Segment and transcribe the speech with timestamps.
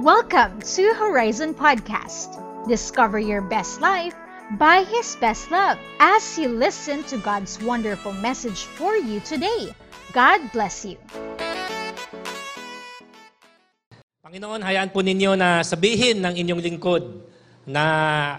[0.00, 2.40] Welcome to Horizon Podcast.
[2.64, 4.16] Discover your best life
[4.56, 9.76] by His best love as you listen to God's wonderful message for you today.
[10.16, 10.96] God bless you.
[14.24, 17.04] Panginoon, hayaan po ninyo na sabihin ng inyong lingkod
[17.68, 17.84] na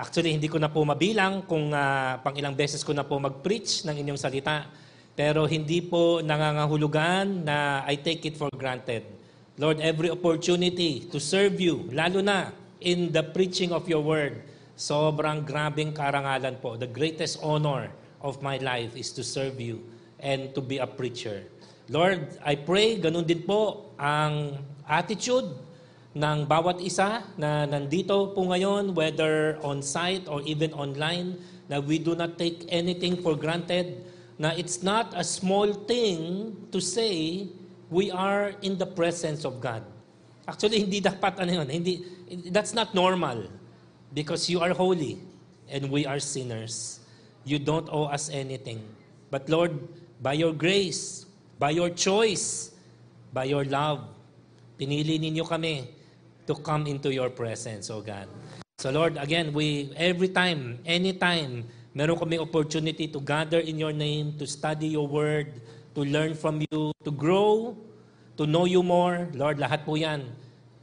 [0.01, 3.85] actually hindi ko na po mabilang kung uh, pang ilang beses ko na po mag-preach
[3.85, 4.65] ng inyong salita.
[5.13, 9.20] Pero hindi po nangangahulugan na I take it for granted
[9.59, 14.47] Lord, every opportunity to serve you, lalo na in the preaching of your word,
[14.79, 16.79] sobrang grabing karangalan po.
[16.79, 17.91] The greatest honor
[18.23, 19.83] of my life is to serve you
[20.23, 21.43] and to be a preacher.
[21.91, 24.55] Lord, I pray ganun din po ang
[24.87, 25.51] attitude
[26.15, 31.35] ng bawat isa na nandito po ngayon, whether on-site or even online,
[31.67, 33.99] na we do not take anything for granted,
[34.39, 37.51] na it's not a small thing to say
[37.91, 39.83] we are in the presence of God.
[40.47, 41.67] Actually, hindi dapat ano yun.
[41.67, 41.93] Hindi,
[42.49, 43.51] that's not normal.
[44.15, 45.19] Because you are holy
[45.67, 47.03] and we are sinners.
[47.43, 48.81] You don't owe us anything.
[49.29, 49.75] But Lord,
[50.23, 51.27] by your grace,
[51.59, 52.71] by your choice,
[53.35, 54.07] by your love,
[54.79, 55.87] pinili ninyo kami
[56.47, 58.27] to come into your presence, O God.
[58.79, 64.35] So Lord, again, we every time, anytime, meron kami opportunity to gather in your name,
[64.39, 65.61] to study your word,
[65.95, 67.75] to learn from you, to grow,
[68.37, 69.27] to know you more.
[69.35, 70.23] Lord, lahat po yan.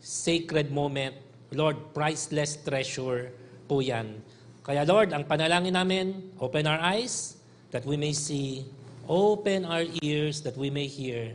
[0.00, 1.16] Sacred moment.
[1.52, 3.32] Lord, priceless treasure
[3.64, 4.20] po yan.
[4.60, 7.40] Kaya Lord, ang panalangin namin, open our eyes
[7.72, 8.68] that we may see.
[9.08, 11.32] Open our ears that we may hear.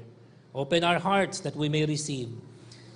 [0.53, 2.29] Open our hearts that we may receive.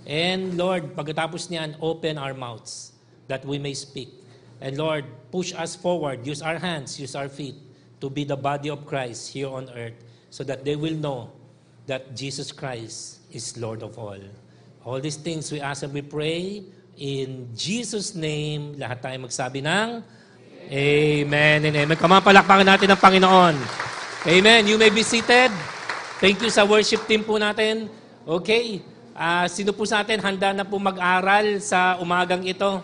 [0.05, 2.93] And Lord, pagkatapos niyan, open our mouths
[3.25, 4.13] that we may speak.
[4.61, 6.21] And Lord, push us forward.
[6.21, 7.57] Use our hands, use our feet
[7.97, 9.97] to be the body of Christ here on earth
[10.29, 11.31] so that they will know
[11.87, 14.19] that Jesus Christ is Lord of all.
[14.83, 16.63] All these things we ask and we pray
[16.99, 18.75] in Jesus' name.
[18.75, 20.03] Lahat tayo magsabi ng
[20.67, 21.95] Amen and Amen.
[21.95, 23.55] Kamapalakpakan natin ang Panginoon.
[24.27, 24.67] Amen.
[24.67, 25.47] You may be seated.
[26.19, 27.87] Thank you sa worship team po natin.
[28.27, 28.83] Okay.
[29.15, 32.83] Uh, sino po sa atin handa na po mag-aral sa umagang ito?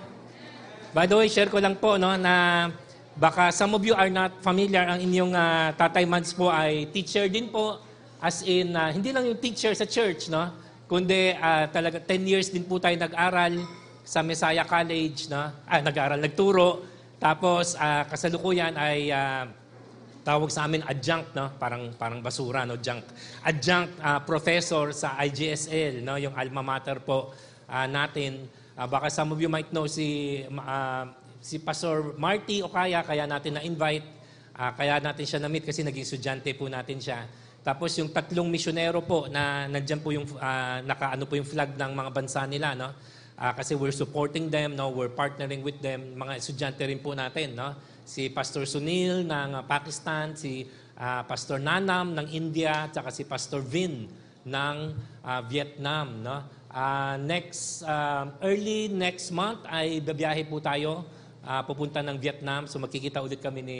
[0.96, 2.70] By the way, share ko lang po no, na
[3.18, 4.86] baka some of you are not familiar.
[4.86, 7.82] Ang inyong uh, tatay Mads po ay teacher din po
[8.24, 10.48] As in, uh, hindi lang yung teacher sa church, no?
[10.88, 13.60] Kundi uh, talaga 10 years din po tayo nag-aral
[14.08, 15.52] sa Messiah College, no?
[15.68, 16.88] Ah, nag-aral, nagturo.
[17.20, 19.44] Tapos uh, kasalukuyan ay uh,
[20.24, 21.52] tawag sa amin adjunct, no?
[21.60, 22.80] Parang parang basura, no?
[22.80, 23.12] Adjunct.
[23.44, 26.16] Adjunct uh, professor sa IGSL, no?
[26.16, 27.36] Yung alma mater po
[27.68, 28.48] uh, natin.
[28.80, 31.12] Uh, baka some of you might know si uh,
[31.44, 34.08] si Pastor Marty o kaya kaya natin na-invite.
[34.56, 37.28] Uh, kaya natin siya na-meet kasi naging estudyante po natin siya.
[37.60, 41.92] Tapos yung tatlong misyonero po na nandiyan po yung uh, nakaano po yung flag ng
[41.92, 42.96] mga bansa nila no.
[43.34, 47.58] Uh, kasi we're supporting them, no, we're partnering with them, mga estudyante rin po natin,
[47.58, 47.74] no.
[48.06, 50.70] Si Pastor Sunil ng Pakistan, si
[51.02, 54.06] uh, Pastor Nanam ng India, at si Pastor Vin
[54.46, 54.78] ng
[55.26, 56.38] uh, Vietnam, no.
[56.70, 61.06] Uh, next uh, early next month ay babiyahe po tayo
[61.44, 62.66] uh, pupunta ng Vietnam.
[62.66, 63.80] So magkikita ulit kami ni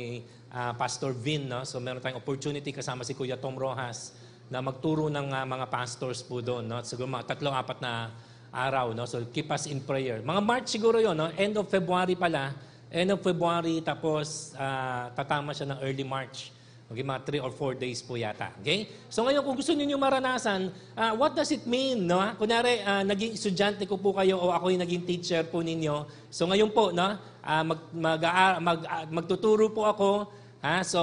[0.52, 1.48] uh, Pastor Vin.
[1.48, 1.64] No?
[1.64, 4.14] So meron tayong opportunity kasama si Kuya Tom Rojas
[4.52, 6.68] na magturo ng uh, mga pastors po doon.
[6.68, 6.84] No?
[6.84, 8.12] Siguro mga tatlo, apat na
[8.52, 8.92] araw.
[8.92, 9.08] No?
[9.08, 10.22] So keep us in prayer.
[10.22, 11.32] Mga March siguro yon no?
[11.40, 12.54] end of February pala.
[12.94, 16.54] End of February, tapos uh, tatama siya ng early March.
[16.94, 18.54] Okay, mga 3 or 4 days po yata.
[18.62, 18.86] Okay?
[19.10, 22.06] So ngayon, kung gusto niyo maranasan, uh, what does it mean?
[22.06, 22.22] No?
[22.38, 26.06] Kunwari, uh, naging estudyante ko po kayo o ako yung naging teacher po ninyo.
[26.30, 30.10] So ngayon po, no, uh, mag, mag, uh, mag, uh, magtuturo po ako.
[30.64, 30.82] Ha?
[30.88, 31.02] So,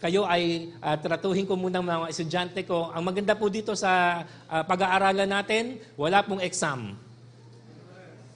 [0.00, 2.92] kayo ay uh, tratuhin ko muna mga estudyante ko.
[2.92, 6.96] Ang maganda po dito sa uh, pag-aaralan natin, wala pong exam.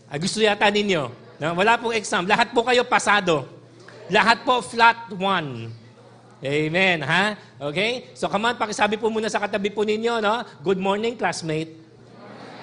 [0.08, 1.08] Uh, gusto yata ninyo.
[1.40, 1.48] No?
[1.56, 2.28] Wala pong exam.
[2.28, 3.48] Lahat po kayo pasado.
[4.12, 5.70] Lahat po flat one.
[6.40, 7.36] Amen, ha?
[7.68, 8.16] Okay?
[8.16, 10.40] So, come on, pakisabi po muna sa katabi po ninyo, no?
[10.64, 11.76] Good morning, classmate.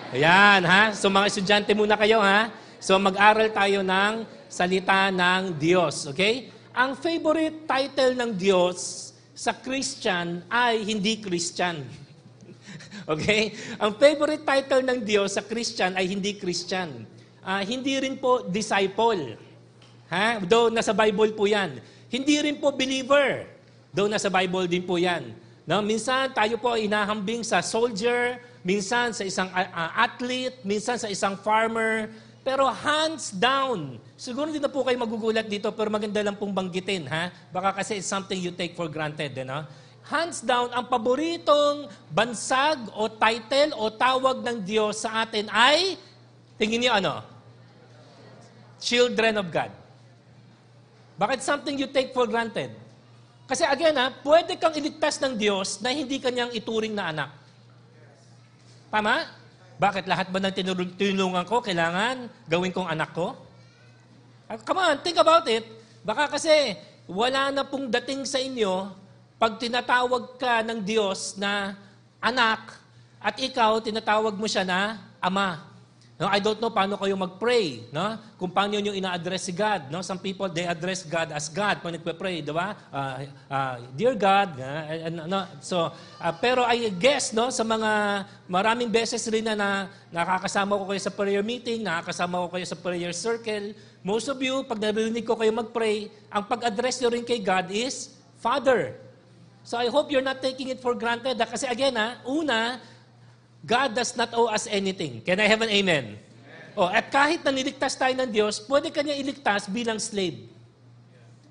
[0.09, 0.97] Ayan, ha?
[0.97, 2.49] So, mga estudyante muna kayo, ha?
[2.81, 6.51] So, mag-aral tayo ng salita ng Diyos, okay?
[6.71, 11.85] Ang favorite title ng Diyos sa Christian ay hindi Christian.
[13.13, 13.53] okay?
[13.77, 17.05] Ang favorite title ng Diyos sa Christian ay hindi Christian.
[17.45, 19.39] Uh, hindi rin po disciple.
[20.11, 20.41] Ha?
[20.43, 21.79] Though nasa Bible po yan.
[22.07, 23.47] Hindi rin po believer.
[23.91, 25.35] Doon nasa Bible din po yan.
[25.67, 25.83] No?
[25.83, 31.35] Minsan tayo po ay inahambing sa soldier, minsan sa isang uh, athlete, minsan sa isang
[31.39, 32.11] farmer,
[32.47, 33.99] pero hands down.
[34.15, 37.27] Siguro hindi na po kayo magugulat dito, pero maganda lang pong banggitin, ha?
[37.51, 39.67] Baka kasi it's something you take for granted, eh, no?
[40.07, 45.99] Hands down, ang paboritong bansag o title o tawag ng Diyos sa atin ay
[46.57, 47.21] Tingin niyo ano?
[48.81, 49.69] Children of God.
[51.17, 52.73] Bakit something you take for granted?
[53.45, 57.29] Kasi again ha, pwede kang iligtas ng Diyos na hindi kanyang ituring na anak.
[58.89, 59.29] Tama?
[59.77, 60.53] Bakit lahat ba ng
[60.97, 63.37] tinulungan ko kailangan gawin kong anak ko?
[64.49, 65.61] Ah, come on, think about it.
[66.01, 66.73] Baka kasi
[67.05, 68.89] wala na pong dating sa inyo
[69.37, 71.77] pag tinatawag ka ng Diyos na
[72.17, 72.73] anak
[73.21, 75.66] at ikaw tinatawag mo siya na ama.
[76.17, 78.17] No, I don't know paano kayo mag-pray, no?
[78.41, 80.01] Kung paano niyo ina-address si God, no?
[80.01, 82.73] Some people they address God as God pag nagpe-pray, 'di ba?
[82.89, 85.45] Uh, uh, dear God, uh, no?
[85.61, 90.89] So, uh, pero I guess no sa mga maraming beses rin na, na nakakasama ko
[90.89, 95.21] kayo sa prayer meeting, nakakasama ko kayo sa prayer circle, most of you pag narinig
[95.21, 98.97] ko kayo mag-pray, ang pag-address niyo rin kay God is Father.
[99.61, 101.37] So I hope you're not taking it for granted.
[101.37, 102.81] Kasi again, ha, una,
[103.67, 105.19] God does not owe us anything.
[105.27, 106.15] Can I have an amen?
[106.15, 106.79] amen.
[106.79, 110.47] Oh, at kahit na niligtas tayo ng Diyos, pwede kanya iligtas bilang slave.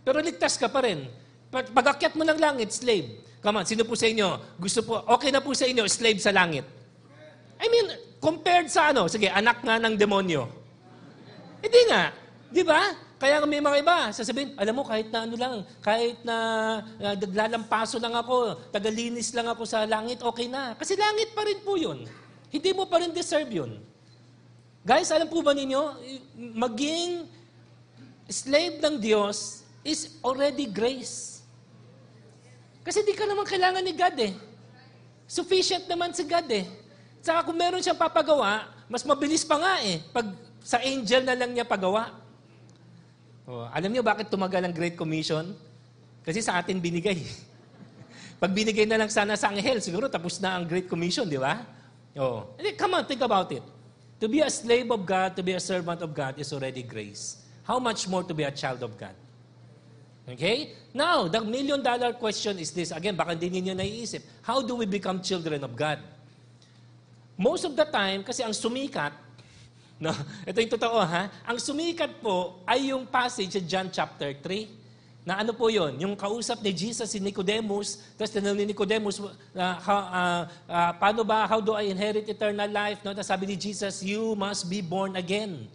[0.00, 1.12] Pero ligtas ka pa rin.
[1.52, 3.20] Pag, pag mo ng langit, slave.
[3.44, 4.56] Come on, sino po sa inyo?
[4.56, 6.64] Gusto po, okay na po sa inyo, slave sa langit.
[7.60, 7.86] I mean,
[8.18, 10.48] compared sa ano, sige, anak nga ng demonyo.
[11.60, 12.16] Hindi nga.
[12.48, 13.05] Di ba?
[13.16, 16.36] Kaya may mga iba, sasabihin, alam mo, kahit na ano lang, kahit na
[17.00, 20.76] uh, lang ako, tagalinis lang ako sa langit, okay na.
[20.76, 22.04] Kasi langit pa rin po yun.
[22.52, 23.80] Hindi mo pa rin deserve yun.
[24.84, 25.96] Guys, alam po ba ninyo,
[26.60, 27.24] maging
[28.28, 31.40] slave ng Diyos is already grace.
[32.84, 34.32] Kasi di ka naman kailangan ni God eh.
[35.26, 36.68] Sufficient naman si God eh.
[37.18, 39.98] Saka kung meron siyang papagawa, mas mabilis pa nga eh.
[40.14, 40.30] Pag
[40.62, 42.25] sa angel na lang niya pagawa.
[43.46, 45.54] Oh, alam niyo bakit tumagal ang Great Commission?
[46.26, 47.22] Kasi sa atin binigay.
[48.42, 51.62] Pag binigay na lang sana sa anghel, siguro tapos na ang Great Commission, di ba?
[52.18, 52.50] Oh.
[52.74, 53.62] Come on, think about it.
[54.18, 57.46] To be a slave of God, to be a servant of God is already grace.
[57.62, 59.14] How much more to be a child of God?
[60.26, 60.74] Okay?
[60.90, 62.90] Now, the million dollar question is this.
[62.90, 64.26] Again, baka hindi ninyo naiisip.
[64.42, 66.02] How do we become children of God?
[67.38, 69.12] Most of the time, kasi ang sumikat,
[69.96, 70.12] No?
[70.48, 71.32] Ito yung totoo ha.
[71.48, 74.86] Ang sumikat po ay yung passage sa John chapter 3.
[75.26, 75.98] Na ano po yon?
[75.98, 81.26] Yung kausap ni Jesus si Nicodemus, tapos tinanong ni Nicodemus, uh, how, uh, uh, paano
[81.26, 83.02] ba, how do I inherit eternal life?
[83.02, 83.10] No?
[83.10, 85.66] Tapos sabi ni Jesus, you must be born again.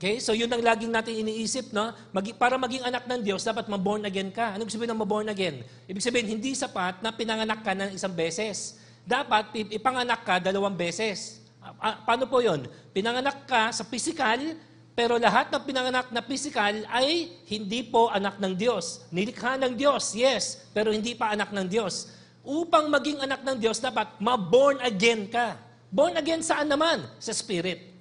[0.00, 0.16] Okay?
[0.22, 1.92] So yun ang laging natin iniisip, no?
[2.14, 4.56] Mag, para maging anak ng Diyos, dapat ma-born again ka.
[4.56, 5.66] Ano ibig sabihin ng ma-born again?
[5.90, 8.80] Ibig sabihin, hindi sapat na pinanganak ka ng isang beses.
[9.04, 11.39] Dapat ipanganak ka dalawang beses.
[11.60, 12.64] Uh, paano po yon?
[12.96, 14.56] Pinanganak ka sa physical,
[14.96, 19.04] pero lahat ng pinanganak na physical ay hindi po anak ng Diyos.
[19.12, 22.12] Nilikha ng Diyos, yes, pero hindi pa anak ng Diyos.
[22.40, 25.60] Upang maging anak ng Diyos, dapat ma-born again ka.
[25.92, 27.04] Born again saan naman?
[27.20, 27.92] Sa spirit.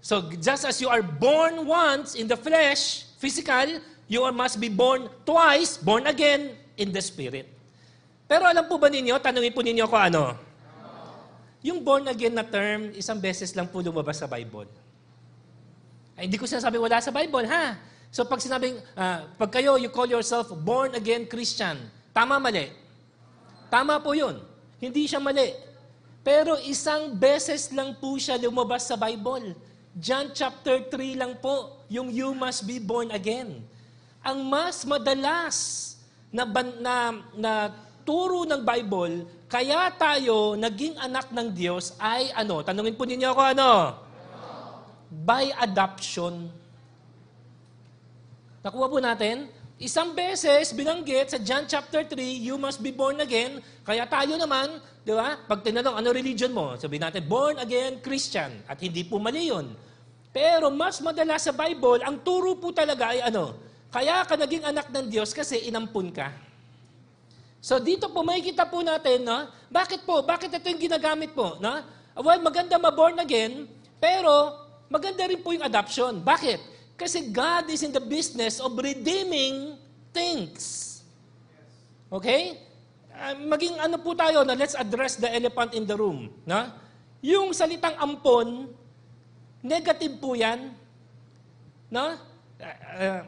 [0.00, 5.08] So just as you are born once in the flesh, physical, you must be born
[5.28, 7.48] twice, born again in the spirit.
[8.24, 10.49] Pero alam po ba ninyo, tanungin po ninyo ko ano?
[11.60, 14.68] Yung born again na term, isang beses lang po lumabas sa Bible.
[16.16, 17.76] Ay, hindi ko sinasabi wala sa Bible, ha?
[18.10, 21.78] So pag sinabing, uh, pag kayo, you call yourself born again Christian,
[22.10, 22.72] tama mali?
[23.70, 24.42] Tama po yun.
[24.82, 25.54] Hindi siya mali.
[26.20, 29.54] Pero isang beses lang po siya lumabas sa Bible.
[29.94, 33.62] John chapter 3 lang po, yung you must be born again.
[34.20, 35.56] Ang mas madalas
[36.28, 36.44] na,
[36.82, 36.94] na,
[37.36, 37.52] na
[38.02, 42.62] turo ng Bible, kaya tayo naging anak ng Diyos ay ano?
[42.64, 43.72] Tanungin po ninyo ako ano?
[45.10, 46.46] By adoption.
[48.60, 49.48] Nakuha po natin?
[49.80, 53.64] Isang beses binanggit sa John chapter 3, you must be born again.
[53.80, 55.40] Kaya tayo naman, di ba?
[55.48, 56.76] Pag tinanong, ano religion mo?
[56.76, 58.60] Sabi natin, born again Christian.
[58.68, 59.72] At hindi po mali yun.
[60.36, 63.56] Pero mas madalas sa Bible, ang turo po talaga ay ano?
[63.88, 66.28] Kaya ka naging anak ng Diyos kasi inampun ka.
[67.60, 69.44] So dito po makikita po natin, no?
[69.68, 70.24] Bakit po?
[70.24, 71.84] Bakit ito yung ginagamit po, no?
[72.16, 73.68] Well, maganda ma-born again,
[74.00, 74.56] pero
[74.88, 76.24] maganda rin po yung adoption.
[76.24, 76.58] Bakit?
[76.96, 79.76] Kasi God is in the business of redeeming
[80.12, 80.88] things.
[82.12, 82.60] Okay?
[83.12, 86.32] Uh, maging ano po tayo na let's address the elephant in the room.
[86.48, 86.68] No?
[87.20, 88.72] Yung salitang ampon,
[89.60, 90.72] negative po yan.
[91.92, 92.16] No?
[92.60, 93.20] Uh, uh,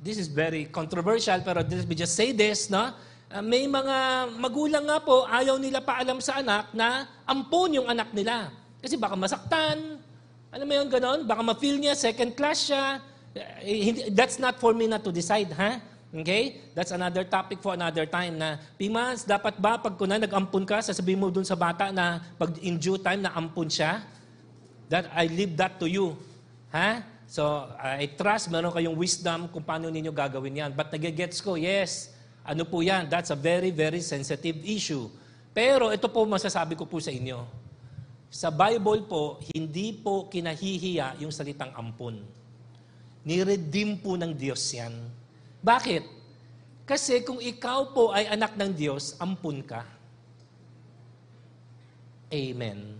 [0.00, 2.72] this is very controversial, pero let me just say this.
[2.72, 2.96] No?
[3.30, 8.10] Uh, may mga magulang nga po, ayaw nila paalam sa anak na ampon yung anak
[8.10, 8.50] nila.
[8.82, 10.02] Kasi baka masaktan,
[10.50, 11.22] alam mo yung ganon?
[11.22, 12.98] Baka ma-feel niya, second class siya.
[13.30, 15.78] Uh, that's not for me not to decide, ha?
[16.10, 16.58] Okay?
[16.74, 21.22] That's another topic for another time na, Pimas, dapat ba pag kuna nag-ampun ka, sasabihin
[21.22, 24.02] mo dun sa bata na pag in due time na ampun siya?
[24.90, 26.18] that I leave that to you.
[26.74, 27.06] Ha?
[27.30, 30.70] So, I trust meron kayong wisdom kung paano ninyo gagawin yan.
[30.74, 32.10] But nagigets ko, yes,
[32.44, 33.06] ano po yan?
[33.06, 35.08] That's a very, very sensitive issue.
[35.50, 37.44] Pero ito po masasabi ko po sa inyo.
[38.30, 42.22] Sa Bible po, hindi po kinahihiya yung salitang ampon.
[43.26, 44.94] Niredeem po ng Diyos yan.
[45.60, 46.06] Bakit?
[46.86, 49.82] Kasi kung ikaw po ay anak ng Diyos, ampun ka.
[52.30, 52.98] Amen.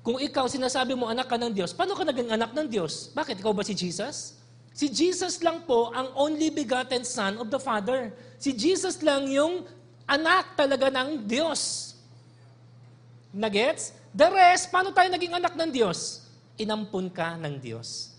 [0.00, 3.12] Kung ikaw sinasabi mo anak ka ng Diyos, paano ka naging anak ng Diyos?
[3.12, 3.44] Bakit?
[3.44, 4.39] Ikaw ba si Jesus?
[4.70, 8.14] Si Jesus lang po ang only begotten Son of the Father.
[8.40, 9.66] Si Jesus lang yung
[10.06, 11.92] anak talaga ng Diyos.
[13.30, 13.94] Nagets?
[14.10, 16.26] The rest, paano tayo naging anak ng Diyos?
[16.58, 18.10] Inampun ka ng Diyos.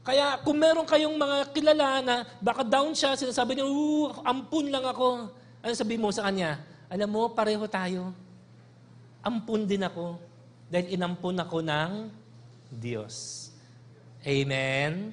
[0.00, 4.84] Kaya kung meron kayong mga kilala na baka down siya, sinasabi niya, uh, ampun lang
[4.84, 5.28] ako.
[5.60, 6.60] Ano sabi mo sa kanya?
[6.88, 8.12] Alam mo, pareho tayo.
[9.20, 10.16] Ampun din ako
[10.72, 12.08] dahil inampun ako ng
[12.72, 13.48] Diyos.
[14.24, 15.12] Amen?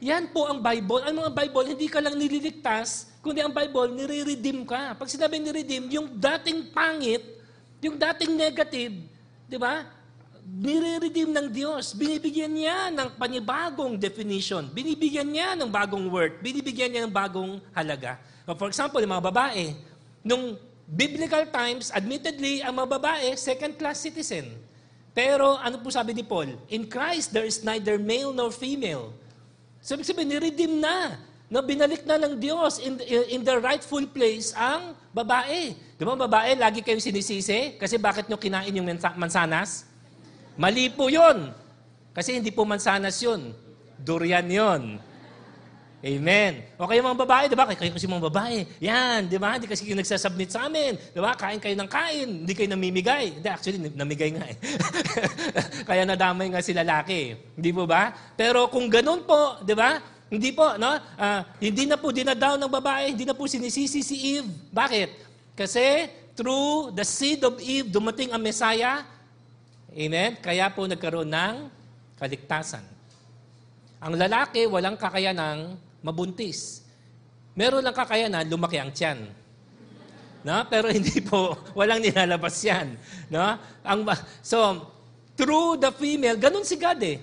[0.00, 1.04] Yan po ang Bible.
[1.04, 4.96] Ang mga Bible, hindi ka lang nililigtas, kundi ang Bible, nire-redeem ka.
[4.96, 7.20] Pag sinabi ni-redeem, yung dating pangit,
[7.84, 8.96] yung dating negative,
[9.44, 9.84] di ba?
[10.40, 11.92] Nire-redeem ng Diyos.
[11.92, 14.72] Binibigyan niya ng panibagong definition.
[14.72, 16.40] Binibigyan niya ng bagong word.
[16.40, 18.16] Binibigyan niya ng bagong halaga.
[18.56, 19.76] For example, yung mga babae,
[20.24, 20.56] nung
[20.88, 24.48] biblical times, admittedly, ang mga babae, second-class citizen.
[25.12, 26.56] Pero ano po sabi ni Paul?
[26.72, 29.12] In Christ, there is neither male nor female.
[29.80, 31.16] So, ibig sabihin, niredeem na.
[31.50, 32.94] No, binalik na ng Diyos in,
[33.26, 35.74] in the rightful place ang babae.
[35.98, 37.74] Di ba babae, lagi kayong sinisisi?
[37.74, 38.86] Kasi bakit nyo kinain yung
[39.18, 39.82] mansanas?
[40.54, 41.50] Mali po yun.
[42.14, 43.50] Kasi hindi po mansanas yun.
[43.98, 45.02] Durian yun.
[46.00, 46.64] Amen.
[46.80, 47.68] O kayo mga babae, di ba?
[47.68, 48.64] Kayo kasi mga babae.
[48.80, 49.60] Yan, di ba?
[49.60, 50.96] Hindi kasi kayo nagsasubmit sa amin.
[50.96, 51.36] Di ba?
[51.36, 52.28] Kain kayo ng kain.
[52.40, 53.36] Hindi kayo namimigay.
[53.36, 54.56] Hindi, actually, namigay nga eh.
[55.88, 57.36] Kaya nadamay nga si lalaki.
[57.52, 58.16] Hindi po ba?
[58.32, 60.00] Pero kung ganun po, di ba?
[60.32, 60.96] Hindi po, no?
[61.20, 64.48] Uh, hindi na po dinadaw ng babae, hindi na po sinisisi si Eve.
[64.72, 65.08] Bakit?
[65.52, 69.04] Kasi through the seed of Eve, dumating ang Messiah.
[69.92, 70.40] Amen?
[70.40, 71.68] Kaya po nagkaroon ng
[72.16, 72.88] kaligtasan.
[74.00, 76.84] Ang lalaki, walang kakayanang mabuntis.
[77.56, 79.28] Meron lang kakayanan, lumaki ang tiyan.
[80.40, 80.56] No?
[80.68, 82.96] Pero hindi po, walang nilalabas yan.
[83.28, 83.56] No?
[83.84, 84.08] Ang,
[84.40, 84.88] so,
[85.36, 87.20] through the female, ganun si God eh.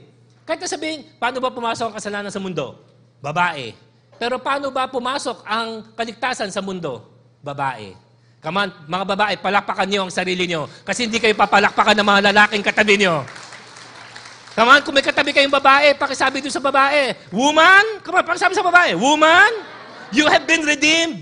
[0.48, 2.80] Kahit na sabihin, paano ba pumasok ang kasalanan sa mundo?
[3.20, 3.76] Babae.
[4.18, 7.04] Pero paano ba pumasok ang kaligtasan sa mundo?
[7.44, 7.94] Babae.
[8.38, 10.70] Come on, mga babae, palakpakan niyo ang sarili niyo.
[10.86, 13.26] Kasi hindi kayo papalakpakan ng mga lalaking katabi niyo.
[14.58, 18.58] Come on, kung may katabi kayong babae, pakisabi doon sa babae, Woman, come on, pakisabi
[18.58, 19.62] sa babae, Woman,
[20.10, 21.22] you have been redeemed.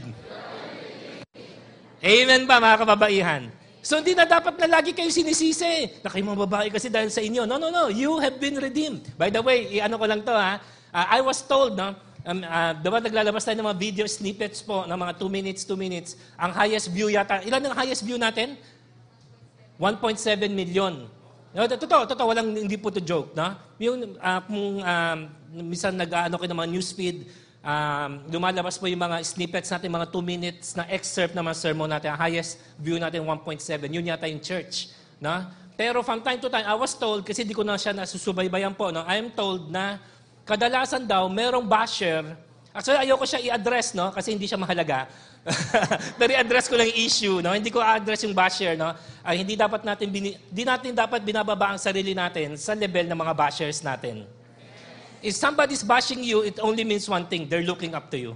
[1.99, 3.51] Amen ba, mga kababaihan?
[3.83, 5.99] So, hindi na dapat na lagi kayo sinisisi.
[5.99, 7.43] Na kayo mga babae kasi dahil sa inyo.
[7.43, 7.91] No, no, no.
[7.91, 9.03] You have been redeemed.
[9.19, 10.57] By the way, i-ano ko lang to ha.
[10.95, 11.91] Uh, I was told, no,
[12.23, 15.75] um, uh, diba naglalabas tayo ng mga video snippets po ng mga 2 minutes, 2
[15.75, 16.15] minutes.
[16.39, 18.55] Ang highest view yata, ilan ang highest view natin?
[19.75, 20.23] 1.7
[20.55, 21.11] million.
[21.55, 23.55] No, totoo, totoo, walang hindi po to joke, no?
[23.79, 25.19] Yung uh, kung um,
[25.55, 27.17] minsan nag-ano kayo ng mga newsfeed,
[27.63, 31.87] um, lumalabas po yung mga snippets natin, mga 2 minutes na excerpt ng mga sermon
[31.87, 32.11] natin.
[32.11, 33.87] Ang highest view natin, 1.7.
[33.87, 34.91] Yun yata yung church.
[35.15, 35.47] No?
[35.79, 38.91] Pero from time to time, I was told, kasi di ko na siya nasusubaybayan po,
[38.91, 39.07] no?
[39.07, 40.03] I am told na
[40.43, 42.35] kadalasan daw, merong basher.
[42.75, 44.11] Actually, ayoko siya i-address, no?
[44.11, 45.07] Kasi hindi siya mahalaga.
[46.19, 47.53] Pero i-address ko lang yung issue, no?
[47.53, 48.97] Hindi ko address yung basher, no?
[49.21, 53.17] Ay, hindi dapat natin bini, hindi natin dapat binababa ang sarili natin sa level ng
[53.17, 54.25] mga bashers natin.
[55.21, 58.33] If somebody's bashing you, it only means one thing, they're looking up to you.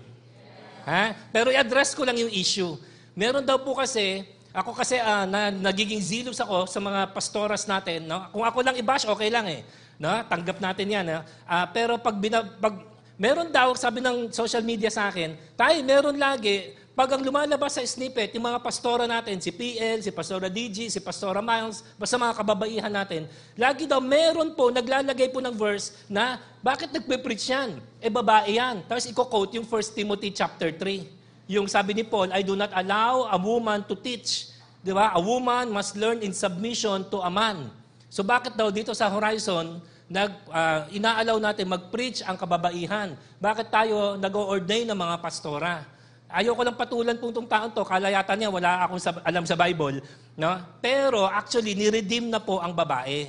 [0.85, 1.17] Ha?
[1.33, 2.77] Pero i-address ko lang yung issue.
[3.17, 8.05] Meron daw po kasi, ako kasi uh, na, nagiging zealous ako sa mga pastoras natin,
[8.05, 8.25] no?
[8.33, 9.61] Kung ako lang i-bash, okay lang eh.
[9.99, 10.13] No?
[10.29, 11.05] Tanggap natin yan.
[11.09, 11.21] Eh?
[11.45, 12.79] Uh, pero pag, bina, pag
[13.19, 17.83] meron daw, sabi ng social media sa akin, tayo, meron lagi, pag ang lumalabas sa
[17.87, 22.35] snippet, yung mga pastora natin, si PL, si Pastora DG, si Pastora Miles, basta mga
[22.35, 23.23] kababaihan natin,
[23.55, 27.79] lagi daw meron po, naglalagay po ng verse na, bakit nagpe-preach yan?
[28.03, 28.83] Eh, babae yan.
[28.83, 31.47] Tapos i-quote yung 1 Timothy chapter 3.
[31.47, 34.51] Yung sabi ni Paul, I do not allow a woman to teach.
[34.83, 35.15] Di ba?
[35.15, 37.71] A woman must learn in submission to a man.
[38.11, 39.79] So bakit daw dito sa Horizon,
[40.11, 43.15] nag, uh, inaalaw natin mag-preach ang kababaihan?
[43.39, 45.98] Bakit tayo nag-o-ordain ng mga pastora?
[46.29, 49.97] Ayoko lang patulan po itong taon to, kalayatan niya, wala akong sab- alam sa Bible.
[50.37, 50.61] No?
[50.77, 53.25] Pero actually, niredeem na po ang babae.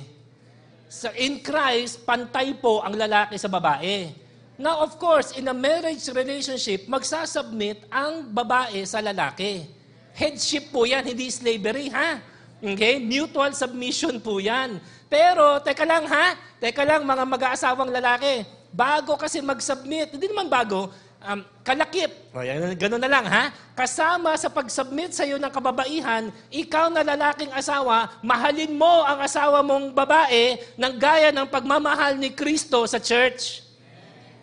[0.85, 4.13] So in Christ, pantay po ang lalaki sa babae.
[4.61, 9.65] Now, of course, in a marriage relationship, magsasubmit ang babae sa lalaki.
[10.13, 12.21] Headship po yan, hindi slavery, ha?
[12.61, 13.01] Okay?
[13.01, 14.77] Mutual submission po yan.
[15.09, 20.93] Pero, teka lang ha, teka lang mga mag-aasawang lalaki, bago kasi mag-submit, hindi naman bago,
[21.21, 26.33] um, kalakip, o, yan, ganun na lang ha, kasama sa pag-submit sa iyo ng kababaihan,
[26.49, 32.33] ikaw na lalaking asawa, mahalin mo ang asawa mong babae ng gaya ng pagmamahal ni
[32.33, 33.61] Kristo sa church.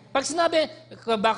[0.09, 0.65] Pag sinabi,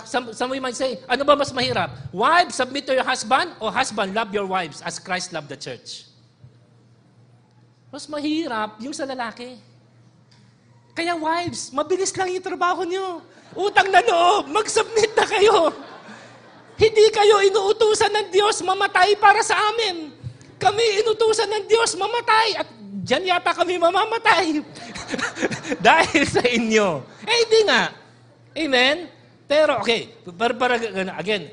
[0.08, 1.92] some, some might say, ano ba mas mahirap?
[2.16, 6.08] Wives, submit to your husband, o husband, love your wives as Christ loved the church.
[7.92, 9.60] Mas mahirap yung sa lalaki.
[10.96, 13.20] Kaya wives, mabilis lang yung trabaho nyo.
[13.56, 15.72] Utang na loob, mag-submit na kayo.
[16.80, 20.10] Hindi kayo inuutusan ng Diyos mamatay para sa amin.
[20.58, 22.68] Kami inutusan ng Diyos mamatay at
[23.04, 24.64] dyan yata kami mamamatay.
[25.86, 27.06] Dahil sa inyo.
[27.28, 27.84] Eh, hindi nga.
[28.56, 28.98] Amen?
[29.46, 30.80] Pero, okay, para, para,
[31.20, 31.52] again,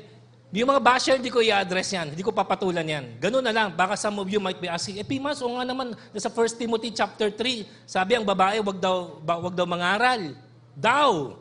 [0.49, 2.07] yung mga basher, hindi ko i-address yan.
[2.15, 3.21] Hindi ko papatulan yan.
[3.21, 3.69] Ganun na lang.
[3.77, 6.89] Baka some of you might be asking, eh, Pimas, o nga naman, sa 1 Timothy
[6.89, 10.33] chapter 3, sabi ang babae, wag daw, wag daw mangaral.
[10.73, 11.37] Daw.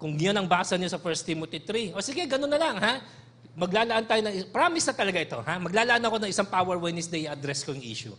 [0.00, 1.92] Kung yan ang basa niyo sa 1 Timothy 3.
[1.92, 3.04] O sige, ganun na lang, ha?
[3.52, 5.54] Maglalaan tayo ng, promise na talaga ito, ha?
[5.60, 8.16] Maglalaan ako ng isang Power Wednesday, address ko yung issue.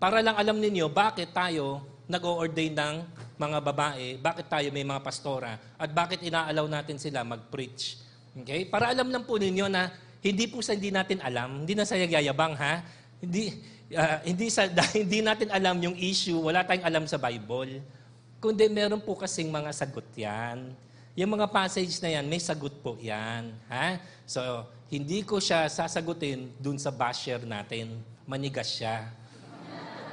[0.00, 2.94] Para lang alam ninyo, bakit tayo nag-o-ordain ng
[3.36, 8.08] mga babae, bakit tayo may mga pastora, at bakit inaalaw natin sila mag-preach
[8.44, 8.68] Okay?
[8.68, 9.90] Para alam lang po ninyo na
[10.22, 12.82] hindi po sa hindi natin alam, hindi na sa yayabang ha.
[13.18, 13.54] Hindi
[13.94, 14.66] uh, hindi sa
[14.98, 17.82] hindi natin alam yung issue, wala tayong alam sa Bible.
[18.38, 20.74] Kundi meron po kasing mga sagot 'yan.
[21.18, 23.98] Yung mga passage na yan, may sagot po 'yan, ha?
[24.22, 27.98] So, hindi ko siya sasagutin dun sa basher natin.
[28.22, 29.10] Manigas siya.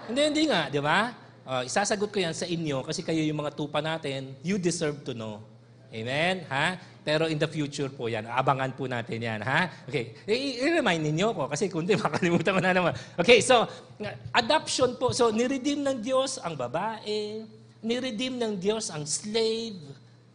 [0.10, 1.14] hindi, hindi nga, di ba?
[1.46, 5.14] Uh, isasagot ko yan sa inyo kasi kayo yung mga tupa natin, you deserve to
[5.14, 5.46] know.
[5.94, 6.44] Amen?
[6.50, 6.76] Ha?
[7.06, 8.26] Pero in the future po yan.
[8.28, 9.70] Abangan po natin yan, ha?
[9.88, 10.18] Okay.
[10.28, 12.92] I-remind ninyo ko kasi kundi makalimutan ko na naman.
[13.16, 13.64] Okay, so,
[14.36, 15.16] adoption po.
[15.16, 17.48] So, niredeem ng Diyos ang babae.
[17.80, 19.80] Niredeem ng Diyos ang slave.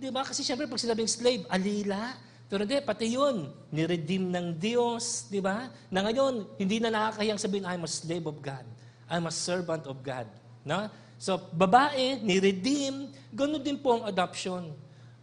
[0.01, 0.25] Di ba?
[0.25, 2.17] Kasi siyempre pag sinabing slave, alila.
[2.49, 5.69] Pero hindi, pati yun, niredeem ng Diyos, di ba?
[5.93, 8.65] Na ngayon, hindi na nakakahiyang sabihin, I'm a slave of God.
[9.07, 10.27] I'm a servant of God.
[10.65, 10.89] No?
[11.21, 14.73] So, babae, niredeem, ganun din po ang adoption.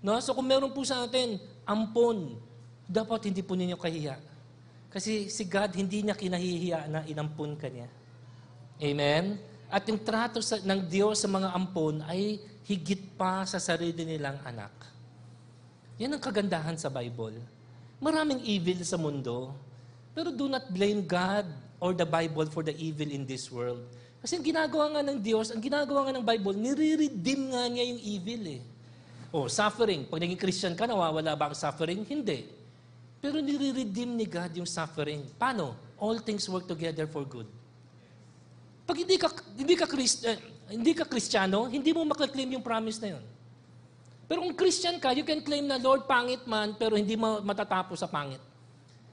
[0.01, 0.15] No?
[0.21, 2.37] So kung meron po sa atin, ampon,
[2.87, 4.15] dapat hindi po ninyo kahiya.
[4.87, 7.89] Kasi si God, hindi niya kinahihiya na inampun ka niya.
[8.79, 9.35] Amen?
[9.67, 14.38] At yung trato sa, ng Diyos sa mga ampon ay higit pa sa sarili nilang
[14.43, 14.71] anak.
[15.97, 17.39] Yan ang kagandahan sa Bible.
[18.03, 19.56] Maraming evil sa mundo,
[20.12, 21.47] pero do not blame God
[21.80, 23.82] or the Bible for the evil in this world.
[24.21, 28.01] Kasi ang ginagawa nga ng Diyos, ang ginagawa nga ng Bible, nire-redeem nga niya yung
[28.03, 28.62] evil eh.
[29.32, 30.03] Oh, suffering.
[30.10, 32.03] Pag naging Christian ka, nawawala ba ang suffering?
[32.03, 32.45] Hindi.
[33.23, 35.23] Pero nire-redeem ni God yung suffering.
[35.39, 35.77] Paano?
[35.97, 37.47] All things work together for good.
[38.86, 39.27] Pag hindi ka,
[39.58, 43.23] hindi ka, Christ, eh, hindi ka Kristiyano, hindi mo makaklaim yung promise na yun.
[44.27, 48.03] Pero kung Christian ka, you can claim na, Lord, pangit man, pero hindi mo matatapos
[48.03, 48.43] sa pangit.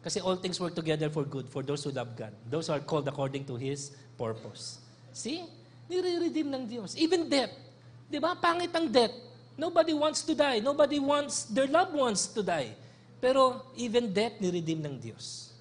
[0.02, 2.34] Kasi all things work together for good for those who love God.
[2.50, 4.82] Those who are called according to His purpose.
[5.14, 5.46] See?
[5.88, 6.98] Nire-redeem ng Diyos.
[6.98, 7.54] Even death.
[8.10, 8.34] Di ba?
[8.36, 9.14] Pangit ang death.
[9.54, 10.58] Nobody wants to die.
[10.58, 12.74] Nobody wants their loved ones to die.
[13.22, 15.54] Pero even death ni-redeem ng Diyos.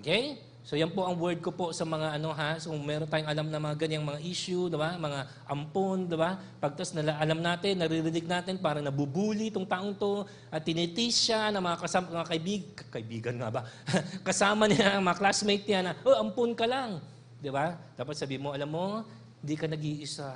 [0.00, 0.40] Okay?
[0.72, 2.56] So yan po ang word ko po sa mga ano ha.
[2.56, 4.96] So kung meron tayong alam na mga ganyang mga issue, di ba?
[4.96, 6.40] Mga ampon, di ba?
[6.64, 11.60] Pagtas na alam natin, naririnig natin, parang nabubuli itong taong to, at tinitis siya ng
[11.60, 13.68] mga kasama, mga kaibig, kaibigan nga ba?
[14.32, 17.04] kasama niya, mga classmate niya na, oh, ampun ka lang.
[17.36, 17.76] Di ba?
[17.92, 19.04] Dapat sabi mo, alam mo,
[19.44, 20.32] hindi ka nag-iisa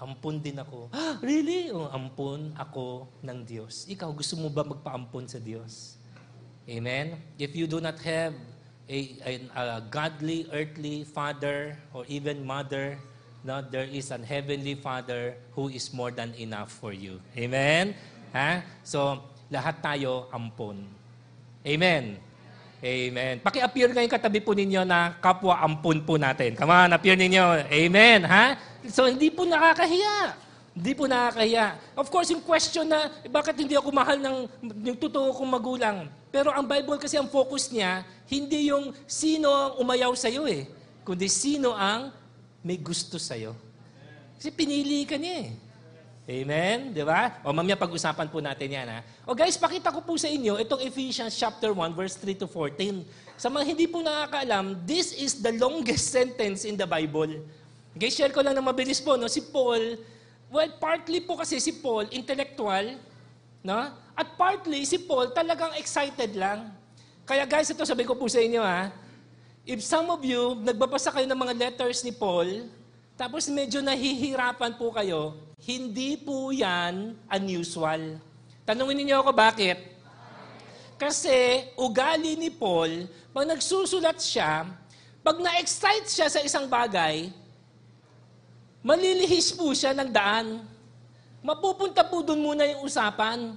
[0.00, 0.88] Ampun din ako.
[0.96, 1.68] Ah, really?
[1.68, 3.84] Oh, ampun ako ng Diyos.
[3.84, 6.00] Ikaw, gusto mo ba magpaampun sa Diyos?
[6.64, 7.20] Amen?
[7.36, 8.32] If you do not have
[8.90, 12.98] a, a, godly, earthly father or even mother,
[13.46, 17.22] no, there is an heavenly Father who is more than enough for you.
[17.38, 17.94] Amen?
[18.34, 18.66] Ha?
[18.82, 20.84] So, lahat tayo ampun.
[21.62, 22.18] Amen?
[22.80, 23.34] Amen.
[23.44, 26.56] Paki-appear ngayon katabi po ninyo na kapwa ampun po natin.
[26.56, 27.68] Come on, appear ninyo.
[27.68, 28.24] Amen.
[28.24, 28.56] Ha?
[28.88, 30.34] So, hindi po nakakahiya.
[30.72, 31.76] Hindi po nakakahiya.
[31.92, 34.36] Of course, yung question na, bakit hindi ako mahal ng
[34.80, 36.08] yung totoo kong magulang?
[36.30, 40.70] Pero ang Bible kasi ang focus niya, hindi yung sino ang umayaw sa iyo eh,
[41.02, 42.14] kundi sino ang
[42.62, 43.52] may gusto sa iyo.
[44.38, 45.50] Kasi pinili ka niya eh.
[46.30, 46.94] Amen?
[46.94, 47.42] Di ba?
[47.42, 49.02] O mamaya pag-usapan po natin yan ha.
[49.26, 53.02] O guys, pakita ko po sa inyo itong Ephesians chapter 1 verse 3 to 14.
[53.34, 57.42] Sa mga hindi po nakakaalam, this is the longest sentence in the Bible.
[57.98, 59.26] Okay, share ko lang na mabilis po, no?
[59.26, 59.98] Si Paul,
[60.46, 62.94] well, partly po kasi si Paul, intellectual,
[63.66, 63.90] no?
[64.20, 66.68] At partly, si Paul talagang excited lang.
[67.24, 68.92] Kaya guys, ito sabi ko po sa inyo ha,
[69.64, 72.68] if some of you, nagbabasa kayo ng mga letters ni Paul,
[73.16, 78.20] tapos medyo nahihirapan po kayo, hindi po yan unusual.
[78.68, 79.80] Tanungin niyo ako bakit?
[81.00, 84.68] Kasi ugali ni Paul, pag nagsusulat siya,
[85.24, 87.32] pag na-excite siya sa isang bagay,
[88.84, 90.60] malilihis po siya ng daan.
[91.40, 93.56] Mapupunta po doon muna yung usapan.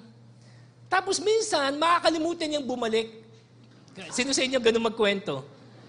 [0.94, 3.26] Tapos minsan, makakalimutan niyang bumalik.
[4.14, 5.42] Sino sa inyo ganun magkwento?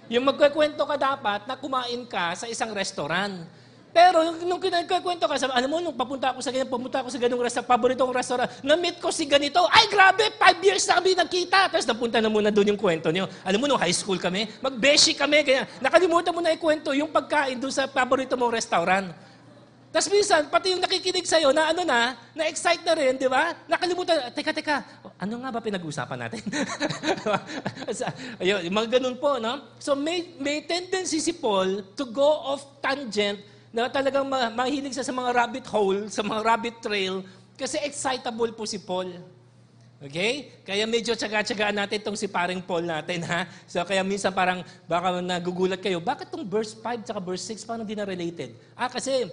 [0.08, 3.44] Yung magkwento ka dapat na kumain ka sa isang restaurant.
[3.92, 7.20] Pero nung kinagkwento ka, sabi, alam mo, nung papunta ako sa ganyan, pumunta ako sa
[7.20, 11.68] ganung restaurant, paboritong restaurant, na-meet ko si ganito, ay grabe, five years na kami nagkita.
[11.68, 13.28] Tapos napunta na muna doon yung kwento niyo.
[13.44, 17.60] Alam mo, nung high school kami, magbeshi kami, kaya nakalimutan mo na ikwento yung pagkain
[17.60, 19.12] doon sa paborito mong restaurant.
[19.94, 23.54] Tapos minsan, pati yung nakikinig sa'yo na ano na, na-excite na rin, di ba?
[23.70, 24.76] Nakalimutan, teka, teka,
[25.22, 26.42] ano nga ba pinag-uusapan natin?
[28.42, 29.70] Ayun, mga ganun po, no?
[29.78, 33.38] So may, may tendency si Paul to go off tangent
[33.70, 37.22] na talagang ma- mahilig siya sa mga rabbit hole, sa mga rabbit trail,
[37.54, 39.14] kasi excitable po si Paul.
[40.04, 40.52] Okay?
[40.68, 43.48] Kaya medyo tsaga-tsagaan natin itong si paring Paul natin, ha?
[43.64, 47.88] So kaya minsan parang baka nagugulat kayo, bakit itong verse 5 at verse 6 parang
[47.88, 48.52] di na related?
[48.76, 49.24] Ah, kasi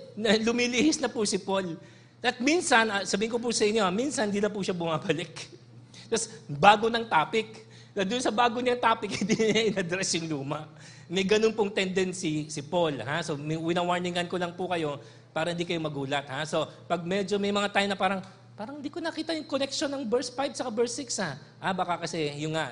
[0.48, 1.76] lumilihis na po si Paul.
[2.24, 5.52] At minsan, ah, sabihin ko po sa inyo, minsan di na po siya bumabalik.
[6.08, 7.68] Tapos bago ng topic.
[7.92, 10.72] Na doon sa bago niyang topic, hindi niya in-address yung luma.
[11.12, 13.04] May ganun pong tendency si Paul.
[13.04, 13.20] Ha?
[13.20, 14.96] So, winawarningan ko lang po kayo
[15.36, 16.24] para hindi kayo magulat.
[16.32, 16.48] Ha?
[16.48, 18.24] So, pag medyo may mga time na parang,
[18.62, 21.34] Parang hindi ko nakita yung connection ng verse 5 sa verse 6 ha.
[21.58, 22.70] Ah, baka kasi yung nga,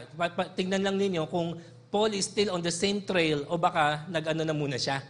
[0.53, 1.57] tingnan lang ninyo kung
[1.89, 5.01] Paul is still on the same trail o baka nag-ano na muna siya.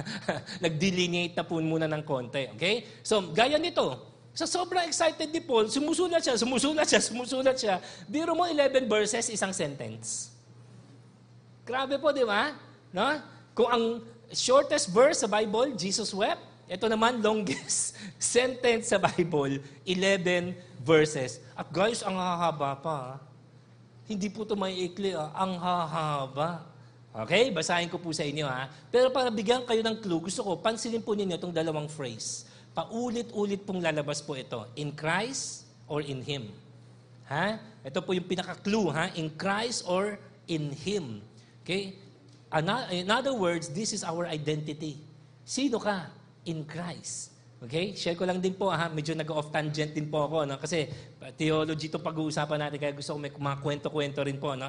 [0.64, 2.48] Nag-delineate na po muna ng konti.
[2.56, 2.88] Okay?
[3.04, 4.00] So, gaya nito,
[4.32, 7.76] sa sobrang excited ni Paul, sumusulat siya, sumusulat siya, sumusulat siya.
[8.08, 10.32] Biro mo 11 verses, isang sentence.
[11.68, 12.56] Grabe po, di ba?
[12.96, 13.20] No?
[13.52, 13.84] Kung ang
[14.32, 21.40] shortest verse sa Bible, Jesus wept, ito naman, longest sentence sa Bible, 11 verses.
[21.52, 22.98] At guys, ang hahaba pa.
[24.04, 25.32] Hindi po ito may ikli, ah.
[25.32, 26.64] ang hahaba.
[27.14, 27.52] Okay?
[27.52, 28.68] Basahin ko po sa inyo ha.
[28.90, 32.48] Pero para bigyan kayo ng clue, gusto ko, pansinin po ninyo itong dalawang phrase.
[32.74, 34.66] Paulit-ulit pong lalabas po ito.
[34.74, 36.50] In Christ or in Him.
[37.30, 37.60] Ha?
[37.86, 39.12] Ito po yung pinaka-clue ha.
[39.14, 40.18] In Christ or
[40.50, 41.20] in Him.
[41.62, 41.96] Okay?
[42.92, 44.98] In other words, this is our identity.
[45.46, 46.08] Sino ka?
[46.44, 47.34] In Christ.
[47.64, 47.96] Okay?
[47.96, 48.92] Share ko lang din po, ha?
[48.92, 50.44] medyo nag-off tangent din po ako.
[50.44, 50.56] No?
[50.60, 50.84] Kasi
[51.40, 54.52] theology to pag-uusapan natin, kaya gusto ko may mga kwento-kwento rin po.
[54.52, 54.68] No?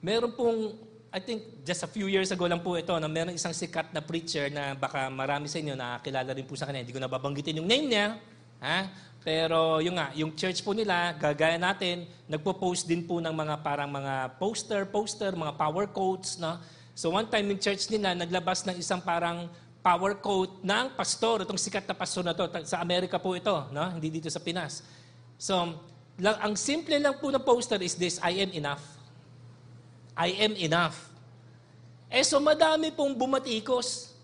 [0.00, 0.72] Meron pong,
[1.12, 3.04] I think just a few years ago lang po ito, no?
[3.04, 6.88] meron isang sikat na preacher na baka marami sa inyo nakakilala rin po sa kanya.
[6.88, 8.16] Hindi ko na babanggitin yung name niya.
[8.64, 8.78] Ha?
[9.22, 13.92] Pero yung nga, yung church po nila, gagaya natin, nagpo-post din po ng mga parang
[13.92, 16.40] mga poster, poster, mga power quotes.
[16.40, 16.58] No?
[16.96, 19.46] So one time yung church nila, naglabas ng isang parang
[19.82, 22.46] power quote ng pastor, itong sikat na pastor na to.
[22.62, 23.84] Sa Amerika po ito, no?
[23.90, 24.86] hindi dito sa Pinas.
[25.34, 25.74] So,
[26.22, 28.84] lang, ang simple lang po ng poster is this, I am enough.
[30.14, 31.10] I am enough.
[32.12, 34.14] Eh so madami pong bumatikos.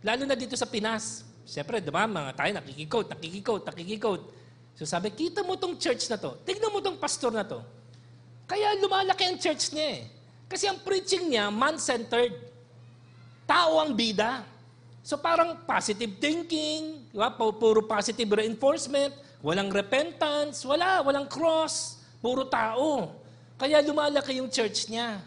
[0.00, 1.26] Lalo na dito sa Pinas.
[1.42, 4.22] Siyempre, diba, mga tayo nakikikot, nakikikot, nakikikot.
[4.78, 6.38] So sabi, kita mo tong church na to.
[6.46, 7.60] Tignan mo tong pastor na to.
[8.48, 10.02] Kaya lumalaki ang church niya eh.
[10.48, 12.32] Kasi ang preaching niya, man-centered.
[13.44, 14.46] Tao ang bida.
[15.02, 17.34] So parang positive thinking, di ba?
[17.34, 19.10] puro positive reinforcement,
[19.42, 23.18] walang repentance, wala, walang cross, puro tao.
[23.58, 25.18] Kaya lumalaki yung church niya.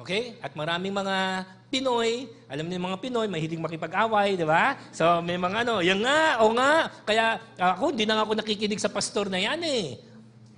[0.00, 0.40] Okay?
[0.40, 4.74] At maraming mga Pinoy, alam niyo mga Pinoy, mahilig makipag-away, di ba?
[4.90, 6.90] So may mga ano, yan nga, o nga.
[7.06, 10.00] Kaya ako, hindi na ako nakikinig sa pastor na yan eh.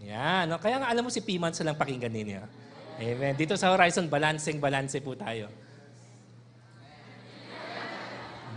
[0.08, 0.48] Yan.
[0.48, 0.56] No?
[0.62, 2.42] Kaya nga alam mo si Piman sa lang pakinggan ninyo.
[3.02, 3.35] Amen.
[3.35, 5.50] Dito sa Horizon, balancing, balance po tayo.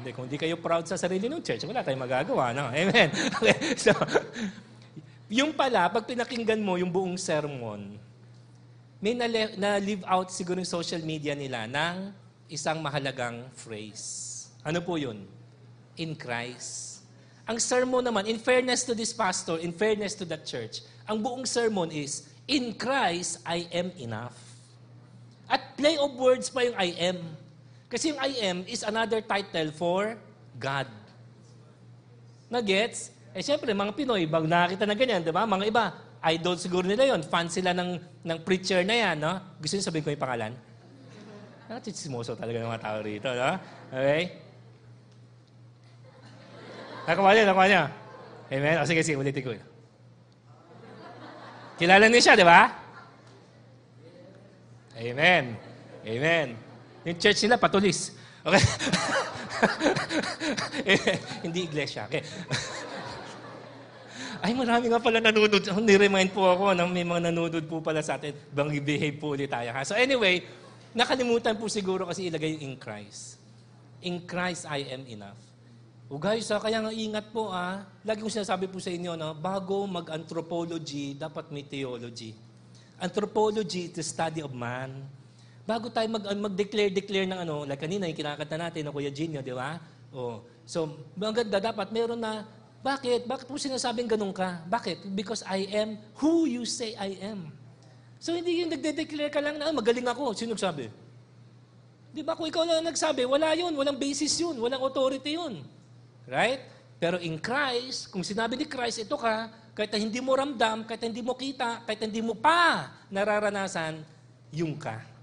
[0.06, 2.54] Hindi, kung hindi kayo proud sa sarili ng church, wala tayong magagawa.
[2.54, 2.70] No?
[2.70, 3.10] Amen.
[3.41, 3.74] Okay.
[3.74, 3.89] So,
[5.34, 7.98] yung pala, pag pinakinggan mo yung buong sermon,
[9.02, 12.13] may na-live out siguro yung social media nila ng
[12.54, 14.46] isang mahalagang phrase.
[14.62, 15.26] Ano po yun?
[15.98, 17.02] In Christ.
[17.50, 21.50] Ang sermon naman, in fairness to this pastor, in fairness to that church, ang buong
[21.50, 24.38] sermon is, In Christ, I am enough.
[25.50, 27.26] At play of words pa yung I am.
[27.86, 30.17] Kasi yung I am is another title for
[30.58, 30.89] God.
[32.50, 33.13] Na-gets?
[33.36, 35.43] Eh syempre, mga Pinoy, bag nakakita na ganyan, di ba?
[35.43, 35.86] Mga iba,
[36.34, 39.34] idol siguro nila yon Fan sila ng, ng preacher na yan, no?
[39.62, 40.54] Gusto niyo sabihin ko yung pangalan?
[41.69, 43.52] Nakachitsimoso talaga ng mga tao rito, no?
[43.91, 44.21] Okay?
[47.06, 47.84] Nakuha niya, nakuha niya.
[48.50, 48.76] Amen?
[48.82, 49.52] O sige, sige, ulitin ko.
[51.76, 52.62] Kilala niya siya, di ba?
[54.95, 55.43] Amen.
[56.08, 56.64] Amen.
[57.06, 58.18] Yung church nila, patulis.
[58.41, 58.65] Okay?
[61.46, 62.10] Hindi iglesia.
[62.10, 62.26] Okay.
[64.46, 65.65] Ay, marami nga pala nanonood.
[65.82, 68.34] Ni-remind po ako na may mga nanonood po pala sa atin.
[68.54, 69.74] Bang behave po ulit tayo.
[69.74, 69.82] Ha?
[69.82, 70.46] So anyway,
[70.94, 73.41] nakalimutan po siguro kasi ilagay yung in Christ.
[74.06, 75.41] In Christ I am enough.
[76.06, 77.82] O guys, ha, kaya nga ingat po ah.
[78.06, 82.38] Lagi kong sinasabi po sa inyo, no, bago mag-anthropology, dapat may theology.
[83.02, 85.02] Anthropology is the study of man.
[85.65, 89.49] Bago tayo mag, mag-declare-declare ng ano, like kanina yung kinakanta natin, no, Kuya Ginyo, di
[89.49, 89.82] ba?
[90.13, 90.45] Oh.
[90.62, 92.45] So, maganda dapat meron na,
[92.86, 93.25] bakit?
[93.25, 94.62] Bakit mo sinasabing ganun ka?
[94.69, 95.10] Bakit?
[95.17, 97.49] Because I am who you say I am.
[98.21, 100.38] So, hindi yung nagde-declare ka lang na, ah, magaling ako.
[100.38, 100.93] Sino nagsabi?
[102.13, 102.38] Di ba?
[102.38, 103.73] Kung ikaw lang nagsabi, wala yun.
[103.73, 104.54] Walang basis yun.
[104.62, 105.65] Walang authority yun.
[106.30, 106.62] Right?
[107.01, 111.19] Pero in Christ, kung sinabi ni Christ, ito ka, kahit hindi mo ramdam, kahit hindi
[111.19, 113.99] mo kita, kahit hindi mo pa nararanasan,
[114.56, 115.14] yung ka.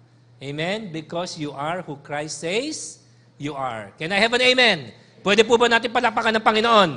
[0.43, 0.91] Amen?
[0.91, 2.99] Because you are who Christ says
[3.39, 3.95] you are.
[3.95, 4.91] Can I have an amen?
[5.23, 6.91] Pwede po ba natin palapakan ng Panginoon?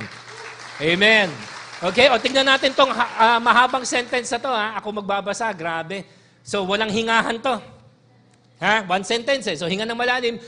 [0.82, 1.30] Amen.
[1.78, 4.50] Okay, o tingnan natin tong uh, mahabang sentence na to.
[4.50, 4.82] Ha?
[4.82, 6.02] Ako magbabasa, grabe.
[6.42, 7.62] So, walang hingahan to.
[8.58, 8.82] Ha?
[8.90, 9.54] One sentence eh.
[9.54, 10.42] So, hinga ng malalim.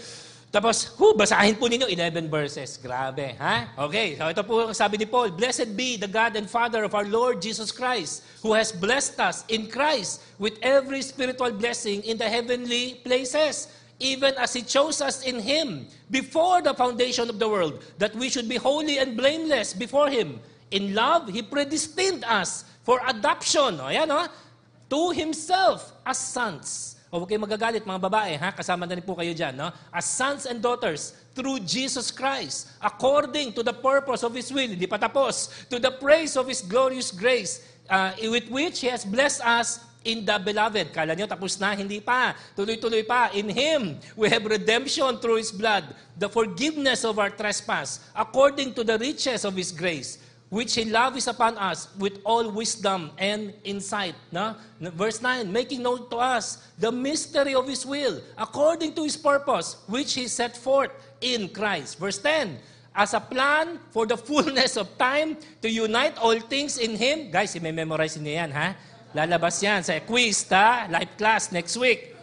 [0.48, 2.80] Tapos, hu, basahin po ninyo 11 verses.
[2.80, 3.68] Grabe, ha?
[3.84, 6.96] Okay, so ito po ang sabi ni Paul, Blessed be the God and Father of
[6.96, 12.16] our Lord Jesus Christ, who has blessed us in Christ with every spiritual blessing in
[12.16, 13.68] the heavenly places,
[14.00, 18.32] even as He chose us in Him before the foundation of the world, that we
[18.32, 20.40] should be holy and blameless before Him.
[20.72, 24.24] In love, He predestined us for adoption, o yan, o,
[24.88, 28.52] to Himself as sons o huwag kayong magagalit, mga babae, ha?
[28.52, 29.72] Kasama na rin po kayo dyan, no?
[29.88, 34.84] As sons and daughters, through Jesus Christ, according to the purpose of His will, hindi
[34.84, 39.40] pa tapos, to the praise of His glorious grace, uh, with which He has blessed
[39.40, 40.92] us in the beloved.
[40.92, 41.72] Kala nyo, tapos na?
[41.72, 42.36] Hindi pa.
[42.52, 43.32] Tuloy-tuloy pa.
[43.32, 48.84] In Him, we have redemption through His blood, the forgiveness of our trespass, according to
[48.84, 54.14] the riches of His grace which He lavished upon us with all wisdom and insight.
[54.32, 54.56] No?
[54.80, 59.76] Verse 9, making known to us the mystery of His will, according to His purpose,
[59.86, 61.98] which He set forth in Christ.
[61.98, 62.58] Verse 10,
[62.94, 67.30] as a plan for the fullness of time to unite all things in Him.
[67.30, 68.74] Guys, i-memorize niyo yan, ha?
[69.14, 70.88] Lalabas yan sa quiz, ha?
[70.90, 72.16] Life class next week.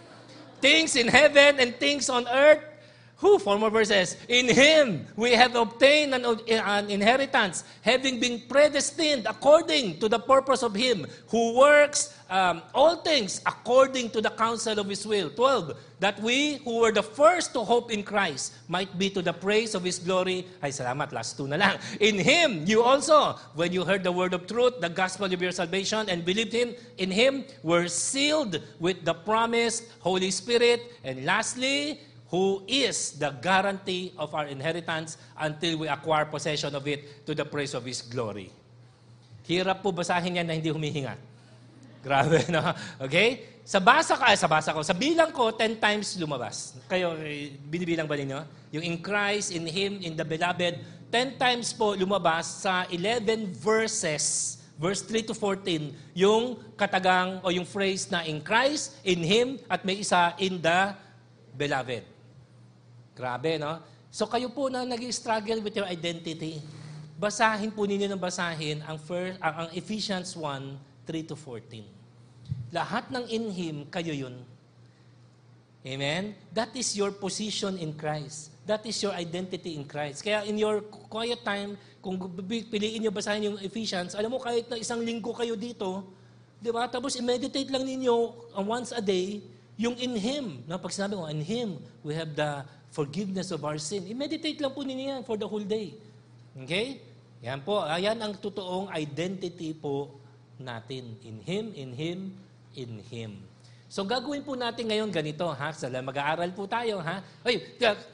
[0.59, 2.74] Things in heaven and things on earth
[3.17, 3.39] Who?
[3.39, 4.17] Four more verses.
[4.27, 10.63] In Him we have obtained an, an, inheritance, having been predestined according to the purpose
[10.63, 15.29] of Him who works um, all things according to the counsel of His will.
[15.29, 15.77] 12.
[16.01, 19.75] That we who were the first to hope in Christ might be to the praise
[19.75, 20.45] of His glory.
[20.61, 21.13] Ay, salamat.
[21.13, 21.79] Last two na lang.
[22.03, 25.55] In Him, you also, when you heard the word of truth, the gospel of your
[25.55, 30.99] salvation, and believed Him, in Him were sealed with the promised Holy Spirit.
[31.05, 32.01] And lastly,
[32.35, 37.47] who is the guarantee of our inheritance until we acquire possession of it to the
[37.47, 38.51] praise of His glory.
[39.47, 41.15] Hirap po basahin yan na hindi humihinga.
[42.03, 42.59] Grabe, no?
[43.07, 43.55] Okay?
[43.63, 46.75] Sa basa ka, sa basa ko, sa bilang ko, 10 times lumabas.
[46.91, 48.43] Kayo, eh, binibilang ba ninyo?
[48.75, 50.75] Yung in Christ, in Him, in the Beloved,
[51.07, 57.65] 10 times po lumabas sa 11 verses, verse 3 to 14, yung katagang o yung
[57.65, 60.91] phrase na in Christ, in Him, at may isa in the
[61.55, 62.14] Beloved.
[63.15, 63.79] Grabe, no?
[64.11, 66.59] So kayo po na nag-struggle with your identity,
[67.15, 72.75] basahin po ninyo ng basahin ang, first, ang, ang Ephesians 1, 3 to 14.
[72.75, 74.35] Lahat ng in Him, kayo yun.
[75.85, 76.35] Amen?
[76.51, 78.51] That is your position in Christ.
[78.65, 80.25] That is your identity in Christ.
[80.25, 82.17] Kaya in your quiet time, kung
[82.49, 86.03] piliin nyo basahin yung Ephesians, alam mo kahit na isang linggo kayo dito,
[86.57, 86.89] di ba?
[86.89, 88.15] Tapos i-meditate lang ninyo
[88.57, 89.45] uh, once a day,
[89.77, 90.45] yung in Him.
[90.65, 94.07] Na pag sinabi mo, in Him, we have the forgiveness of our sin.
[94.07, 95.99] I-meditate lang po ninyo yan for the whole day.
[96.55, 97.03] Okay?
[97.43, 97.83] Yan po.
[97.83, 100.15] Ayan ang totoong identity po
[100.55, 101.19] natin.
[101.19, 102.19] In Him, in Him,
[102.71, 103.31] in Him.
[103.91, 105.75] So gagawin po natin ngayon ganito, ha?
[105.75, 107.19] Sa mag-aaral po tayo, ha?
[107.43, 107.59] Ay,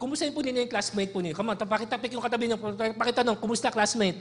[0.02, 1.38] kumusta po ninyo yung classmate po ninyo?
[1.38, 2.58] Come on, pakitapik yung katabi niyo.
[2.98, 4.18] Pakitanong, kumusta classmate?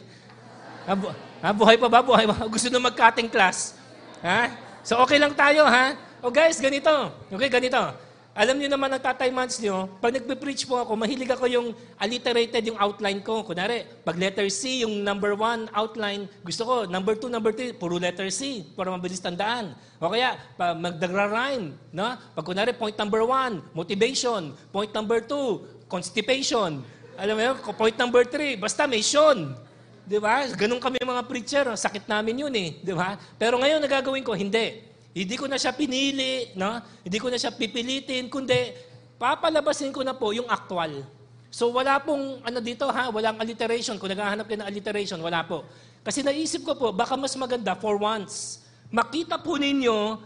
[0.85, 2.01] Ha, bu- ha, buhay pa ba?
[2.05, 2.37] Buhay pa?
[2.47, 3.77] Gusto na mag-cutting class?
[4.21, 4.53] Ha?
[4.85, 5.97] So okay lang tayo, ha?
[6.21, 6.93] O guys, ganito.
[7.33, 8.10] Okay, ganito.
[8.31, 12.63] Alam niyo naman ang tatay months niyo, pag nagpe-preach po ako, mahilig ako yung alliterated
[12.63, 13.43] yung outline ko.
[13.43, 17.99] Kunwari, pag letter C, yung number one outline, gusto ko, number two, number three, puro
[17.99, 19.75] letter C, para mabilis tandaan.
[19.99, 21.75] O kaya, magdagra-rhyme.
[21.91, 22.15] No?
[22.39, 24.55] Pag kunwari, point number one, motivation.
[24.71, 26.87] Point number two, constipation.
[27.19, 29.59] Alam mo yun, point number three, basta may Sean.
[30.07, 30.47] Di ba?
[30.55, 31.67] Ganun kami mga preacher.
[31.75, 32.79] Sakit namin yun eh.
[32.79, 33.19] Di ba?
[33.39, 34.90] Pero ngayon, nagagawin ko, hindi.
[35.11, 36.79] Hindi ko na siya pinili, no?
[37.03, 38.71] Hindi ko na siya pipilitin, kundi
[39.19, 41.03] papalabasin ko na po yung actual.
[41.51, 43.99] So wala pong ano dito ha, walang alliteration.
[43.99, 45.67] Kung naghahanap kayo ng alliteration, wala po.
[46.07, 50.23] Kasi naisip ko po, baka mas maganda for once, makita po ninyo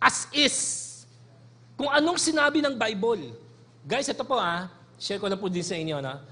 [0.00, 0.56] as is
[1.76, 3.36] kung anong sinabi ng Bible.
[3.84, 6.24] Guys, ito po ah, share ko lang po din sa inyo na.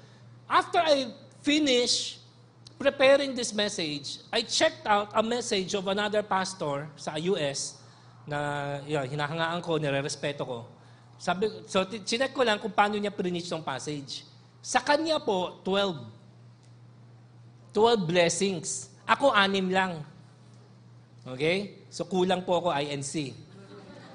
[0.49, 1.13] After I
[1.45, 2.17] finish
[2.81, 7.82] preparing this message, I checked out a message of another pastor sa US
[8.27, 8.39] na
[8.87, 10.59] yun, hinahangaan ko, nire-respeto ko.
[11.19, 14.27] Sabi, so, chinek ko lang kung paano niya preach tong passage.
[14.63, 15.99] Sa kanya po, 12.
[17.75, 18.91] 12 blessings.
[19.07, 20.03] Ako, anim lang.
[21.23, 21.87] Okay?
[21.91, 23.35] So, kulang po ako INC.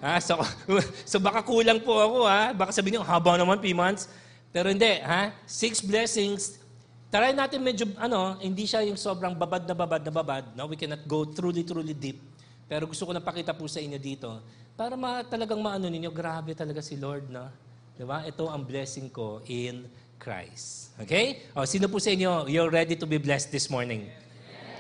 [0.04, 0.20] Ha?
[0.20, 0.40] So,
[1.12, 2.52] so, baka kulang po ako, ha?
[2.52, 4.12] Baka sabihin niyo, haba naman, P months.
[4.52, 5.32] Pero hindi, ha?
[5.48, 6.60] Six blessings.
[7.08, 10.44] Try natin medyo, ano, hindi siya yung sobrang babad na babad na babad.
[10.60, 10.68] No?
[10.68, 12.20] We cannot go truly, truly deep.
[12.68, 14.44] Pero gusto ko na pakita po sa inyo dito
[14.78, 17.50] para ma, talagang maano ninyo, grabe talaga si Lord, no?
[17.98, 18.22] Di ba?
[18.28, 19.90] Ito ang blessing ko in
[20.22, 20.94] Christ.
[21.02, 21.50] Okay?
[21.58, 24.06] O, sino po sa inyo, you're ready to be blessed this morning?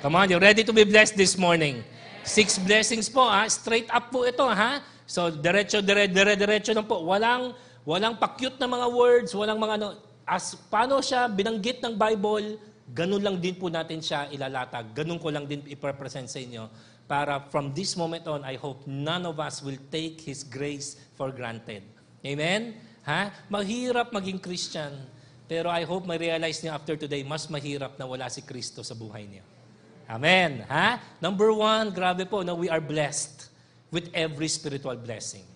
[0.06, 1.82] Come on, you're ready to be blessed this morning.
[2.21, 3.50] Six blessings po, ha?
[3.50, 4.86] Straight up po ito, ha?
[5.10, 7.02] So, diretso, dire, dire, diretso lang po.
[7.02, 9.88] Walang, walang pakyut na mga words, walang mga ano.
[10.28, 14.93] As, paano siya binanggit ng Bible, ganun lang din po natin siya ilalatag.
[14.93, 16.69] Ganun ko lang din iprepresent sa inyo
[17.08, 21.32] para from this moment on, I hope none of us will take His grace for
[21.32, 21.82] granted.
[22.22, 22.76] Amen?
[23.08, 23.32] Ha?
[23.48, 24.91] Mahirap maging Christian.
[25.48, 29.24] Pero I hope ma-realize niyo after today, mas mahirap na wala si Kristo sa buhay
[29.24, 29.48] niyo.
[30.12, 30.67] Amen.
[30.67, 31.00] Ha?
[31.24, 33.48] Number one, grabe po, na we are blessed
[33.88, 35.48] with every spiritual blessing.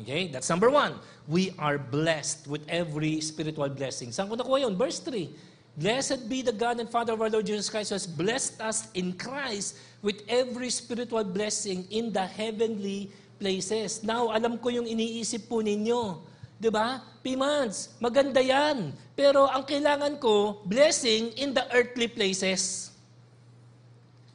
[0.00, 0.32] Okay?
[0.32, 0.96] That's number one.
[1.28, 4.08] We are blessed with every spiritual blessing.
[4.08, 4.72] Saan ko nakuha yun?
[4.80, 5.28] Verse 3.
[5.76, 8.88] Blessed be the God and Father of our Lord Jesus Christ who has blessed us
[8.96, 14.04] in Christ with every spiritual blessing in the heavenly places.
[14.04, 16.20] Now, alam ko yung iniisip po ninyo.
[16.60, 17.00] 'Di ba?
[17.24, 18.92] Pimans, maganda 'yan.
[19.16, 22.92] Pero ang kailangan ko, blessing in the earthly places.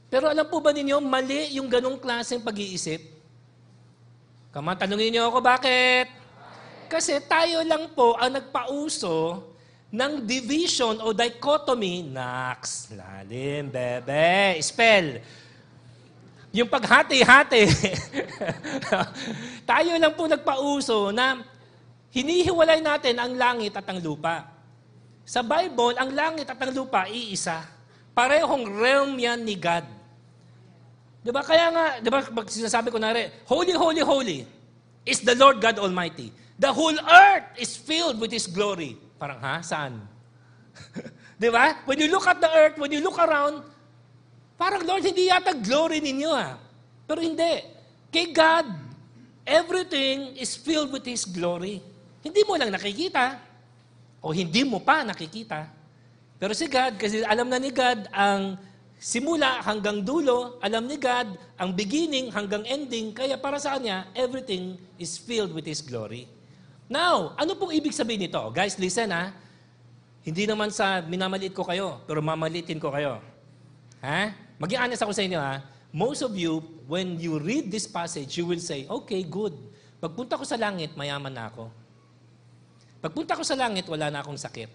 [0.10, 3.02] Pero alam po ba ninyo, mali yung ganong klaseng pag-iisip?
[4.54, 6.08] Kama, tanungin niyo ako, bakit?
[6.88, 9.44] Kasi tayo lang po ang nagpauso
[9.92, 15.20] ng division o dichotomy, nax, lalim, bebe, spell.
[16.56, 17.68] Yung paghati-hati.
[19.70, 21.44] tayo lang po nagpauso na
[22.16, 24.48] hinihiwalay natin ang langit at ang lupa.
[25.28, 27.60] Sa Bible, ang langit at ang lupa, iisa.
[28.16, 29.84] Parehong realm yan ni God.
[31.20, 31.44] Di ba?
[31.44, 34.40] Kaya nga, di ba, pag sinasabi ko na rin, Holy, holy, holy
[35.04, 36.32] is the Lord God Almighty.
[36.56, 38.96] The whole earth is filled with His glory.
[39.20, 39.60] Parang, ha?
[39.60, 40.08] Saan?
[41.42, 41.84] di ba?
[41.84, 43.75] When you look at the earth, when you look around,
[44.56, 46.60] parang, Lord, hindi yata glory ninyo, ha?
[47.06, 47.62] Pero hindi.
[48.10, 48.66] Kay God,
[49.46, 51.80] everything is filled with His glory.
[52.26, 53.38] Hindi mo lang nakikita,
[54.26, 55.70] o hindi mo pa nakikita.
[56.42, 58.58] Pero si God, kasi alam na ni God ang
[58.98, 64.82] simula hanggang dulo, alam ni God ang beginning hanggang ending, kaya para sa Kanya, everything
[64.98, 66.26] is filled with His glory.
[66.90, 68.42] Now, ano pong ibig sabihin nito?
[68.50, 69.30] Guys, listen ha.
[70.26, 73.22] Hindi naman sa minamaliit ko kayo, pero mamalitin ko kayo.
[74.02, 74.45] Ha?
[74.56, 75.60] Maging honest ako sa inyo ha.
[75.96, 76.60] Most of you,
[76.92, 79.56] when you read this passage, you will say, okay, good.
[80.00, 81.72] Pagpunta ko sa langit, mayaman na ako.
[83.00, 84.68] Pagpunta ko sa langit, wala na akong sakit.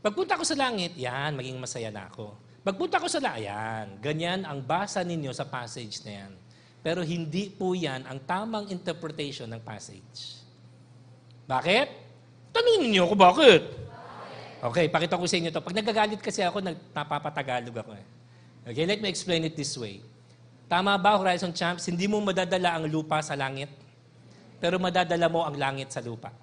[0.00, 2.32] Pagpunta ko sa langit, yan, maging masaya na ako.
[2.64, 6.32] Pagpunta ko sa langit, yan, ganyan ang basa ninyo sa passage na yan.
[6.80, 10.40] Pero hindi po yan ang tamang interpretation ng passage.
[11.44, 11.88] Bakit?
[12.54, 13.62] Tanungin niyo ako bakit?
[14.56, 15.60] Okay, pakita ko sa inyo to.
[15.60, 16.64] Pag nagagalit kasi ako,
[16.96, 17.92] napapatagalog ako.
[17.92, 18.15] Eh.
[18.66, 20.02] Okay, let me explain it this way.
[20.66, 21.86] Tama ba, Horizon Champs?
[21.86, 23.70] Hindi mo madadala ang lupa sa langit,
[24.58, 26.34] pero madadala mo ang langit sa lupa.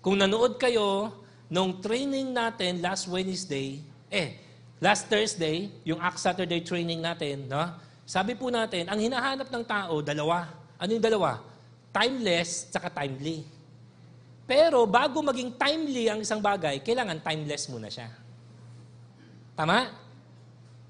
[0.00, 1.12] Kung nanood kayo
[1.52, 4.40] nung training natin last Wednesday, eh,
[4.80, 7.68] last Thursday, yung Act Saturday training natin, no?
[8.08, 10.48] sabi po natin, ang hinahanap ng tao, dalawa.
[10.80, 11.44] Ano yung dalawa?
[11.92, 13.44] Timeless, tsaka timely.
[14.48, 18.08] Pero bago maging timely ang isang bagay, kailangan timeless muna siya.
[19.52, 20.03] Tama?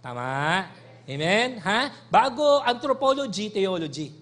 [0.05, 0.69] Tama?
[1.09, 1.65] Amen?
[1.65, 1.89] Ha?
[2.13, 4.13] Bago anthropology, theology.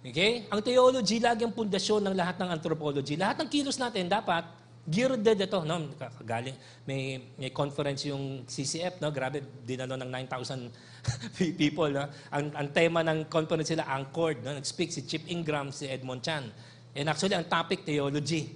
[0.00, 0.48] Okay?
[0.48, 3.20] Ang theology lagi ang pundasyon ng lahat ng anthropology.
[3.20, 4.48] Lahat ng kilos natin dapat
[4.88, 5.60] geared ito.
[5.68, 5.92] No?
[6.24, 6.56] Galing,
[6.88, 9.12] may, may conference yung CCF, no?
[9.12, 10.72] grabe, dinalo ng 9,000
[11.60, 11.92] people.
[11.92, 12.08] No?
[12.32, 14.40] Ang, ang tema ng conference sila, Anchored.
[14.40, 14.56] No?
[14.56, 16.48] Nag-speak si Chip Ingram, si Edmond Chan.
[16.96, 18.48] And actually, ang topic, theology.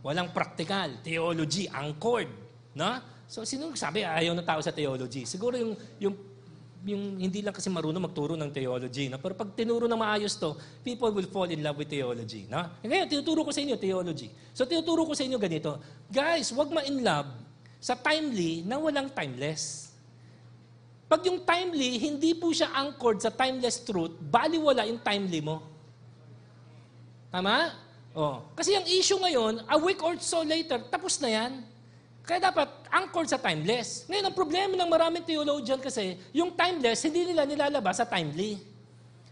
[0.00, 0.96] Walang practical.
[1.04, 2.32] Theology, anchored.
[2.72, 3.17] No?
[3.28, 5.28] So, sino sabi ayaw ng tao sa theology?
[5.28, 6.16] Siguro yung, yung
[6.86, 9.10] yung hindi lang kasi marunong magturo ng theology.
[9.10, 9.18] No?
[9.18, 10.54] Pero pag tinuro ng maayos to,
[10.86, 12.46] people will fall in love with theology.
[12.46, 12.62] No?
[12.78, 14.30] E ngayon, tinuturo ko sa inyo theology.
[14.54, 17.26] So tinuturo ko sa inyo ganito, guys, wag ma-in love
[17.82, 19.90] sa timely na walang timeless.
[21.08, 25.64] Pag yung timely, hindi po siya anchored sa timeless truth, baliwala yung timely mo.
[27.32, 27.74] Tama?
[28.12, 28.44] Oh.
[28.54, 31.52] Kasi ang issue ngayon, a week or so later, tapos na yan.
[32.28, 34.04] Kaya dapat anchored sa timeless.
[34.04, 38.60] Ngayon, ang problema ng maraming theologian kasi, yung timeless, hindi nila nilalabas sa timely.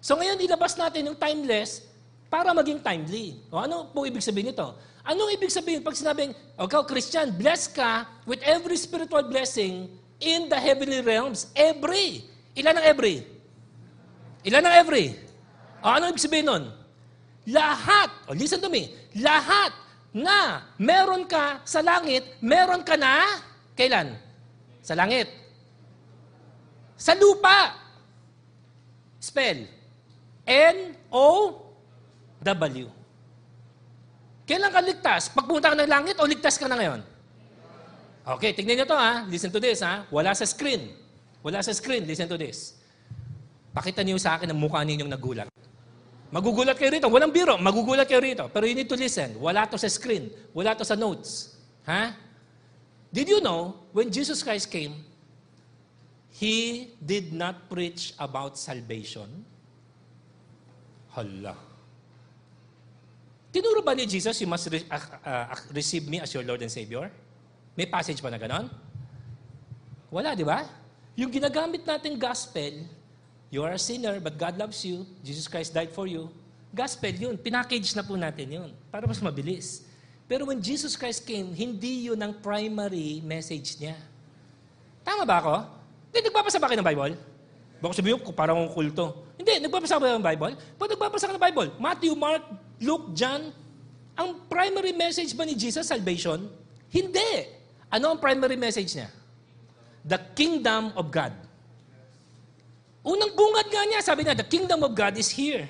[0.01, 1.85] So ngayon, ilabas natin yung timeless
[2.33, 3.37] para maging timely.
[3.53, 4.73] O ano po ibig sabihin nito?
[5.05, 10.57] Anong ibig sabihin pag sinabing, okay, Christian, blessed ka with every spiritual blessing in the
[10.57, 11.53] heavenly realms?
[11.53, 12.25] Every.
[12.57, 13.29] Ilan ang every?
[14.41, 15.21] Ilan ang every?
[15.85, 16.65] O ano ibig sabihin nun?
[17.45, 18.91] Lahat, oh, listen to me,
[19.21, 19.71] lahat
[20.17, 23.45] na meron ka sa langit, meron ka na,
[23.77, 24.17] kailan?
[24.81, 25.29] Sa langit.
[26.97, 27.77] Sa lupa.
[29.21, 29.69] Spell.
[30.49, 31.67] N-O-W.
[34.47, 35.29] Kailan ka ligtas?
[35.29, 37.05] Pagpunta ka ng langit o ligtas ka na ngayon?
[38.27, 39.29] Okay, tignan niyo to ha.
[39.29, 40.09] Listen to this ha.
[40.09, 40.97] Wala sa screen.
[41.45, 42.09] Wala sa screen.
[42.09, 42.81] Listen to this.
[43.77, 45.53] Pakita niyo sa akin ang mukha ninyong nagulat.
[46.31, 47.07] Magugulat kayo rito.
[47.07, 47.55] Walang biro.
[47.59, 48.51] Magugulat kayo rito.
[48.51, 49.39] Pero you need to listen.
[49.39, 50.31] Wala to sa screen.
[50.51, 51.55] Wala to sa notes.
[51.87, 52.15] Ha?
[53.15, 55.07] Did you know, when Jesus Christ came,
[56.37, 59.47] He did not preach about salvation?
[61.17, 61.57] Hala.
[63.49, 66.69] Tinuro ba ni Jesus, you must re- uh, uh, receive me as your Lord and
[66.69, 67.09] Savior?
[67.73, 68.69] May passage pa na ganon?
[70.13, 70.69] Wala, di ba?
[71.17, 72.85] Yung ginagamit nating gospel,
[73.51, 75.07] You are a sinner, but God loves you.
[75.23, 76.31] Jesus Christ died for you.
[76.75, 77.39] Gospel yun.
[77.39, 78.69] Pinackage na po natin yun.
[78.91, 79.87] Para mas mabilis.
[80.27, 83.95] Pero when Jesus Christ came, hindi yun ang primary message niya.
[85.07, 85.55] Tama ba ako?
[86.11, 87.15] Hindi, nagbabasa ba kayo ng Bible?
[87.79, 89.31] Baka sabihin ko, parang kulto.
[89.39, 90.53] Hindi, nagbabasa ba ng Bible?
[90.75, 92.43] Pag nagbabasa ka ng Bible, Matthew, Mark,
[92.83, 93.55] Luke, John,
[94.19, 96.51] ang primary message ba ni Jesus, salvation?
[96.91, 97.47] Hindi.
[97.87, 99.07] Ano ang primary message niya?
[100.03, 101.46] The kingdom of God.
[103.07, 105.63] Unang bungad nga niya, sabi niya, the kingdom of God is here.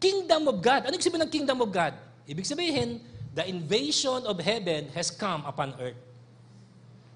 [0.00, 0.88] Kingdom of God.
[0.88, 1.92] Ano sabihin ng kingdom of God?
[2.24, 2.96] Ibig sabihin,
[3.36, 6.00] the invasion of heaven has come upon earth.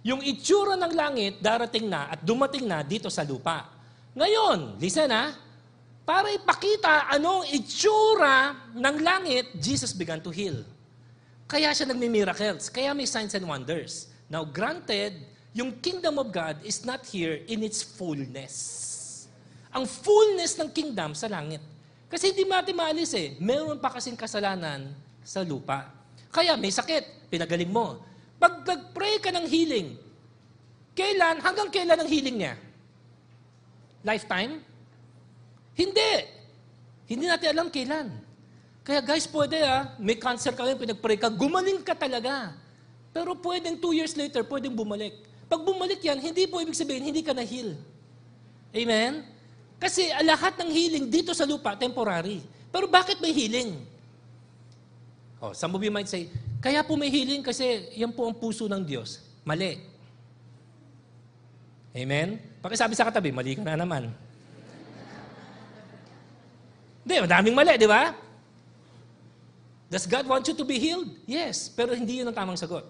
[0.04, 3.72] Yung itsura ng langit, darating na at dumating na dito sa lupa.
[4.12, 5.32] Ngayon, listen ha,
[6.04, 10.68] para ipakita anong itsura ng langit, Jesus began to heal.
[11.48, 12.68] Kaya siya nagmi-miracles.
[12.68, 14.12] Kaya may signs and wonders.
[14.28, 15.16] Now, granted,
[15.56, 18.88] yung kingdom of God is not here in its fullness
[19.72, 21.60] ang fullness ng kingdom sa langit.
[22.08, 23.36] Kasi hindi natin maalis eh.
[23.36, 24.88] Meron pa kasing kasalanan
[25.20, 25.92] sa lupa.
[26.32, 28.00] Kaya may sakit, pinagaling mo.
[28.40, 29.96] Pag nag-pray ka ng healing,
[30.96, 32.54] kailan, hanggang kailan ang healing niya?
[34.00, 34.64] Lifetime?
[35.76, 36.12] Hindi.
[37.08, 38.08] Hindi natin alam kailan.
[38.88, 42.56] Kaya guys, pwede ah, may cancer ka ngayon, pinag-pray ka, gumaling ka talaga.
[43.12, 45.12] Pero pwedeng two years later, pwedeng bumalik.
[45.44, 47.76] Pag bumalik yan, hindi po ibig sabihin, hindi ka na-heal.
[48.72, 49.24] Amen?
[49.79, 52.43] Kasi lahat ng healing dito sa lupa, temporary.
[52.74, 53.79] Pero bakit may healing?
[55.39, 56.26] Oh, some of you might say,
[56.59, 59.22] kaya po may healing kasi yan po ang puso ng Diyos.
[59.47, 59.79] Mali.
[61.95, 62.43] Amen?
[62.59, 64.11] Pakisabi sa katabi, mali ka na naman.
[67.07, 68.12] Hindi, madaming mali, di ba?
[69.89, 71.09] Does God want you to be healed?
[71.24, 72.85] Yes, pero hindi yun ang tamang sagot.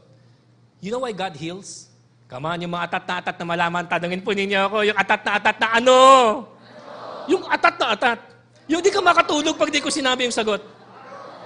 [0.82, 1.86] You know why God heals?
[2.26, 5.20] Come on, yung mga atat na atat na malaman, tanungin po ninyo ako, yung atat
[5.22, 5.98] na atat na ano?
[7.28, 8.18] Yung atat na atat.
[8.68, 10.64] Yung di ka makatulog pag di ko sinabi yung sagot.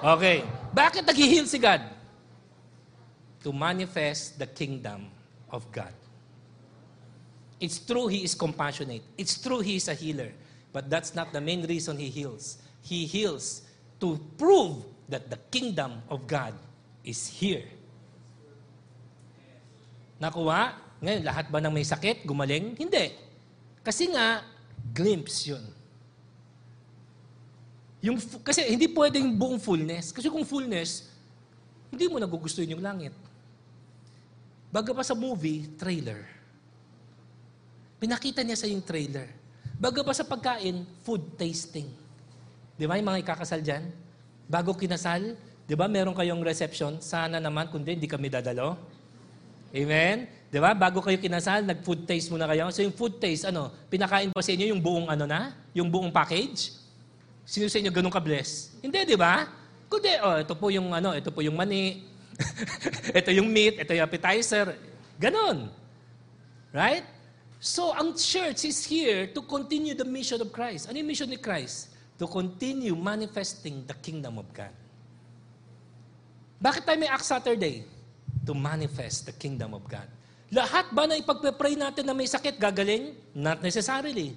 [0.02, 0.46] Okay.
[0.74, 1.82] Bakit nag-heal si God?
[3.42, 5.10] To manifest the kingdom
[5.50, 5.94] of God.
[7.62, 9.06] It's true He is compassionate.
[9.14, 10.34] It's true He is a healer.
[10.74, 12.58] But that's not the main reason He heals.
[12.82, 13.62] He heals
[14.02, 16.54] to prove that the kingdom of God
[17.06, 17.62] is here.
[20.18, 20.74] Nakuha?
[21.02, 22.78] Ngayon, lahat ba ng may sakit, gumaling?
[22.78, 23.14] Hindi.
[23.82, 24.42] Kasi nga,
[24.90, 25.62] glimpse yun.
[28.02, 30.10] Yung, kasi hindi pwedeng buong fullness.
[30.10, 31.06] Kasi kung fullness,
[31.94, 33.14] hindi mo nagugustuhin yung langit.
[34.74, 36.26] Baga pa sa movie, trailer.
[38.02, 39.30] Pinakita niya sa yung trailer.
[39.78, 41.86] Baga pa sa pagkain, food tasting.
[42.74, 43.86] Di ba yung mga ikakasal dyan?
[44.50, 46.98] Bago kinasal, di ba meron kayong reception?
[46.98, 48.74] Sana naman, kundi hindi kami dadalo.
[49.72, 50.28] Amen?
[50.52, 50.76] Di ba?
[50.76, 52.68] Bago kayo kinasal, nag-food taste muna kayo.
[52.68, 55.56] So yung food taste, ano, pinakain pa sa inyo yung buong ano na?
[55.72, 56.76] Yung buong package?
[57.48, 58.76] Sino sa inyo ganun ka-bless?
[58.84, 59.48] Hindi, di ba?
[59.88, 62.04] Kundi, oh, ito po yung ano, ito po yung mani.
[63.18, 64.76] ito yung meat, ito yung appetizer.
[65.16, 65.72] Ganon.
[66.68, 67.04] Right?
[67.56, 70.92] So, ang church is here to continue the mission of Christ.
[70.92, 71.96] Ano yung mission ni Christ?
[72.20, 74.72] To continue manifesting the kingdom of God.
[76.60, 77.88] Bakit tayo may Act Saturday?
[78.42, 80.06] To manifest the kingdom of God.
[80.52, 83.16] Lahat ba na ipagpe-pray natin na may sakit, gagaling?
[83.32, 84.36] Not necessarily.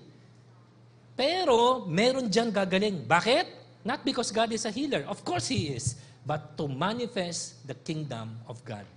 [1.15, 3.03] Pero, meron dyan gagaling.
[3.03, 3.45] Bakit?
[3.83, 5.03] Not because God is a healer.
[5.11, 5.99] Of course He is.
[6.23, 8.87] But to manifest the kingdom of God.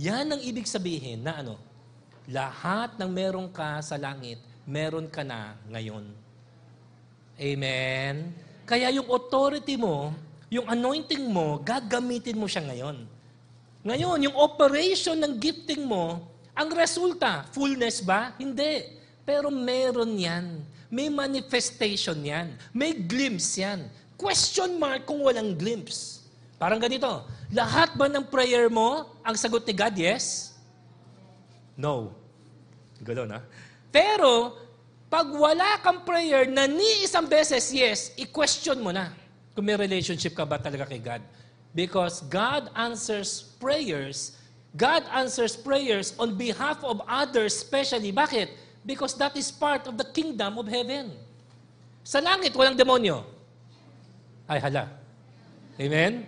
[0.00, 1.60] Yan ang ibig sabihin na ano?
[2.32, 6.08] Lahat ng meron ka sa langit, meron ka na ngayon.
[7.36, 8.32] Amen?
[8.64, 10.16] Kaya yung authority mo,
[10.48, 13.04] yung anointing mo, gagamitin mo siya ngayon.
[13.82, 16.22] Ngayon, yung operation ng gifting mo,
[16.54, 18.30] ang resulta, fullness ba?
[18.38, 18.86] Hindi.
[19.26, 20.62] Pero meron yan.
[20.92, 22.54] May manifestation yan.
[22.70, 23.90] May glimpse yan.
[24.14, 26.22] Question mark kung walang glimpse.
[26.62, 30.54] Parang ganito, lahat ba ng prayer mo, ang sagot ni God, yes?
[31.74, 32.14] No.
[33.02, 33.42] Galo na.
[33.90, 34.54] Pero,
[35.10, 39.10] pag wala kang prayer na ni isang beses, yes, i-question mo na
[39.52, 41.20] kung may relationship ka ba talaga kay God.
[41.72, 44.36] Because God answers prayers,
[44.76, 48.12] God answers prayers on behalf of others especially.
[48.12, 48.52] Bakit?
[48.84, 51.16] Because that is part of the kingdom of heaven.
[52.04, 53.24] Sa langit, walang demonyo.
[54.48, 54.90] Ay, hala.
[55.78, 56.26] Amen?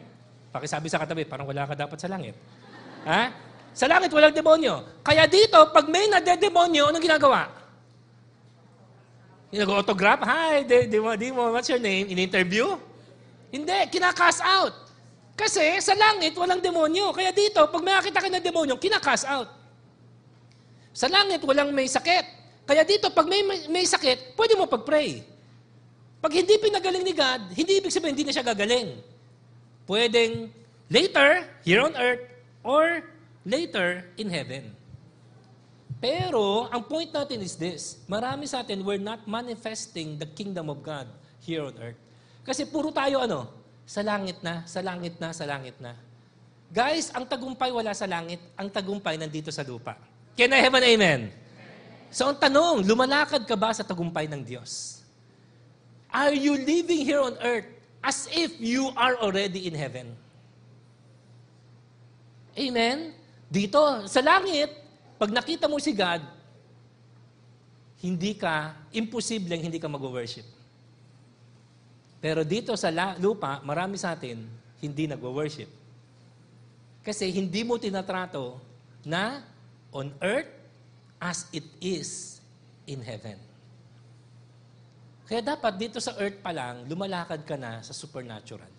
[0.54, 2.38] Pakisabi sa katabi, parang wala ka dapat sa langit.
[3.04, 3.34] Ha?
[3.74, 4.86] Sa langit, walang demonyo.
[5.02, 7.50] Kaya dito, pag may nade-demonyo, anong ginagawa?
[9.50, 10.22] Nag-autograph?
[10.24, 12.06] Hi, di, di, what's your name?
[12.06, 12.78] In-interview?
[13.50, 14.83] Hindi, kinakas out.
[15.34, 17.10] Kasi sa langit, walang demonyo.
[17.10, 19.50] Kaya dito, pag may nakita ka ng demonyo, kinakas out.
[20.94, 22.22] Sa langit, walang may sakit.
[22.64, 25.26] Kaya dito, pag may, may sakit, pwede mo pag-pray.
[26.22, 28.96] Pag hindi pinagaling ni God, hindi ibig sabihin hindi na siya gagaling.
[29.84, 30.48] Pwedeng
[30.88, 32.24] later, here on earth,
[32.64, 33.04] or
[33.44, 34.72] later in heaven.
[36.00, 38.00] Pero, ang point natin is this.
[38.08, 41.10] Marami sa atin, we're not manifesting the kingdom of God
[41.42, 42.00] here on earth.
[42.44, 43.63] Kasi puro tayo ano?
[43.84, 45.92] Sa langit na, sa langit na, sa langit na.
[46.72, 48.40] Guys, ang tagumpay wala sa langit.
[48.56, 49.94] Ang tagumpay nandito sa lupa.
[50.34, 51.20] Can I have an amen?
[52.10, 55.02] So ang tanong, lumalakad ka ba sa tagumpay ng Diyos?
[56.14, 57.66] Are you living here on earth
[57.98, 60.14] as if you are already in heaven?
[62.54, 63.10] Amen?
[63.50, 64.70] Dito, sa langit,
[65.18, 66.22] pag nakita mo si God,
[67.98, 70.46] hindi ka, imposibleng hindi ka mag-worship.
[72.24, 72.88] Pero dito sa
[73.20, 74.48] lupa, marami sa atin,
[74.80, 75.68] hindi nag-worship.
[77.04, 78.56] Kasi hindi mo tinatrato
[79.04, 79.44] na
[79.92, 80.48] on earth,
[81.20, 82.40] as it is
[82.88, 83.36] in heaven.
[85.28, 88.72] Kaya dapat dito sa earth pa lang, lumalakad ka na sa supernatural.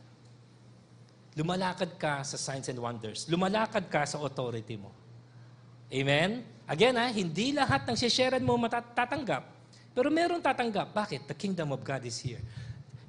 [1.37, 3.29] Lumalakad ka sa signs and wonders.
[3.29, 4.89] Lumalakad ka sa authority mo.
[5.93, 6.41] Amen?
[6.65, 9.45] Again, ha, hindi lahat ng sisharean mo matatanggap.
[9.93, 10.97] Pero meron tatanggap.
[10.97, 11.29] Bakit?
[11.29, 12.41] The kingdom of God is here.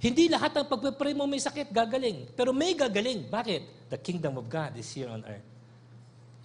[0.06, 2.30] Hindi lahat ng pagpapray mo may sakit, gagaling.
[2.38, 3.26] Pero may gagaling.
[3.26, 3.90] Bakit?
[3.90, 5.42] The kingdom of God is here on earth.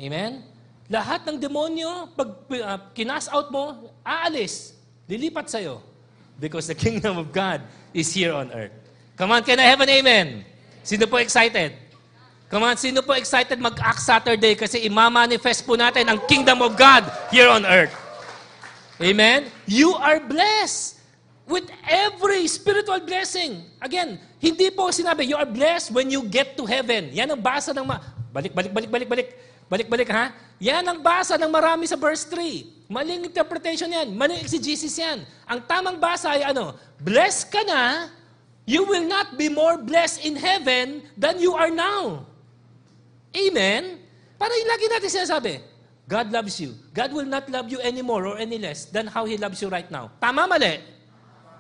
[0.01, 0.41] Amen?
[0.89, 4.73] Lahat ng demonyo, pag uh, kinas out mo, aalis.
[5.05, 5.77] Lilipat sa'yo.
[6.41, 7.61] Because the kingdom of God
[7.93, 8.73] is here on earth.
[9.13, 10.41] Come on, can I have an amen?
[10.81, 11.77] Sino po excited?
[12.49, 17.05] Come on, sino po excited mag-Act Saturday kasi imamanifest po natin ang kingdom of God
[17.29, 17.93] here on earth.
[18.97, 19.53] Amen?
[19.69, 21.00] You are blessed
[21.51, 23.67] with every spiritual blessing.
[23.83, 27.11] Again, hindi po sinabi, you are blessed when you get to heaven.
[27.11, 27.99] Yan ang basa ng ma...
[28.31, 29.29] Balik, balik, balik, balik, balik.
[29.71, 30.35] Balik-balik ha?
[30.59, 32.91] Yan ang basa ng marami sa verse 3.
[32.91, 34.11] Maling interpretation yan.
[34.11, 35.23] Maling exegesis yan.
[35.47, 36.75] Ang tamang basa ay ano?
[36.99, 38.11] Blessed ka na,
[38.67, 42.27] you will not be more blessed in heaven than you are now.
[43.31, 44.03] Amen?
[44.35, 45.63] Para lagi natin sinasabi,
[46.03, 46.75] God loves you.
[46.91, 49.71] God will not love you any more or any less than how He loves you
[49.71, 50.11] right now.
[50.19, 50.83] Tama, mali?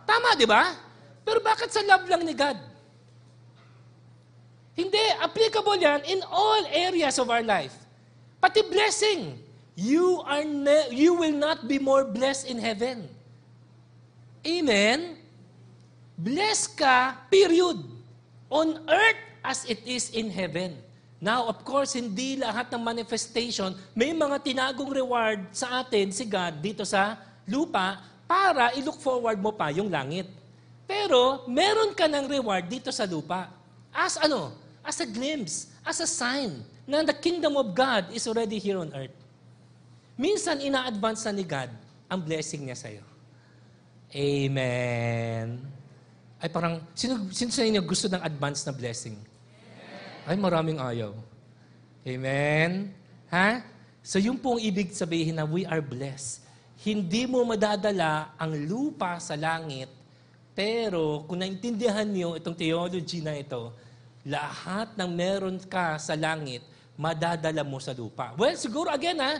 [0.05, 0.75] Tama, di ba?
[1.21, 2.57] Pero bakit sa love lang ni God?
[4.75, 7.75] Hindi, applicable yan in all areas of our life.
[8.41, 9.37] Pati blessing.
[9.77, 13.07] You, are ne- you will not be more blessed in heaven.
[14.41, 15.21] Amen?
[16.17, 17.81] Blessed ka, period.
[18.51, 20.77] On earth as it is in heaven.
[21.21, 26.57] Now, of course, hindi lahat ng manifestation, may mga tinagong reward sa atin, si God,
[26.57, 27.13] dito sa
[27.45, 30.23] lupa, para i-look forward mo pa yung langit.
[30.87, 33.51] Pero, meron ka ng reward dito sa lupa.
[33.91, 34.55] As ano?
[34.79, 38.87] As a glimpse, as a sign na the kingdom of God is already here on
[38.95, 39.11] earth.
[40.15, 41.67] Minsan, ina-advance na ni God
[42.07, 43.03] ang blessing niya sa'yo.
[44.15, 45.59] Amen.
[46.39, 49.15] Ay parang, sino, sino sa inyo gusto ng advance na blessing?
[50.23, 51.11] Ay, maraming ayaw.
[52.07, 52.95] Amen?
[53.27, 53.59] Ha?
[54.01, 56.50] So yung pong ibig sabihin na we are blessed.
[56.81, 59.89] Hindi mo madadala ang lupa sa langit,
[60.57, 63.69] pero kung naintindihan niyo itong theology na ito,
[64.25, 66.65] lahat ng meron ka sa langit,
[66.97, 68.33] madadala mo sa lupa.
[68.33, 69.37] Well, siguro again ha,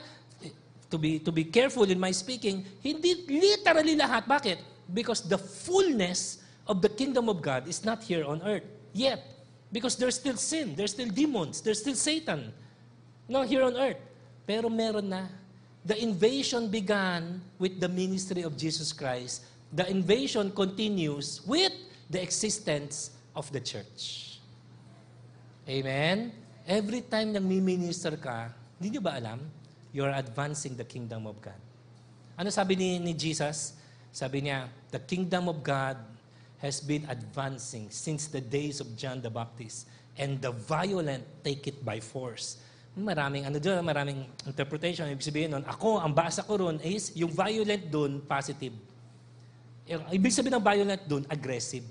[0.90, 4.30] to be, to be careful in my speaking, hindi literally lahat.
[4.30, 4.58] Bakit?
[4.92, 9.24] Because the fullness of the kingdom of God is not here on earth yet.
[9.72, 12.52] Because there's still sin, there's still demons, there's still Satan.
[13.32, 13.98] No, here on earth.
[14.44, 15.32] Pero meron na.
[15.82, 19.42] The invasion began with the ministry of Jesus Christ.
[19.74, 21.74] The invasion continues with
[22.10, 24.38] the existence of the church.
[25.68, 26.32] Amen?
[26.68, 29.40] Every time nang minister ka, hindi nyo ba alam?
[29.90, 31.58] You're advancing the kingdom of God.
[32.38, 33.74] Ano sabi ni, ni Jesus?
[34.14, 35.98] Sabi niya, the kingdom of God
[36.62, 39.90] has been advancing since the days of John the Baptist.
[40.20, 42.62] And the violent take it by force.
[42.92, 45.08] Maraming ano doon, maraming interpretation.
[45.08, 48.76] Ibig sabihin nun, ako, ang basa ko ron is, yung violent doon, positive.
[49.88, 51.88] Yung, ibig sabihin ng violent doon, aggressive.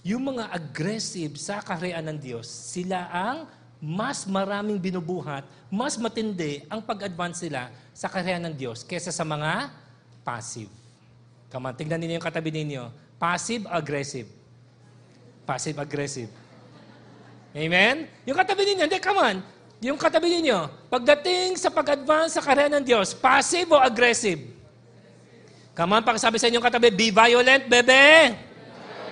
[0.00, 3.44] Yung mga aggressive sa kaharian ng Diyos, sila ang
[3.78, 9.68] mas maraming binubuhat, mas matindi ang pag-advance nila sa kaharian ng Diyos kesa sa mga
[10.24, 10.72] passive.
[11.52, 12.88] Come on, tignan ninyo yung katabi ninyo.
[13.20, 14.28] Passive-aggressive.
[15.44, 16.32] Passive-aggressive.
[17.52, 18.08] Amen?
[18.24, 19.36] Yung katabi ninyo, hindi, come on.
[19.78, 24.42] Yung katabi ninyo, pagdating sa pag-advance sa karya ng Diyos, passive o aggressive?
[25.78, 28.34] Come on, pakisabi sa inyong katabi, be violent, bebe.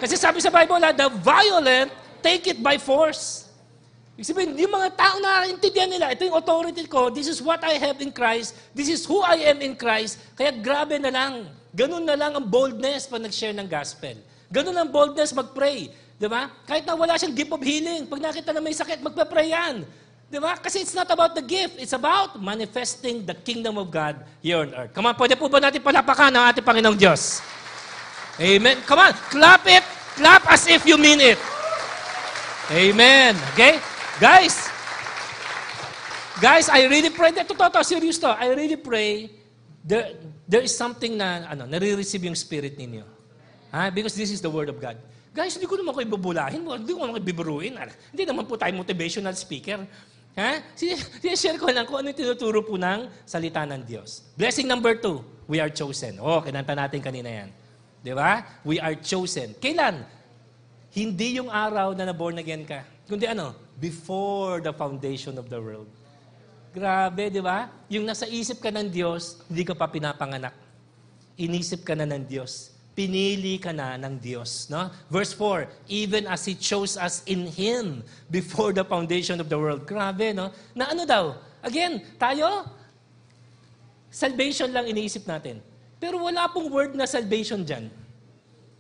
[0.03, 3.47] Kasi sabi sa Bible, the violent, take it by force.
[4.19, 7.63] Ibig sabihin, yung mga tao na intindihan nila, ito yung authority ko, this is what
[7.63, 11.47] I have in Christ, this is who I am in Christ, kaya grabe na lang.
[11.71, 14.19] Ganun na lang ang boldness pag nag-share ng gospel.
[14.51, 15.95] Ganun ang boldness mag-pray.
[16.17, 16.51] Di ba?
[16.67, 19.87] Kahit na wala siyang gift of healing, pag nakita na may sakit, magpa-pray yan.
[20.27, 20.59] Di ba?
[20.59, 21.79] Kasi it's not about the gift.
[21.79, 24.91] It's about manifesting the kingdom of God here on earth.
[24.91, 27.39] Come on, pwede po ba natin palapakan ang ating Panginoong Diyos?
[28.43, 28.83] Amen.
[28.83, 29.87] Come on, clap it.
[30.19, 31.39] Clap as if you mean it.
[32.75, 33.39] Amen.
[33.55, 33.79] Okay?
[34.19, 34.67] Guys,
[36.43, 37.31] guys, I really pray.
[37.31, 38.35] Totoo to, serious to.
[38.35, 39.31] I really pray
[39.87, 43.07] there, there is something na ano, nare-receive yung spirit ninyo.
[43.71, 43.95] Ha?
[43.95, 44.99] Because this is the word of God.
[45.37, 46.65] Guys, hindi ko naman kayo ibubulahin.
[46.65, 47.77] Hindi ko naman kayo biburuin.
[48.11, 49.85] Hindi naman po tayo motivational speaker.
[50.37, 50.61] Ha?
[50.77, 54.21] Sinishare ko lang kung ano yung tinuturo po ng salita ng Diyos.
[54.37, 56.21] Blessing number two, we are chosen.
[56.21, 57.49] Oh, kinanta natin kanina yan.
[58.05, 58.45] Di ba?
[58.61, 59.57] We are chosen.
[59.57, 60.05] Kailan?
[60.93, 62.85] Hindi yung araw na na-born again ka.
[63.09, 63.57] Kundi ano?
[63.81, 65.89] Before the foundation of the world.
[66.77, 67.73] Grabe, di ba?
[67.89, 70.53] Yung nasa isip ka ng Diyos, hindi ka pa pinapanganak.
[71.41, 72.76] Inisip ka na ng Diyos.
[72.97, 74.73] Pinili ka na ng Diyos.
[74.73, 74.89] No?
[75.13, 78.01] Verse 4, even as He chose us in Him
[78.33, 79.85] before the foundation of the world.
[79.85, 80.49] Grabe, no?
[80.73, 81.37] Na ano daw?
[81.61, 82.65] Again, tayo,
[84.09, 85.61] salvation lang iniisip natin.
[86.01, 87.93] Pero wala pong word na salvation dyan.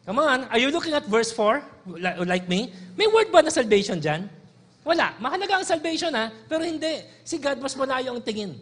[0.08, 1.60] Come on, are you looking at verse 4?
[2.24, 2.72] Like me?
[2.96, 4.32] May word ba na salvation dyan?
[4.86, 5.18] Wala.
[5.18, 7.02] Mahalaga ang salvation ha, pero hindi.
[7.26, 8.54] Si God mas malayo ang tingin.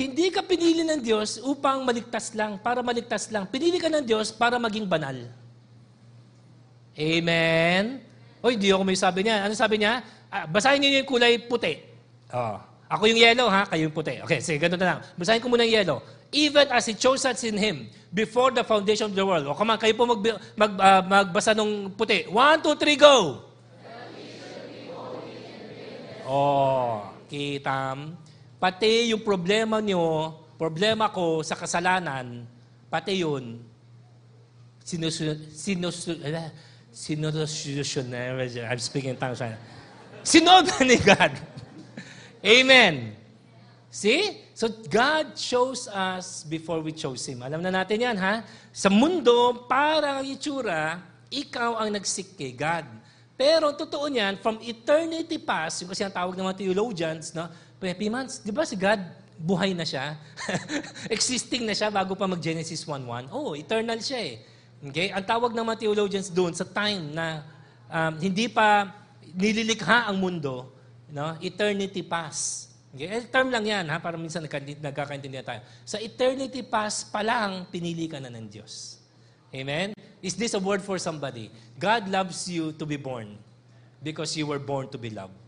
[0.00, 3.44] Hindi ka pinili ng Diyos upang maligtas lang, para maligtas lang.
[3.44, 5.28] Pinili ka ng Diyos para maging banal.
[6.96, 8.00] Amen?
[8.40, 9.44] Oy, di ako may sabi niya.
[9.44, 10.00] Ano sabi niya?
[10.32, 11.84] Ah, basahin niyo yung kulay puti.
[12.32, 12.56] Oh.
[12.88, 13.68] Ako yung yellow, ha?
[13.68, 14.24] Kayo yung puti.
[14.24, 15.00] Okay, sige, ganito na lang.
[15.20, 15.98] Basahin ko muna yung yellow.
[16.32, 19.44] Even as He chose us in Him before the foundation of the world.
[19.44, 20.24] O, come on, kayo po mag,
[20.56, 22.24] mag, uh, magbasa nung puti.
[22.32, 23.44] One, two, three, go!
[26.24, 28.16] Oh, kitam.
[28.60, 32.44] Pati yung problema nyo, problema ko sa kasalanan,
[32.92, 33.56] pati yun,
[34.84, 35.40] sinususyon,
[38.68, 39.40] I'm speaking in tongues.
[40.20, 41.32] Sinod ni God.
[42.44, 43.16] Amen.
[43.88, 44.44] See?
[44.52, 47.40] So God chose us before we chose Him.
[47.40, 48.44] Alam na natin yan, ha?
[48.76, 51.00] Sa mundo, parang itsura,
[51.32, 52.84] ikaw ang nagsik kay God.
[53.40, 57.48] Pero totoo niyan, from eternity past, yung kasi ang tawag ng mga theologians, no?
[57.80, 59.00] Pimans, di ba si God,
[59.40, 60.20] buhay na siya?
[61.16, 63.32] Existing na siya bago pa mag-Genesis 1.1?
[63.32, 64.36] Oh, eternal siya eh.
[64.84, 65.08] Okay?
[65.08, 67.40] Ang tawag ng mga theologians doon sa time na
[67.88, 68.92] um, hindi pa
[69.32, 70.68] nililikha ang mundo,
[71.08, 71.40] no?
[71.40, 72.68] eternity past.
[72.92, 73.08] Okay?
[73.08, 73.96] Eh, term lang yan, ha?
[73.96, 75.60] para minsan nagkakaintindihan tayo.
[75.88, 79.00] Sa eternity past pa lang, pinili ka na ng Diyos.
[79.56, 79.96] Amen?
[80.20, 81.48] Is this a word for somebody?
[81.80, 83.40] God loves you to be born
[84.04, 85.39] because you were born to be loved.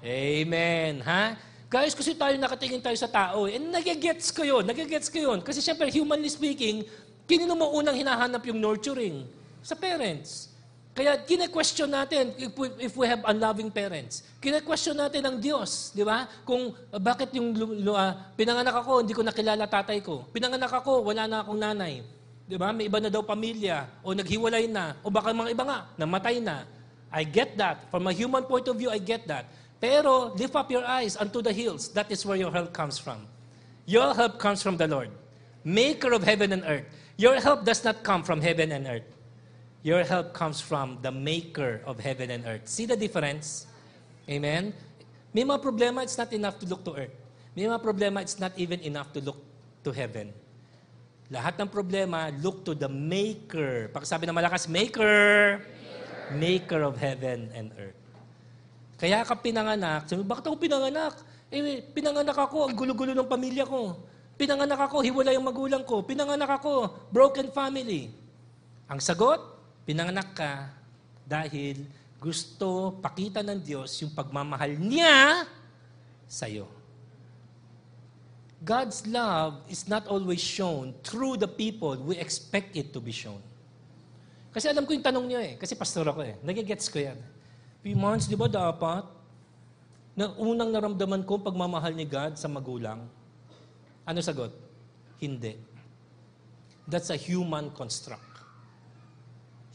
[0.00, 1.04] Amen.
[1.04, 1.36] Ha?
[1.70, 3.46] Guys, kasi tayo nakatingin tayo sa tao.
[3.46, 4.64] Eh, nagigets ko yun.
[4.66, 5.38] Nagigets ko yun.
[5.44, 6.82] Kasi syempre, humanly speaking,
[7.28, 9.22] kinino mo unang hinahanap yung nurturing?
[9.62, 10.50] Sa parents.
[10.90, 14.26] Kaya kine-question natin if we, if we have unloving parents.
[14.42, 16.26] Kine-question natin ang Diyos, di ba?
[16.42, 17.54] Kung uh, bakit yung
[17.94, 20.26] uh, pinanganak ako, hindi ko nakilala tatay ko.
[20.34, 22.02] Pinanganak ako, wala na akong nanay.
[22.50, 22.74] Di ba?
[22.74, 26.66] May iba na daw pamilya, o naghiwalay na, o baka mga iba nga, namatay na.
[27.14, 27.86] I get that.
[27.94, 29.46] From a human point of view, I get that.
[29.80, 31.88] Pero lift up your eyes unto the hills.
[31.96, 33.24] That is where your help comes from.
[33.88, 35.08] Your help comes from the Lord,
[35.64, 36.84] maker of heaven and earth.
[37.16, 39.08] Your help does not come from heaven and earth.
[39.82, 42.68] Your help comes from the maker of heaven and earth.
[42.68, 43.66] See the difference?
[44.28, 44.72] Amen?
[45.32, 47.16] May mga problema, it's not enough to look to earth.
[47.56, 49.40] May mga problema, it's not even enough to look
[49.84, 50.32] to heaven.
[51.30, 53.88] Lahat ng problema, look to the maker.
[53.94, 55.62] Pakisabi na malakas, maker.
[55.62, 56.34] maker.
[56.34, 57.99] Maker of heaven and earth.
[59.00, 60.04] Kaya ka pinanganak.
[60.04, 61.16] Sabi, bakit ako pinanganak?
[61.48, 63.96] Eh, pinanganak ako, ang gulo-gulo ng pamilya ko.
[64.36, 66.04] Pinanganak ako, hiwalay ang magulang ko.
[66.04, 68.12] Pinanganak ako, broken family.
[68.92, 70.70] Ang sagot, Pinanganak ka
[71.26, 71.82] dahil
[72.22, 75.42] gusto pakita ng Diyos yung pagmamahal niya
[76.30, 76.70] sa iyo.
[78.62, 83.42] God's love is not always shown through the people we expect it to be shown.
[84.54, 85.58] Kasi alam ko yung tanong niyo eh.
[85.58, 86.38] Kasi pastor ako eh.
[86.46, 87.18] Nagigets ko yan.
[87.80, 89.08] Few months, di ba dapat?
[90.12, 93.08] Na unang naramdaman ko pagmamahal ni God sa magulang.
[94.04, 94.52] Ano sagot?
[95.16, 95.56] Hindi.
[96.84, 98.44] That's a human construct.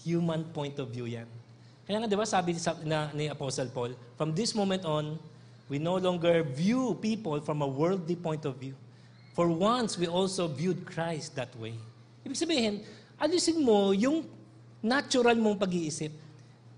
[0.05, 1.25] Human point of view yan.
[1.85, 2.53] Kaya nga, di ba, sabi
[2.85, 5.17] na, ni Apostle Paul, from this moment on,
[5.65, 8.77] we no longer view people from a worldly point of view.
[9.33, 11.73] For once, we also viewed Christ that way.
[12.25, 12.73] Ibig sabihin,
[13.17, 14.25] alisin mo yung
[14.81, 16.24] natural mong pag-iisip.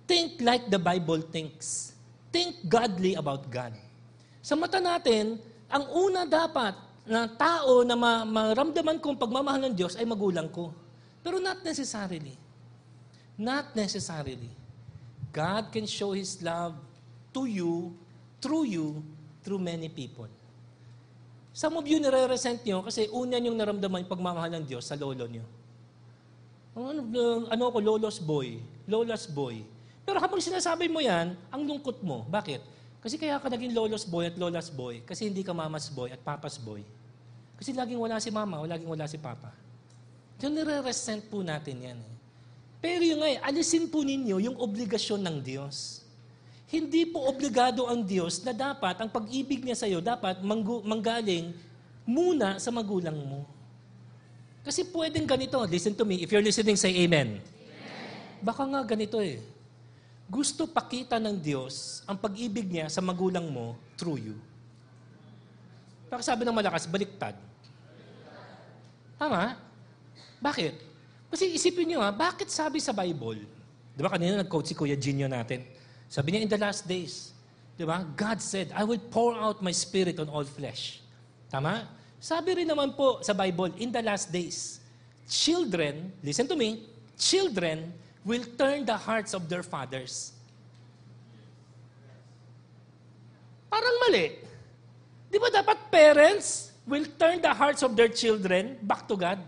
[0.08, 1.92] Think like the Bible thinks.
[2.32, 3.76] Think godly about God.
[4.40, 5.36] Sa mata natin,
[5.68, 10.72] ang una dapat na tao na maramdaman kong pagmamahal ng Diyos ay magulang ko.
[11.20, 12.40] Pero not necessarily.
[13.36, 14.50] Not necessarily.
[15.36, 16.80] God can show His love
[17.36, 17.92] to you,
[18.40, 19.04] through you,
[19.44, 20.32] through many people.
[21.52, 25.28] Some of you nare-resent nyo kasi una yung naramdaman yung pagmamahal ng Diyos sa lolo
[25.28, 25.44] nyo.
[26.78, 27.02] Ano,
[27.50, 29.66] ano ako, lolo's boy, lola's boy.
[30.08, 32.24] Pero habang sinasabi mo yan, ang lungkot mo.
[32.32, 32.64] Bakit?
[33.04, 36.22] Kasi kaya ka naging lolo's boy at lola's boy kasi hindi ka mama's boy at
[36.24, 36.80] papa's boy.
[37.60, 39.52] Kasi laging wala si mama o laging wala si papa.
[40.40, 42.00] Diyan nire-resent po natin yan.
[42.00, 42.16] Eh.
[42.80, 46.06] Pero yung ngay, alisin po ninyo yung obligasyon ng Diyos.
[46.72, 51.52] Hindi po obligado ang Diyos na dapat, ang pag-ibig niya sa iyo, dapat manggu- manggaling
[52.06, 53.44] muna sa magulang mo.
[54.62, 55.58] Kasi pwedeng ganito.
[55.68, 56.22] Listen to me.
[56.24, 57.40] If you're listening, say amen.
[57.40, 58.44] amen.
[58.44, 59.40] Baka nga ganito eh.
[60.28, 64.36] Gusto pakita ng Diyos ang pag-ibig niya sa magulang mo through you.
[66.12, 67.36] Baka sabi ng malakas, baliktad.
[69.16, 69.56] Tama?
[70.44, 70.74] Bakit?
[71.32, 73.44] Kasi isipin nyo ha, bakit sabi sa Bible,
[73.96, 75.64] di ba kanina nag-quote si Kuya Gino natin,
[76.08, 77.36] sabi niya in the last days,
[77.76, 81.04] di ba, God said, I will pour out my spirit on all flesh.
[81.52, 81.88] Tama?
[82.20, 84.80] Sabi rin naman po sa Bible, in the last days,
[85.28, 86.88] children, listen to me,
[87.20, 87.92] children
[88.28, 90.36] will turn the hearts of their fathers.
[93.72, 94.36] Parang mali.
[95.32, 99.40] Di ba dapat parents will turn the hearts of their children back to God?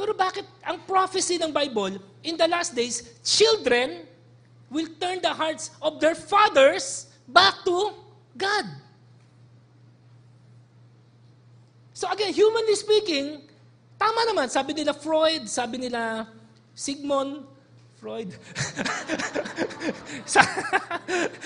[0.00, 4.08] Pero bakit ang prophecy ng Bible, in the last days, children
[4.72, 7.92] will turn the hearts of their fathers back to
[8.32, 8.64] God.
[11.92, 13.44] So again, humanly speaking,
[14.00, 14.48] tama naman.
[14.48, 16.26] Sabi nila Freud, sabi nila
[16.72, 17.51] Sigmund
[18.02, 18.34] Freud.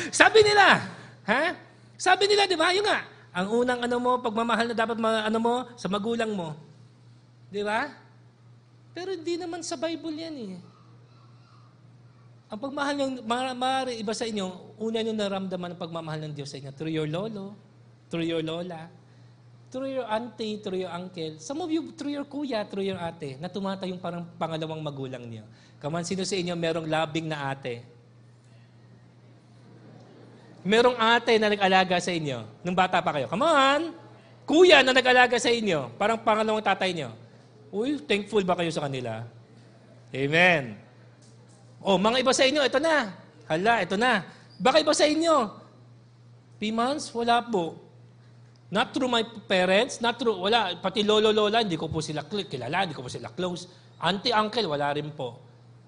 [0.09, 0.89] sabi nila,
[1.29, 1.53] ha?
[2.01, 2.73] Sabi nila, di ba?
[2.73, 3.05] Yung nga,
[3.37, 6.57] ang unang ano mo, pagmamahal na dapat ma, ano mo, sa magulang mo.
[7.53, 7.93] Di ba?
[8.97, 10.57] Pero hindi naman sa Bible yan eh.
[12.49, 16.57] Ang pagmahal ng, maaari iba sa inyo, una nyo naramdaman ang pagmamahal ng Diyos sa
[16.57, 17.53] inyo through your lolo,
[18.09, 18.89] through your lola,
[19.77, 21.37] through your auntie, through your uncle.
[21.37, 25.45] Some of you, through your kuya, through your ate, na tumatayong parang pangalawang magulang niyo.
[25.77, 27.85] Kaman, sino sa inyo merong labing na ate?
[30.65, 33.29] Merong ate na nag-alaga sa inyo nung bata pa kayo.
[33.29, 33.93] Come on!
[34.49, 37.13] Kuya na nag-alaga sa inyo, parang pangalawang tatay niyo.
[37.69, 39.29] Uy, thankful ba kayo sa kanila?
[40.09, 40.73] Amen.
[41.85, 43.13] Oh, mga iba sa inyo, ito na.
[43.45, 44.25] Hala, ito na.
[44.57, 45.53] Baka iba sa inyo.
[46.57, 47.13] Three months?
[47.13, 47.86] Wala po.
[48.67, 50.75] Not through my parents, not through, wala.
[50.83, 53.71] Pati lolo, lola, hindi ko po sila kilala, hindi ko po sila close.
[54.03, 55.39] Auntie, uncle, wala rin po.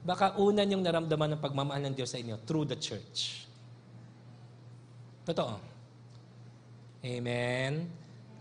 [0.06, 3.44] Baka una niyong naramdaman ng pagmamahal ng Diyos sa inyo through the church.
[5.26, 5.58] Totoo.
[7.02, 7.90] Amen.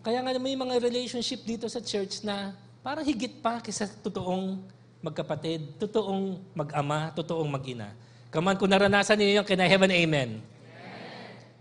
[0.06, 2.56] Kaya nga may mga relationship dito sa church na
[2.88, 4.64] Parang higit pa kaysa totoong
[5.04, 7.92] magkapatid, totoong mag-ama, totoong mag-ina.
[8.32, 10.40] On, kung naranasan niyo yun, can I have amen?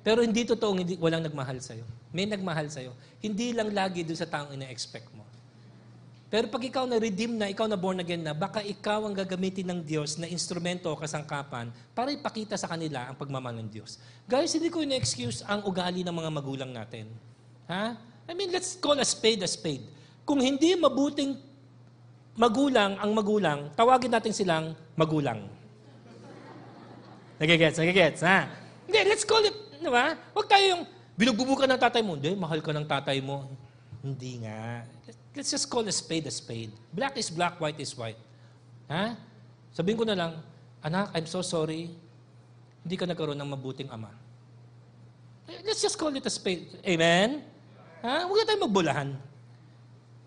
[0.06, 1.82] Pero hindi totoong hindi, walang nagmahal sa'yo.
[2.14, 2.94] May nagmahal sa'yo.
[3.18, 5.26] Hindi lang lagi doon sa taong ina-expect mo.
[6.30, 9.66] Pero pag ikaw na redeem na, ikaw na born again na, baka ikaw ang gagamitin
[9.66, 13.98] ng Diyos na instrumento o kasangkapan para ipakita sa kanila ang pagmamahal ng Diyos.
[14.30, 17.10] Guys, hindi ko ina-excuse ang ugali ng mga magulang natin.
[17.66, 17.98] Ha?
[18.30, 19.82] I mean, let's call a spade a spade.
[20.22, 21.34] Kung hindi mabuting
[22.38, 25.50] magulang ang magulang, tawagin natin silang magulang.
[27.42, 28.46] Nagigets, nagigets, ha?
[28.86, 30.16] Hindi, let's call it Di ba?
[30.32, 30.82] Huwag tayo yung
[31.16, 32.16] binugbubukan ng tatay mo.
[32.16, 33.48] Hindi, mahal ka ng tatay mo.
[34.04, 34.84] Hindi nga.
[35.36, 36.72] Let's just call a spade a spade.
[36.92, 38.16] Black is black, white is white.
[38.88, 39.18] Ha?
[39.74, 40.32] Sabihin ko na lang,
[40.80, 41.92] anak, I'm so sorry.
[42.86, 44.08] Hindi ka nagkaroon ng mabuting ama.
[45.66, 46.80] Let's just call it a spade.
[46.86, 47.44] Amen?
[48.00, 48.24] Ha?
[48.24, 49.08] Huwag na tayo magbulahan.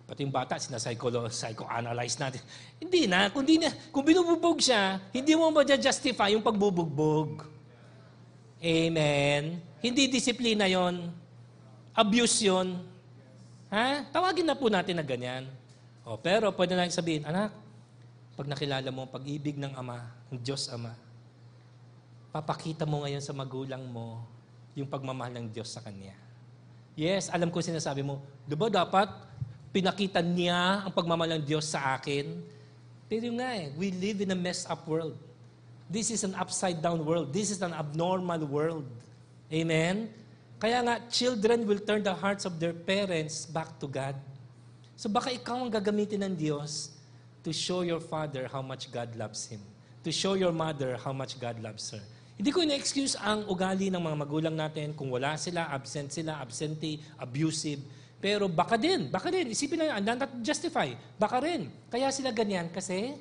[0.09, 2.41] Pati yung bata, sinapsycho-analyze natin.
[2.81, 3.29] Hindi na.
[3.29, 7.45] Kung, di na, kung binububog siya, hindi mo ma-justify yung pagbubugbog.
[8.59, 9.63] Amen.
[9.79, 11.07] Hindi disiplina yon.
[11.95, 12.75] Abuse yon.
[13.71, 14.03] Ha?
[14.11, 15.47] Tawagin na po natin na ganyan.
[16.03, 17.55] O, pero pwede na sabihin, anak,
[18.35, 19.99] pag nakilala mo ang pag-ibig ng Ama,
[20.31, 20.91] ng Diyos Ama,
[22.35, 24.23] papakita mo ngayon sa magulang mo
[24.75, 26.15] yung pagmamahal ng Diyos sa Kanya.
[26.99, 29.07] Yes, alam ko sinasabi mo, di ba dapat
[29.71, 32.41] pinakita niya ang pagmamahal ng Diyos sa akin?
[33.07, 35.15] Pero nga eh, we live in a messed up world.
[35.89, 37.33] This is an upside down world.
[37.33, 38.85] This is an abnormal world.
[39.49, 40.13] Amen?
[40.61, 44.13] Kaya nga, children will turn the hearts of their parents back to God.
[44.93, 46.93] So baka ikaw ang gagamitin ng Diyos
[47.41, 49.63] to show your father how much God loves him.
[50.05, 52.03] To show your mother how much God loves her.
[52.37, 57.01] Hindi ko ina-excuse ang ugali ng mga magulang natin kung wala sila, absent sila, absentee,
[57.19, 57.81] abusive.
[58.19, 60.91] Pero baka din, baka din, isipin lang, not justify.
[61.17, 61.71] Baka rin.
[61.87, 63.15] Kaya sila ganyan kasi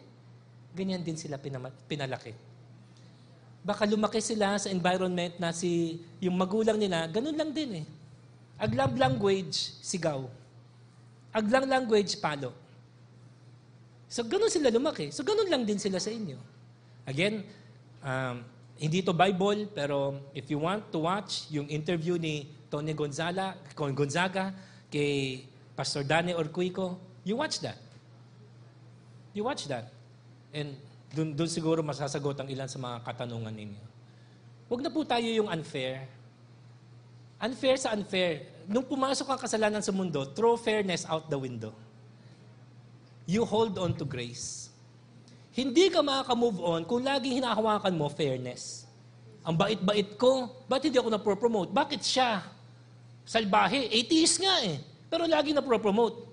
[0.74, 1.38] ganyan din sila
[1.86, 2.34] pinalaki.
[3.68, 7.86] Baka lumaki sila sa environment na si, yung magulang nila, ganun lang din eh.
[8.56, 10.24] Aglang language, sigaw.
[11.36, 12.56] Aglang language, palo.
[14.08, 15.12] So, ganun sila lumaki.
[15.12, 16.40] So, ganun lang din sila sa inyo.
[17.04, 17.44] Again,
[18.00, 18.40] um,
[18.80, 24.56] hindi to Bible, pero if you want to watch yung interview ni Tony Gonzaga, Gonzaga
[24.88, 25.44] kay
[25.76, 27.76] Pastor Dani Orquico, you watch that.
[29.36, 29.92] You watch that.
[30.56, 30.72] And
[31.12, 33.84] doon, doon siguro masasagot ang ilan sa mga katanungan ninyo.
[34.68, 36.04] Huwag na po tayo yung unfair.
[37.40, 38.44] Unfair sa unfair.
[38.68, 41.72] Nung pumasok ang kasalanan sa mundo, throw fairness out the window.
[43.24, 44.68] You hold on to grace.
[45.56, 48.84] Hindi ka makaka-move on kung laging hinahawakan mo fairness.
[49.48, 51.72] Ang bait-bait ko, ba't hindi ako na-promote?
[51.72, 52.44] Bakit siya?
[53.24, 54.76] Salbahe, atheist nga eh.
[55.08, 56.28] Pero lagi na-promote.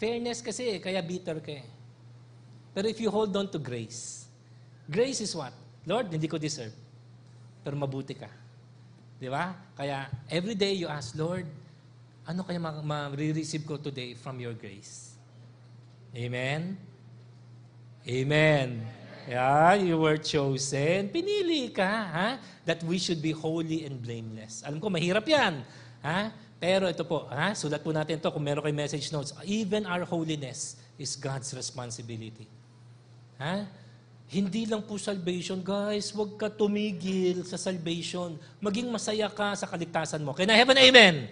[0.00, 1.64] Fairness kasi eh, kaya bitter ka eh.
[2.72, 4.24] Pero if you hold on to grace,
[4.88, 5.52] grace is what?
[5.84, 6.72] Lord, hindi ko deserve.
[7.60, 8.28] Pero mabuti ka.
[9.20, 9.54] Di ba?
[9.76, 11.46] Kaya every day you ask, Lord,
[12.26, 15.14] ano kaya ma-receive ko today from your grace?
[16.16, 16.74] Amen?
[18.02, 18.82] Amen.
[19.30, 21.06] Yeah, you were chosen.
[21.14, 22.28] Pinili ka, ha?
[22.66, 24.66] That we should be holy and blameless.
[24.66, 25.62] Alam ko, mahirap yan.
[26.02, 26.34] Ha?
[26.58, 27.54] Pero ito po, ha?
[27.54, 29.34] sulat po natin to kung meron kayo message notes.
[29.46, 32.46] Even our holiness is God's responsibility.
[33.42, 33.66] Ha?
[34.30, 36.14] Hindi lang po salvation, guys.
[36.14, 38.38] Huwag ka tumigil sa salvation.
[38.62, 40.32] Maging masaya ka sa kaligtasan mo.
[40.32, 41.26] Can I have an amen?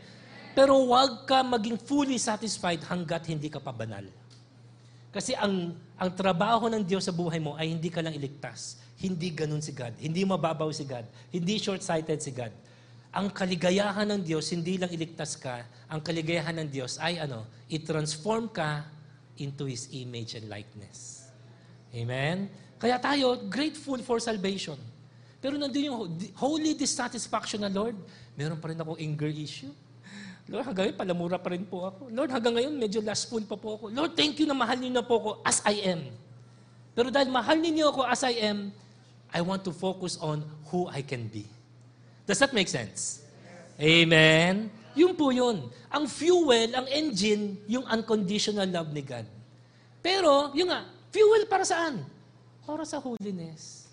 [0.52, 4.04] Pero huwag ka maging fully satisfied hanggat hindi ka pa banal.
[5.14, 8.78] Kasi ang, ang trabaho ng Diyos sa buhay mo ay hindi ka lang iligtas.
[9.00, 9.96] Hindi ganun si God.
[9.96, 11.06] Hindi mababaw si God.
[11.32, 12.52] Hindi short-sighted si God.
[13.10, 15.66] Ang kaligayahan ng Diyos, hindi lang iligtas ka.
[15.90, 18.86] Ang kaligayahan ng Diyos ay ano, i-transform ka
[19.40, 21.19] into His image and likeness.
[21.90, 22.46] Amen?
[22.80, 24.78] Kaya tayo, grateful for salvation.
[25.40, 25.98] Pero nandun yung
[26.36, 27.96] holy dissatisfaction na, Lord,
[28.36, 29.72] meron pa rin ako anger issue.
[30.50, 32.10] Lord, hanggang ngayon, palamura pa rin po ako.
[32.10, 33.84] Lord, hanggang ngayon, medyo last spoon pa po ako.
[33.94, 36.02] Lord, thank you na mahal niyo na po ako as I am.
[36.92, 38.74] Pero dahil mahal niyo ako as I am,
[39.30, 41.46] I want to focus on who I can be.
[42.26, 43.22] Does that make sense?
[43.78, 44.68] Amen?
[44.98, 45.70] Yun po yun.
[45.88, 49.24] Ang fuel, ang engine, yung unconditional love ni God.
[50.02, 52.06] Pero, yun nga, Fuel para saan?
[52.62, 53.90] Para sa holiness.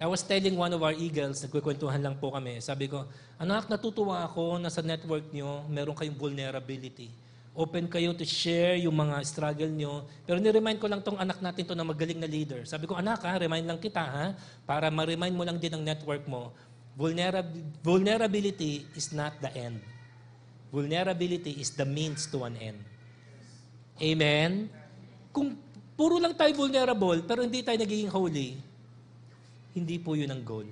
[0.00, 3.04] I was telling one of our eagles, nagkukwentuhan lang po kami, sabi ko,
[3.36, 7.12] anak, natutuwa ako na sa network nyo, meron kayong vulnerability.
[7.52, 10.08] Open kayo to share yung mga struggle nyo.
[10.24, 12.64] Pero ni-remind ko lang tong anak natin to na magaling na leader.
[12.64, 14.26] Sabi ko, anak ha, remind lang kita ha,
[14.64, 16.54] para ma-remind mo lang din ang network mo,
[17.00, 19.80] Vulnerab- vulnerability is not the end.
[20.68, 22.78] Vulnerability is the means to an end.
[24.00, 24.68] Amen?
[25.32, 25.56] Kung
[26.00, 28.56] Puro lang tayo vulnerable, pero hindi tayo nagiging holy.
[29.76, 30.64] Hindi po yun ang goal.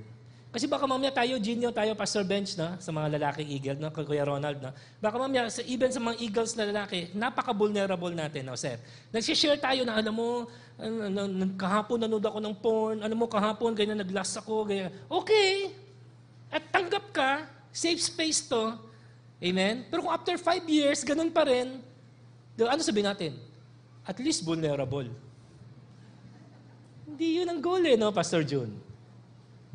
[0.49, 4.25] Kasi baka mamaya tayo, Genio, tayo, Pastor Bench, na, sa mga lalaking eagle, no, Kuya
[4.25, 8.81] Ronald, no, baka mamaya, sa, even sa mga eagles na lalaki, napaka-vulnerable natin, no, sir.
[9.13, 10.49] Nagsishare tayo na, alam mo,
[11.61, 14.89] kahapon nanood ako ng porn, alam mo, kahapon, ganyan, nag-last ako, ganyan.
[15.13, 15.77] Okay,
[16.49, 18.73] at tanggap ka, safe space to,
[19.45, 19.85] amen?
[19.93, 21.85] Pero kung after five years, ganun pa rin,
[22.57, 23.37] ano sabihin natin?
[24.09, 25.13] At least vulnerable.
[27.05, 28.73] Hindi yun ang goal eh, no, Pastor June?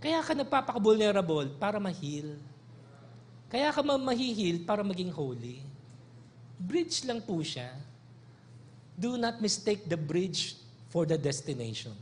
[0.01, 2.35] Kaya ka nagpapaka-vulnerable para ma-heal.
[3.53, 5.61] Kaya ka mahihil para maging holy.
[6.57, 7.69] Bridge lang po siya.
[8.97, 10.57] Do not mistake the bridge
[10.89, 11.93] for the destination.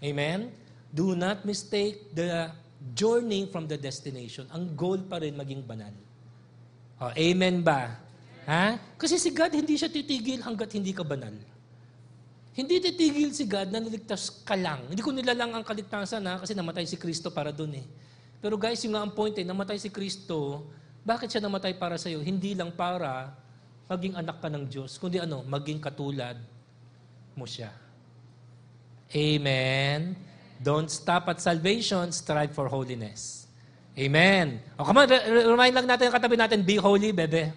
[0.00, 0.48] Amen?
[0.88, 2.48] Do not mistake the
[2.96, 4.48] journey from the destination.
[4.50, 5.92] Ang goal pa rin maging banal.
[6.98, 8.00] Oh, amen ba?
[8.46, 8.78] Ha?
[8.98, 11.34] Kasi si God hindi siya titigil hanggat hindi ka banal.
[12.52, 14.84] Hindi titigil si God na niligtas ka lang.
[14.92, 17.86] Hindi ko nilalang ang kaligtasan ha, kasi namatay si Kristo para doon eh.
[18.44, 20.68] Pero guys, yung nga ang point eh, namatay si Kristo,
[21.00, 22.20] bakit siya namatay para sa'yo?
[22.20, 23.32] Hindi lang para
[23.88, 26.36] maging anak ka ng Diyos, kundi ano, maging katulad
[27.32, 27.72] mo siya.
[29.12, 30.12] Amen.
[30.60, 33.48] Don't stop at salvation, strive for holiness.
[33.96, 34.60] Amen.
[34.76, 35.08] O, come on,
[35.52, 37.52] remind lang natin ang katabi natin, be holy, bebe.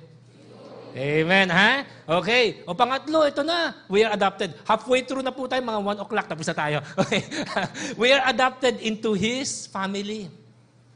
[0.95, 1.83] Amen, ha?
[2.07, 2.63] Okay.
[2.63, 3.75] O pangatlo, ito na.
[3.91, 4.55] We are adopted.
[4.63, 6.79] Halfway through na po tayo, mga 1 o'clock, tapos na tayo.
[7.03, 7.19] Okay.
[8.01, 10.31] We are adopted into His family.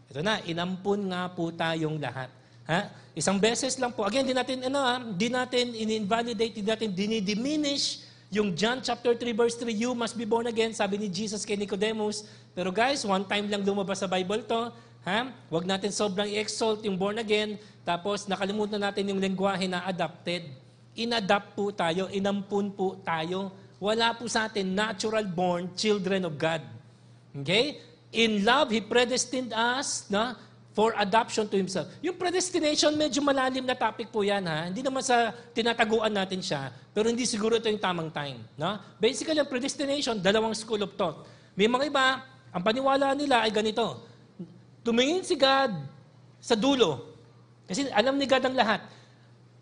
[0.07, 2.31] Ito na, inampun nga po tayong lahat.
[2.63, 2.87] Ha?
[3.11, 4.07] Isang beses lang po.
[4.07, 5.03] Again, di natin, ano, ha?
[5.03, 10.23] di natin in-invalidate, di natin dinidiminish yung John chapter 3 verse 3, you must be
[10.23, 12.23] born again, sabi ni Jesus kay Nicodemus.
[12.53, 14.71] Pero guys, one time lang lumabas sa Bible to.
[15.01, 15.33] Ha?
[15.49, 17.57] Huwag natin sobrang i-exalt yung born again.
[17.89, 20.45] Tapos nakalimutan natin yung lengguwahe na adopted.
[20.93, 23.49] Inadapt po tayo, inampun po tayo.
[23.81, 26.61] Wala po sa atin natural born children of God.
[27.41, 27.81] Okay?
[28.13, 30.37] In love, He predestined us na
[30.77, 31.89] for adoption to Himself.
[32.05, 34.45] Yung predestination, medyo malalim na topic po yan.
[34.45, 34.69] Ha?
[34.69, 38.37] Hindi naman sa tinataguan natin siya, pero hindi siguro ito yung tamang time.
[38.53, 38.77] No?
[39.01, 41.25] Basically, ang predestination, dalawang school of thought.
[41.57, 42.21] May mga iba,
[42.53, 44.05] ang paniwala nila ay ganito.
[44.85, 45.73] Tumingin si God
[46.37, 47.08] sa dulo.
[47.69, 48.81] Kasi alam ni God ang lahat.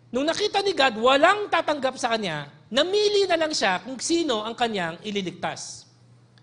[0.08, 4.56] Nung nakita ni God, walang tatanggap sa kanya, namili na lang siya kung sino ang
[4.56, 5.84] kanyang ililigtas.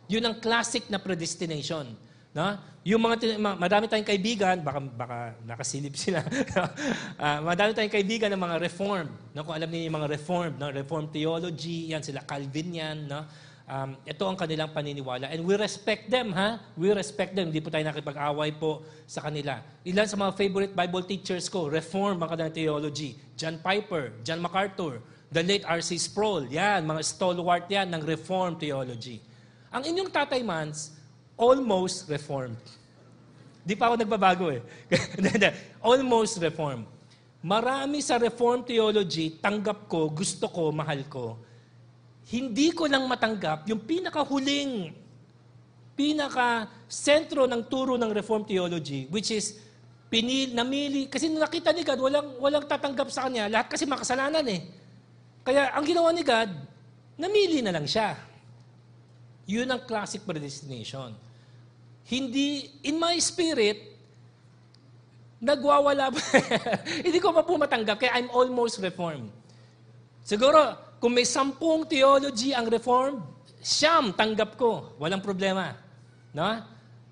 [0.06, 1.90] Yun ang classic na predestination.
[2.30, 2.46] No?
[2.86, 6.22] Yung mga, madami tayong kaibigan, baka, baka nakasilip sila.
[6.22, 9.10] uh, madami tayong kaibigan ng mga reform.
[9.34, 9.42] No?
[9.42, 10.70] Kung alam niyo yung mga reform, no?
[10.70, 13.10] reform theology, yan sila Calvin yan.
[13.10, 13.26] No?
[13.66, 15.34] Um, ito ang kanilang paniniwala.
[15.34, 16.62] And we respect them, ha?
[16.78, 17.50] We respect them.
[17.50, 19.58] Hindi po tayo nakipag-away po sa kanila.
[19.82, 23.18] Ilan sa mga favorite Bible teachers ko, Reform ang kanilang theology.
[23.34, 25.02] John Piper, John MacArthur,
[25.34, 25.98] the late R.C.
[25.98, 26.46] Sproul.
[26.54, 29.18] Yan, mga stalwart yan ng Reform theology.
[29.74, 30.94] Ang inyong tatay Mans,
[31.34, 32.62] almost Reformed.
[33.66, 34.62] Di pa ako nagbabago eh.
[35.90, 36.86] almost Reformed.
[37.42, 41.42] Marami sa Reform theology, tanggap ko, gusto ko, mahal ko
[42.26, 44.90] hindi ko lang matanggap yung pinakahuling,
[45.94, 49.62] pinaka-sentro ng turo ng Reform Theology, which is
[50.10, 54.62] pinil, namili, kasi nakita ni God, walang, walang tatanggap sa kanya, lahat kasi makasalanan eh.
[55.46, 56.50] Kaya ang ginawa ni God,
[57.22, 58.18] namili na lang siya.
[59.46, 61.14] Yun ang classic predestination.
[62.10, 63.94] Hindi, in my spirit,
[65.42, 66.10] nagwawala
[67.06, 69.30] Hindi ko pa po matanggap, kaya I'm almost reformed.
[70.26, 73.22] Siguro, kung may sampung theology ang Reformed,
[73.60, 74.96] siyam tanggap ko.
[75.02, 75.76] Walang problema.
[76.36, 76.46] No?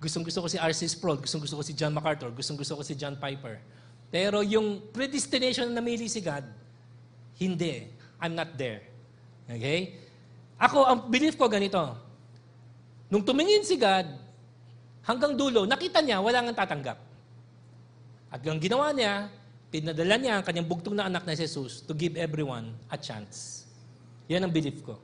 [0.03, 0.99] Gustong-gusto ko si R.C.
[0.99, 3.63] Sproul, gustong-gusto ko si John MacArthur, gustong-gusto ko si John Piper.
[4.13, 6.43] Pero yung predestination na namili si God,
[7.39, 7.88] hindi.
[8.19, 8.84] I'm not there.
[9.47, 9.95] Okay?
[10.59, 11.81] Ako, ang belief ko ganito.
[13.09, 14.05] Nung tumingin si God,
[15.07, 16.99] hanggang dulo, nakita niya, wala nang tatanggap.
[18.34, 19.31] At ang ginawa niya,
[19.73, 23.62] pinadala niya ang kanyang bugtong na anak na Jesus to give everyone a chance.
[24.28, 24.99] Yan ang belief ko.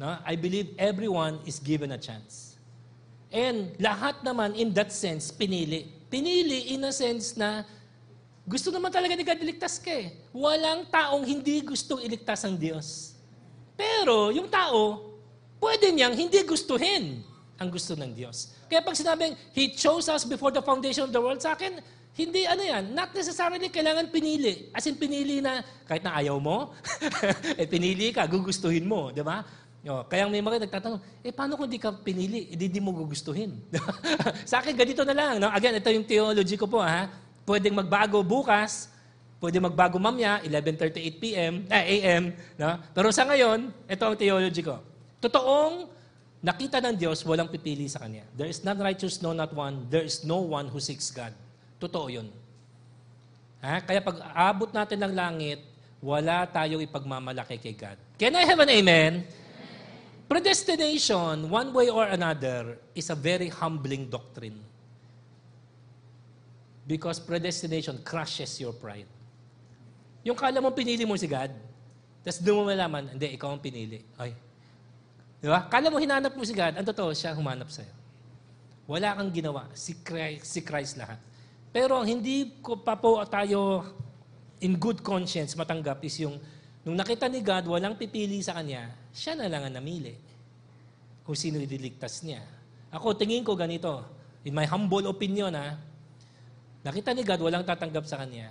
[0.00, 0.16] No?
[0.24, 2.56] I believe everyone is given a chance.
[3.32, 5.88] And lahat naman in that sense, pinili.
[6.08, 7.66] Pinili in a sense na
[8.46, 10.14] gusto naman talaga ni God iligtas ka eh.
[10.30, 13.18] Walang taong hindi gustong iligtas ang Diyos.
[13.74, 15.12] Pero yung tao,
[15.58, 17.26] pwede niyang hindi gustuhin
[17.58, 18.54] ang gusto ng Diyos.
[18.70, 21.80] Kaya pag sinabing, He chose us before the foundation of the world, sa akin,
[22.16, 24.72] hindi ano yan, not necessarily kailangan pinili.
[24.72, 26.72] As in pinili na kahit na ayaw mo,
[27.60, 29.44] eh pinili ka, gugustuhin mo, di ba?
[29.86, 32.50] O, kaya may mga nagtatanong, eh paano kung di ka pinili?
[32.50, 33.54] Eh, di, di mo gugustuhin.
[34.50, 35.38] Sa akin, ganito na lang.
[35.38, 35.52] No?
[35.52, 36.82] Again, ito yung theology ko po.
[36.82, 37.06] Ha?
[37.46, 38.90] Pwedeng magbago bukas,
[39.38, 42.34] pwede magbago mamaya, 11.38 p.m., eh, a.m.
[42.58, 42.80] No?
[42.96, 44.82] Pero sa ngayon, ito ang theology ko.
[45.22, 45.86] Totoong
[46.42, 48.26] nakita ng Diyos, walang pipili sa Kanya.
[48.34, 49.86] There is none righteous, no not one.
[49.86, 51.30] There is no one who seeks God.
[51.76, 52.28] Totoo yun.
[53.60, 53.82] Ha?
[53.84, 55.60] Kaya pag abot natin ng langit,
[56.00, 57.98] wala tayong ipagmamalaki kay God.
[58.16, 59.24] Can I have an amen?
[60.26, 64.58] Predestination, one way or another, is a very humbling doctrine.
[66.86, 69.06] Because predestination crushes your pride.
[70.26, 71.54] Yung kala mo pinili mo si God,
[72.26, 74.02] tapos doon mo malaman, hindi, ikaw ang pinili.
[74.18, 74.34] Ay.
[75.38, 75.70] Di ba?
[75.70, 77.94] Kala mo hinanap mo si God, ang totoo, siya humanap sa'yo.
[78.90, 79.70] Wala kang ginawa.
[79.74, 81.18] Si Christ, si Christ lahat.
[81.76, 83.84] Pero ang hindi ko pa po tayo
[84.64, 86.40] in good conscience matanggap is yung
[86.88, 90.16] nung nakita ni God, walang pipili sa kanya, siya na lang ang namili.
[91.20, 92.40] Kung sino idiligtas niya.
[92.94, 94.06] Ako, tingin ko ganito.
[94.46, 95.76] In my humble opinion, ha,
[96.80, 98.48] nakita ni God, walang tatanggap sa kanya.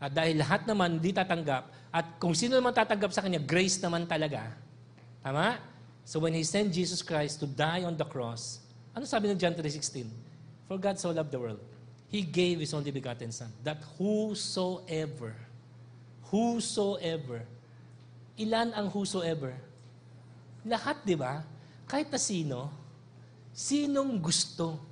[0.00, 4.08] At dahil lahat naman di tatanggap, at kung sino naman tatanggap sa kanya, grace naman
[4.08, 4.48] talaga.
[5.20, 5.60] Tama?
[6.08, 8.64] So when He sent Jesus Christ to die on the cross,
[8.96, 10.08] ano sabi ng John 3.16?
[10.70, 11.60] For God so loved the world.
[12.10, 15.30] He gave His only begotten Son, that whosoever,
[16.26, 17.46] whosoever,
[18.34, 19.54] ilan ang whosoever?
[20.66, 21.46] Lahat, di ba?
[21.86, 22.68] Kahit na sino,
[23.54, 24.82] sinong gusto.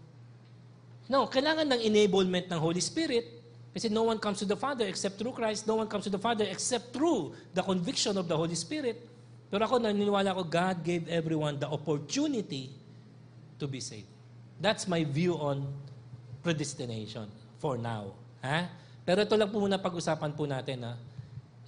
[1.10, 3.26] No, kailangan ng enablement ng Holy Spirit
[3.74, 5.66] kasi no one comes to the Father except through Christ.
[5.66, 8.98] No one comes to the Father except through the conviction of the Holy Spirit.
[9.48, 12.70] Pero ako, naniniwala ko, God gave everyone the opportunity
[13.56, 14.08] to be saved.
[14.60, 15.64] That's my view on
[16.42, 17.26] predestination
[17.58, 18.14] for now.
[18.42, 18.70] Ha?
[19.02, 20.84] Pero ito lang po muna pag-usapan po natin.
[20.84, 20.94] Ha?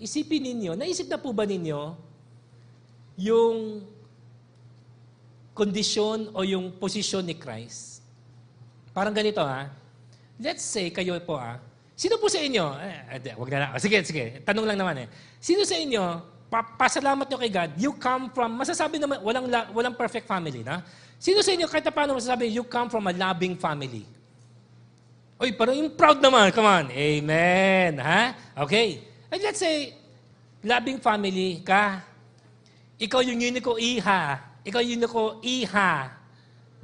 [0.00, 1.96] Isipin ninyo, naisip na po ba ninyo
[3.20, 3.84] yung
[5.52, 8.00] kondisyon o yung posisyon ni Christ?
[8.96, 9.68] Parang ganito ha.
[10.40, 11.60] Let's say kayo po ha.
[12.00, 12.64] Sino po sa inyo?
[12.80, 13.70] Eh, wag na lang.
[13.76, 14.40] Sige, sige.
[14.40, 15.06] Tanong lang naman eh.
[15.36, 16.00] Sino sa inyo,
[16.50, 19.46] pa pasalamat nyo kay God, you come from, masasabi naman, walang,
[19.76, 20.82] walang perfect family, na?
[21.20, 24.02] Sino sa inyo, kahit paano masasabi, you come from a loving family?
[25.40, 26.52] Uy, parang yung proud naman.
[26.52, 26.86] Come on.
[26.92, 27.96] Amen.
[27.96, 28.52] Ha?
[28.60, 29.00] Okay.
[29.32, 29.96] And let's say,
[30.60, 32.04] loving family ka.
[33.00, 34.36] Ikaw yung unico iha.
[34.60, 36.12] Ikaw yung unico iha.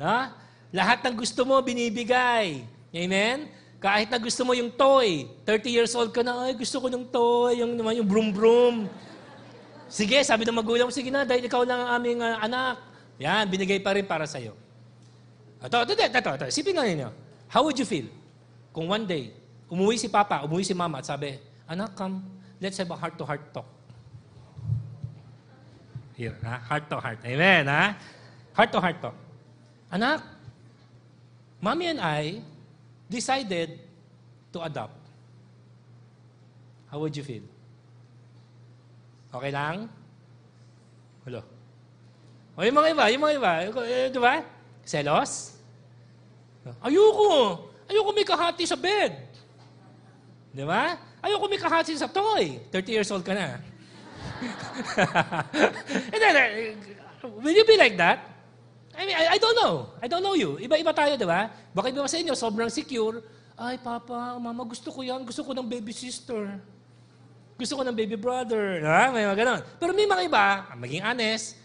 [0.00, 0.32] No?
[0.72, 2.64] Lahat ng gusto mo, binibigay.
[2.96, 3.52] Amen?
[3.76, 5.28] Kahit na gusto mo yung toy.
[5.44, 8.88] 30 years old ka na, ay gusto ko ng toy, yung, yung broom broom.
[9.84, 12.80] Sige, sabi ng magulang, sige na, dahil ikaw lang ang aming uh, anak.
[13.20, 14.56] Yan, binigay pa rin para sa'yo.
[15.60, 16.46] Ito, ito, ito, ito, ito.
[16.48, 17.08] Isipin nga ninyo.
[17.52, 18.08] How would you feel
[18.76, 19.32] kung one day,
[19.72, 22.20] umuwi si Papa, umuwi si Mama at sabi, Anak, come,
[22.60, 23.64] let's have a heart-to-heart talk.
[26.12, 26.60] Here, ha?
[26.68, 27.24] Heart-to-heart.
[27.24, 27.96] Amen, ha?
[28.52, 29.16] Heart-to-heart talk.
[29.88, 30.20] Anak,
[31.56, 32.44] Mommy and I
[33.08, 33.80] decided
[34.52, 35.00] to adopt.
[36.92, 37.48] How would you feel?
[39.32, 39.88] Okay lang?
[41.24, 41.40] Hello?
[42.52, 43.52] O yung mga iba, yung mga iba,
[43.88, 44.44] eh, di ba?
[44.84, 45.56] Selos?
[46.84, 47.72] Ayoko.
[47.86, 49.14] Ayoko may kahati sa bed.
[50.50, 50.98] Di ba?
[51.22, 52.58] Ayoko may kahati sa toy.
[52.70, 53.62] 30 years old ka na.
[56.12, 58.36] And then, uh, will you be like that?
[58.96, 59.74] I mean, I, I don't know.
[60.00, 60.56] I don't know you.
[60.56, 61.52] Iba-iba tayo, di ba?
[61.76, 63.20] Baka iba sa inyo, sobrang secure.
[63.56, 65.24] Ay, papa, mama, gusto ko yan.
[65.24, 66.56] Gusto ko ng baby sister.
[67.56, 68.84] Gusto ko ng baby brother.
[68.84, 69.12] Ha?
[69.12, 69.60] May mga ganon.
[69.80, 71.56] Pero may mga iba, maging honest,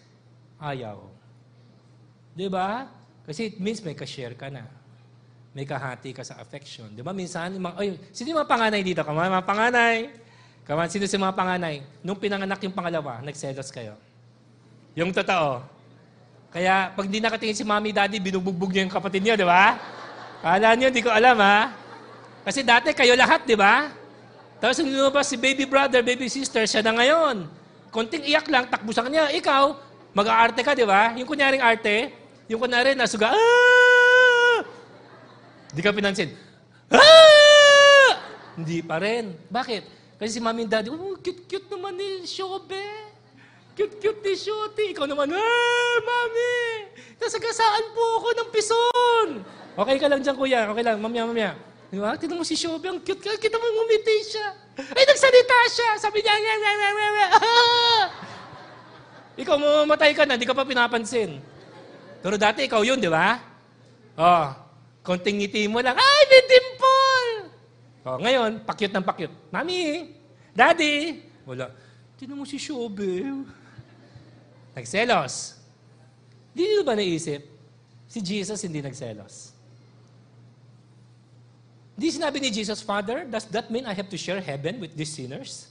[0.59, 1.07] ayaw.
[2.31, 2.87] Di ba?
[3.27, 4.67] Kasi it means may ka-share ka na.
[5.51, 6.87] May kahati ka sa affection.
[6.95, 7.11] Di ba?
[7.11, 9.03] Minsan, mga, ay, sino yung mga panganay dito?
[9.03, 10.07] On, mga panganay.
[10.71, 11.83] On, sino si mga panganay?
[11.99, 13.99] Nung pinanganak yung pangalawa, nagselos kayo.
[14.95, 15.59] Yung totoo.
[16.51, 19.75] Kaya pag di nakatingin si mommy, daddy, binubugbog niyo yung kapatid niyo, di ba?
[20.39, 21.75] Kala niyo, di ko alam, ha?
[22.47, 23.91] Kasi dati kayo lahat, di ba?
[24.63, 27.47] Tapos nung lumabas si baby brother, baby sister, siya na ngayon.
[27.91, 29.27] Konting iyak lang, takbo sa kanya.
[29.35, 29.63] Ikaw,
[30.15, 31.11] mag-aarte ka, di ba?
[31.19, 32.15] Yung kunyaring arte,
[32.47, 33.80] yung kunyari, nasuga, ah!
[35.71, 36.35] Di ka pinansin.
[36.91, 38.11] Ah!
[38.59, 39.31] Hindi pa rin.
[39.47, 39.83] Bakit?
[40.19, 42.83] Kasi si mami and daddy, oh, cute-cute naman ni Shobe.
[43.73, 44.93] Cute-cute ni Shoti.
[44.93, 46.91] Ikaw naman, ah, mami!
[47.17, 49.27] Nasagasaan po ako ng pison.
[49.79, 50.67] Okay ka lang dyan, kuya.
[50.69, 51.51] Okay lang, mamaya, mamaya.
[51.87, 52.13] Di ba?
[52.19, 53.33] Tignan mo si Shobe, ang cute ka.
[53.39, 54.47] Kita mo ngumiti siya.
[54.93, 55.89] Ay, nagsalita siya.
[55.97, 57.27] Sabi niya, nga, nga, nga, nga, nga.
[59.41, 61.39] Ikaw, mamamatay ka na, di ka pa pinapansin.
[62.21, 63.39] Pero dati, ikaw yun, di ba?
[64.19, 64.53] Oh,
[65.01, 67.29] konting ngiti mo lang, ay, may dimple!
[68.01, 69.33] Oh, ngayon, pakyut ng pakyut.
[69.53, 70.13] Mami,
[70.53, 71.69] Daddy, wala.
[72.17, 73.25] Tignan mo si Shobe.
[74.73, 75.57] Nagselos.
[76.53, 77.45] Di nyo ba naisip?
[78.09, 79.53] Si Jesus hindi nagselos.
[81.93, 85.13] Di sinabi ni Jesus, Father, does that mean I have to share heaven with these
[85.13, 85.69] sinners?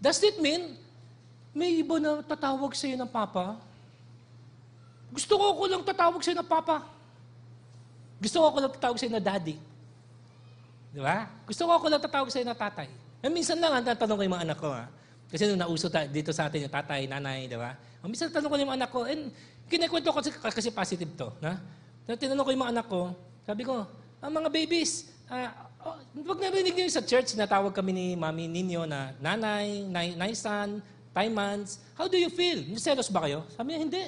[0.00, 0.82] Does it mean
[1.52, 3.60] May iba na tatawag sa'yo ng papa.
[5.12, 6.88] Gusto ko ko lang tatawag sa'yo ng papa.
[8.16, 9.56] Gusto ko ko lang tatawag sa'yo na daddy.
[10.92, 11.28] Di ba?
[11.44, 12.88] Gusto ko ko lang tatawag sa'yo na tatay.
[13.22, 14.84] Eh, minsan lang, ang tatanong ko yung mga anak ko, ha?
[15.32, 17.72] Kasi nung nauso ta- dito sa atin yung tatay, nanay, di ba?
[18.04, 19.32] O, minsan tanong ko yung mga anak ko, and
[19.70, 21.56] kinikwento ko kasi, kasi positive to, na?
[22.04, 23.14] Tinanong ko yung mga anak ko,
[23.46, 23.88] sabi ko,
[24.20, 28.84] ang mga babies, ah, oh, pag narinig niyo sa church, natawag kami ni mami ninyo
[28.84, 30.82] na nanay, nay, naisan,
[31.16, 32.60] taimans, how do you feel?
[32.76, 33.46] Selos ba kayo?
[33.56, 34.02] Sabi niya, hindi.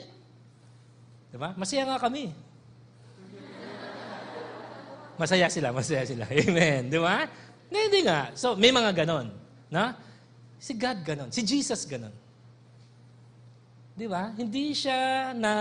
[1.35, 1.51] Di ba?
[1.59, 2.31] Masaya nga kami.
[5.19, 6.31] Masaya sila, masaya sila.
[6.47, 6.87] Amen.
[6.87, 7.27] Di ba?
[7.75, 8.31] Na, hindi nga.
[8.39, 9.35] So, may mga ganon.
[9.67, 9.99] Na?
[10.63, 11.35] Si God ganon.
[11.35, 12.15] Si Jesus ganon.
[13.99, 14.31] Di ba?
[14.31, 15.53] Hindi siya na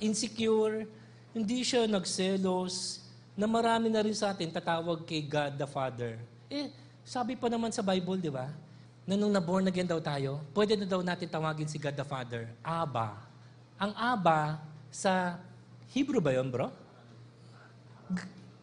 [0.00, 0.88] insecure,
[1.36, 3.04] hindi siya nagselos,
[3.36, 6.16] na marami na rin sa atin tatawag kay God the Father.
[6.48, 6.72] Eh,
[7.04, 8.48] sabi pa naman sa Bible, di ba?
[9.04, 12.48] Na nung na-born again daw tayo, pwede na daw natin tawagin si God the Father,
[12.64, 13.12] Abba.
[13.76, 15.36] Ang Abba sa
[15.92, 16.68] Hebrew ba yun, bro?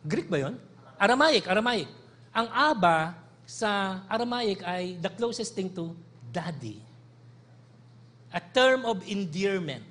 [0.05, 0.55] Greek ba yun?
[0.95, 1.89] Aramaic, Aramaic.
[2.35, 5.93] Ang Abba sa Aramaic ay the closest thing to
[6.29, 6.81] daddy.
[8.35, 9.85] A term of endearment.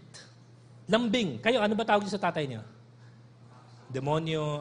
[0.84, 1.40] Lambing.
[1.40, 2.60] Kayo, ano ba tawag niyo sa tatay niyo?
[3.88, 4.60] Demonyo.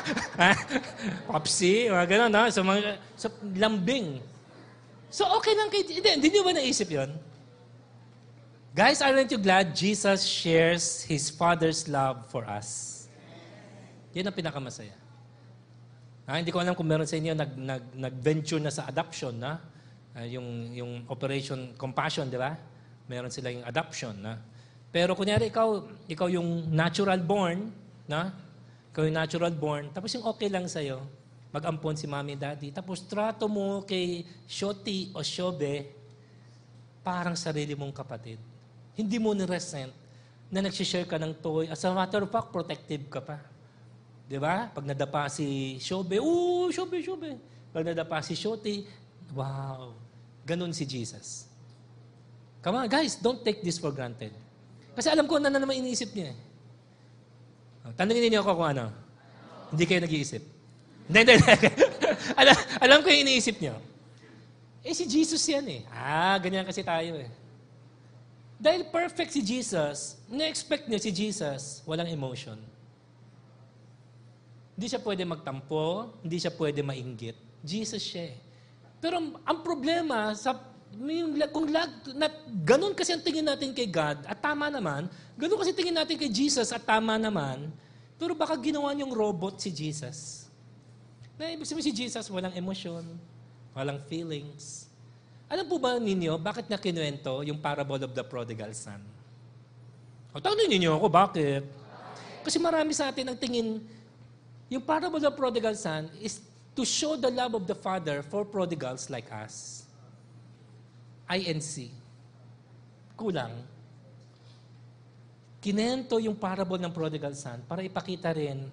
[1.30, 2.42] Popsi, mga ganun, no?
[2.50, 4.18] So, mga, so, lambing.
[5.12, 5.86] So, okay lang kay...
[5.86, 7.14] Hindi, hindi niyo ba naisip yon?
[8.70, 13.02] Guys, aren't you glad Jesus shares His Father's love for us?
[14.14, 14.94] Yan ang pinakamasaya.
[16.22, 19.58] Ah, hindi ko alam kung meron sa inyo nag, nag, nag-venture na sa adoption, na?
[20.14, 22.54] Ah, yung, yung Operation Compassion, di ba?
[23.10, 24.38] Meron sila yung adoption, na?
[24.94, 27.74] Pero kunyari ikaw, ikaw yung natural born,
[28.06, 28.30] na?
[28.94, 31.02] Ikaw yung natural born, tapos yung okay lang sa'yo,
[31.50, 35.90] mag-ampon si mami daddy, tapos trato mo kay Shoti o Shobe,
[37.02, 38.49] parang sarili mong kapatid.
[38.94, 39.92] Hindi mo ni-resent
[40.50, 41.70] na nagsishare ka ng toy.
[41.70, 43.38] As a matter of fact, protective ka pa.
[44.26, 44.70] Di ba?
[44.70, 47.38] Pag nadapa si Shobe, oo, Shobe, Shobe.
[47.70, 48.82] Pag nadapa si Shoti,
[49.30, 49.94] wow.
[50.42, 51.46] Ganun si Jesus.
[52.60, 54.34] Come on, guys, don't take this for granted.
[54.92, 56.34] Kasi alam ko na, na naman iniisip niya.
[56.34, 56.38] eh.
[57.86, 58.90] Oh, Tanungin niyo ako kung ano.
[59.70, 60.42] Hindi kayo nag-iisip.
[61.08, 61.34] Hindi, hindi,
[62.40, 63.78] alam, alam ko yung iniisip niyo.
[64.82, 65.80] Eh, si Jesus yan eh.
[65.88, 67.30] Ah, ganyan kasi tayo eh.
[68.60, 72.60] Dahil perfect si Jesus, na-expect niyo si Jesus, walang emotion.
[74.76, 77.36] Hindi siya pwede magtampo, hindi siya pwede mainggit.
[77.64, 78.38] Jesus siya eh.
[79.00, 79.16] Pero
[79.48, 80.60] ang problema, sa,
[80.92, 82.28] yung, kung lag, na,
[82.60, 85.08] ganun kasi ang tingin natin kay God, at tama naman,
[85.40, 87.72] ganun kasi tingin natin kay Jesus, at tama naman,
[88.20, 90.52] pero baka ginawa niyong robot si Jesus.
[91.40, 93.08] Na ibig sabihin si Jesus, walang emosyon,
[93.72, 94.79] walang feelings.
[95.50, 99.02] Alam po ba ninyo, bakit na kinuwento yung parable of the prodigal son?
[100.30, 101.66] O tanongin ninyo ako, bakit?
[102.46, 103.82] Kasi marami sa atin ang tingin,
[104.70, 106.38] yung parable of the prodigal son is
[106.78, 109.82] to show the love of the Father for prodigals like us.
[111.26, 111.90] INC.
[113.18, 113.50] Kulang.
[115.58, 118.70] Kinento yung parable ng prodigal son para ipakita rin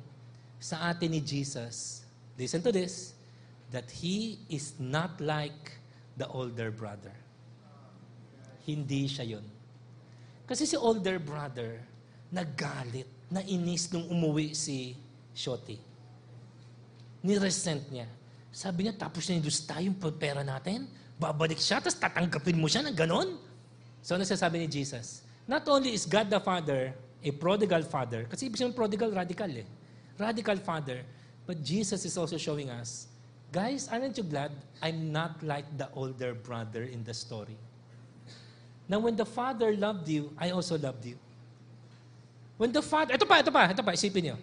[0.62, 2.06] sa atin ni Jesus,
[2.38, 3.18] listen to this,
[3.74, 5.77] that He is not like
[6.18, 7.14] the older brother.
[8.66, 9.46] Hindi siya yun.
[10.44, 11.80] Kasi si older brother,
[12.34, 14.98] naggalit, nainis nung umuwi si
[15.32, 15.78] Shoti.
[17.24, 18.10] Niresent niya.
[18.52, 19.48] Sabi niya, tapos na yung
[19.94, 20.90] yung pera natin.
[21.22, 23.38] Babalik siya, tapos tatanggapin mo siya ng ganon.
[24.02, 25.24] So, ano sasabi ni Jesus?
[25.48, 26.92] Not only is God the Father
[27.24, 29.68] a prodigal father, kasi ibig sabihin prodigal, radical eh.
[30.18, 31.02] Radical father.
[31.46, 33.08] But Jesus is also showing us,
[33.52, 34.52] guys, aren't you glad
[34.82, 37.56] I'm not like the older brother in the story?
[38.88, 41.20] Now, when the father loved you, I also loved you.
[42.56, 44.38] When the father, ito pa, ito pa, ito pa, isipin niyo.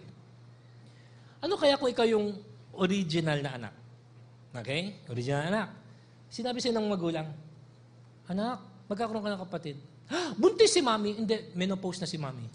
[1.41, 2.37] Ano kaya kung ikaw yung
[2.77, 3.73] original na anak?
[4.55, 5.01] Okay?
[5.09, 5.69] Original na anak.
[6.29, 7.27] Sinabi sa'yo ng magulang,
[8.25, 8.57] Anak,
[8.89, 9.77] magkakaroon ka ng kapatid.
[10.09, 11.13] "Ah, Buntis si mami.
[11.13, 12.49] Hindi, menopause na si mami.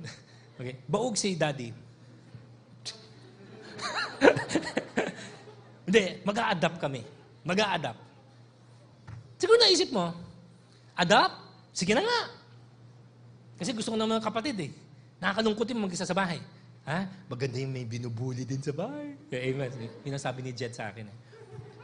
[0.60, 0.80] okay?
[0.88, 1.72] Baog si daddy.
[5.90, 7.02] Hindi, mag-a-adapt kami.
[7.42, 7.98] Mag-a-adapt.
[9.42, 10.14] Siguro naisip mo,
[10.94, 11.34] adapt?
[11.74, 12.20] Sige na nga.
[13.58, 14.70] Kasi gusto ko naman ng kapatid eh.
[15.18, 16.38] Nakakalungkot yung mag-isa sa bahay.
[16.86, 17.10] Ha?
[17.26, 19.18] Maganda yung may binubuli din sa bahay.
[19.34, 19.70] Yeah, amen.
[20.06, 21.16] Yun ang sabi ni Jed sa akin eh.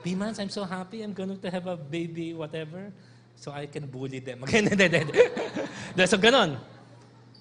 [0.07, 1.03] P-Mans, I'm so happy.
[1.03, 2.95] I'm going to have a baby, whatever.
[3.35, 4.47] So I can bully them.
[4.47, 6.05] Maganda, hindi, hindi.
[6.07, 6.63] So ganon.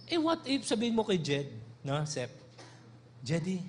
[0.09, 1.45] Eh what if sabihin mo kay Jed,
[1.85, 2.33] no, Sep,
[3.21, 3.61] Jedy,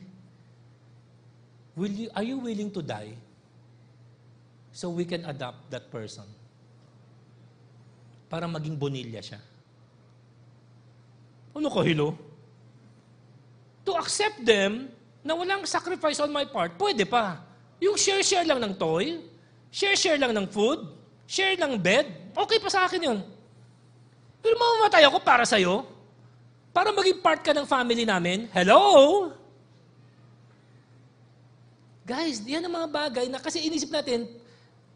[1.77, 3.13] will you, are you willing to die
[4.73, 6.25] so we can adopt that person?
[8.27, 9.41] para maging bonilya siya.
[11.57, 12.13] Ano ko, hilo?
[13.87, 14.91] To accept them
[15.25, 17.41] na walang sacrifice on my part, pwede pa.
[17.81, 19.23] Yung share-share lang ng toy,
[19.73, 20.85] share-share lang ng food,
[21.25, 23.19] share ng bed, okay pa sa akin yun.
[24.43, 25.87] Pero mamamatay ako para sa'yo,
[26.77, 28.51] para maging part ka ng family namin.
[28.53, 29.33] Hello?
[32.07, 34.31] Guys, yan ang mga bagay na kasi inisip natin,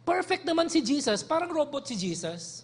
[0.07, 2.63] perfect naman si Jesus, parang robot si Jesus.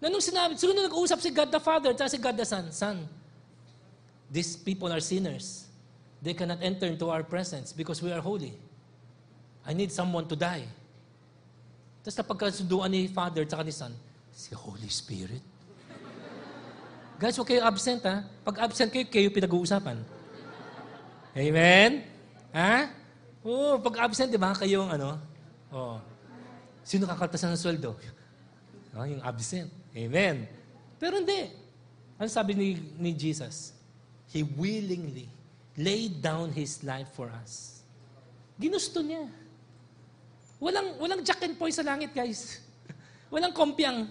[0.00, 3.04] Na nung sinabi, nung nag-uusap si God the Father at si God the Son, Son,
[4.32, 5.68] these people are sinners.
[6.24, 8.56] They cannot enter into our presence because we are holy.
[9.68, 10.64] I need someone to die.
[12.00, 13.92] Tapos napagkasunduan ni Father at ni Son,
[14.32, 15.44] si Holy Spirit.
[17.20, 18.24] Guys, huwag kayo absent ha.
[18.48, 20.00] Pag absent kayo, kayo pinag-uusapan.
[21.36, 22.00] Amen?
[22.56, 23.03] Ha?
[23.44, 25.20] Oo, pag absent, di ba, kayong ano?
[25.68, 26.00] Oh.
[26.80, 27.92] Sino kakaltasan ng sweldo?
[28.96, 29.68] Oh, yung absent.
[29.92, 30.48] Amen.
[30.96, 31.52] Pero hindi.
[32.16, 33.76] Ano sabi ni, ni Jesus?
[34.32, 35.28] He willingly
[35.76, 37.84] laid down His life for us.
[38.56, 39.28] Ginusto niya.
[40.56, 42.64] Walang, walang jack and poy sa langit, guys.
[43.34, 44.08] Walang kompyang.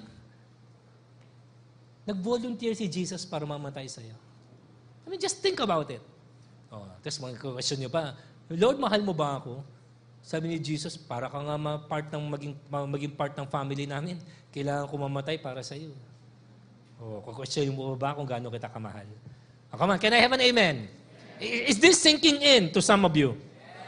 [2.03, 4.13] Nag-volunteer si Jesus para mamatay sa iyo.
[5.07, 6.03] I mean, just think about it.
[6.67, 8.11] Oh, tapos mga question niyo pa,
[8.51, 9.63] Lord, mahal mo ba ako?
[10.23, 14.15] Sabi ni Jesus, para ka nga part ng maging, ma- maging part ng family namin.
[14.55, 15.91] Kailangan ko mamatay para sa iyo.
[17.03, 19.07] Oh, kukwestiyon mo ba kung gaano kita kamahal?
[19.71, 20.87] Oh, come on, can I have an amen?
[21.43, 23.35] Is this sinking in to some of you?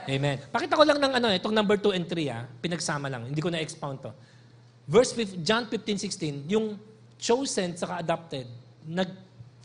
[0.06, 0.44] Amen.
[0.52, 3.32] Pakita ko lang ng ano, itong number 2 and 3, ah, pinagsama lang.
[3.32, 4.11] Hindi ko na-expound to.
[4.86, 6.77] Verse 5, John 15, 16, yung
[7.18, 8.45] chosen saka adopted,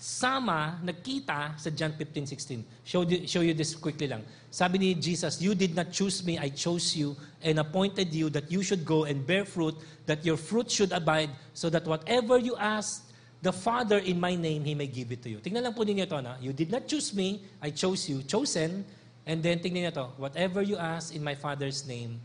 [0.00, 2.64] nagsama, nagkita sa John 15, 16.
[2.88, 4.24] Show, show you this quickly lang.
[4.48, 7.12] Sabi ni Jesus, You did not choose me, I chose you
[7.44, 9.76] and appointed you that you should go and bear fruit,
[10.08, 13.12] that your fruit should abide, so that whatever you ask
[13.44, 15.38] the Father in my name, He may give it to you.
[15.44, 16.40] Tingnan lang po ninyo ito, na?
[16.40, 18.88] You did not choose me, I chose you, chosen,
[19.28, 22.16] and then tingnan niyo ito, whatever you ask in my Father's name,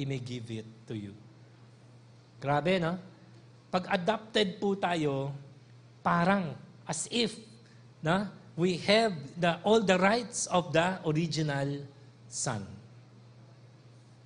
[0.00, 1.12] He may give it to you.
[2.40, 2.96] Grabe, no?
[3.68, 5.36] Pag adopted po tayo,
[6.00, 7.38] parang as if
[8.02, 8.26] na
[8.58, 11.86] we have the, all the rights of the original
[12.26, 12.66] son.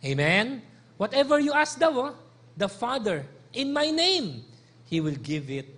[0.01, 0.65] Amen?
[0.97, 2.13] Whatever you ask daw, oh,
[2.57, 4.41] the Father, in my name,
[4.89, 5.69] He will give it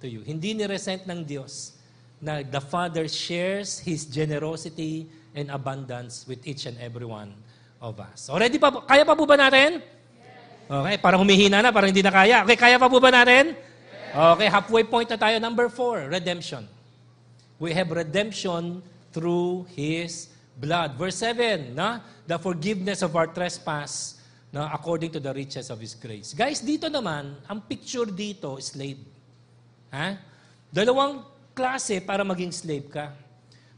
[0.00, 0.24] to you.
[0.24, 1.76] Hindi ni-resent ng Diyos
[2.20, 5.04] na the Father shares His generosity
[5.36, 7.36] and abundance with each and every one
[7.80, 8.32] of us.
[8.32, 9.84] Already pa, kaya pa po ba natin?
[10.70, 12.46] Okay, parang humihina na, parang hindi na kaya.
[12.46, 13.58] Okay, kaya pa po ba natin?
[14.10, 15.38] Okay, halfway point na tayo.
[15.38, 16.66] Number four, redemption.
[17.62, 18.82] We have redemption
[19.14, 20.98] through His blood.
[20.98, 22.02] Verse 7, no?
[22.26, 24.18] the forgiveness of our trespass
[24.50, 24.66] no?
[24.74, 26.34] according to the riches of His grace.
[26.34, 28.98] Guys, dito naman, ang picture dito, slave.
[29.94, 30.18] Ha?
[30.74, 31.22] Dalawang
[31.54, 33.14] klase para maging slave ka.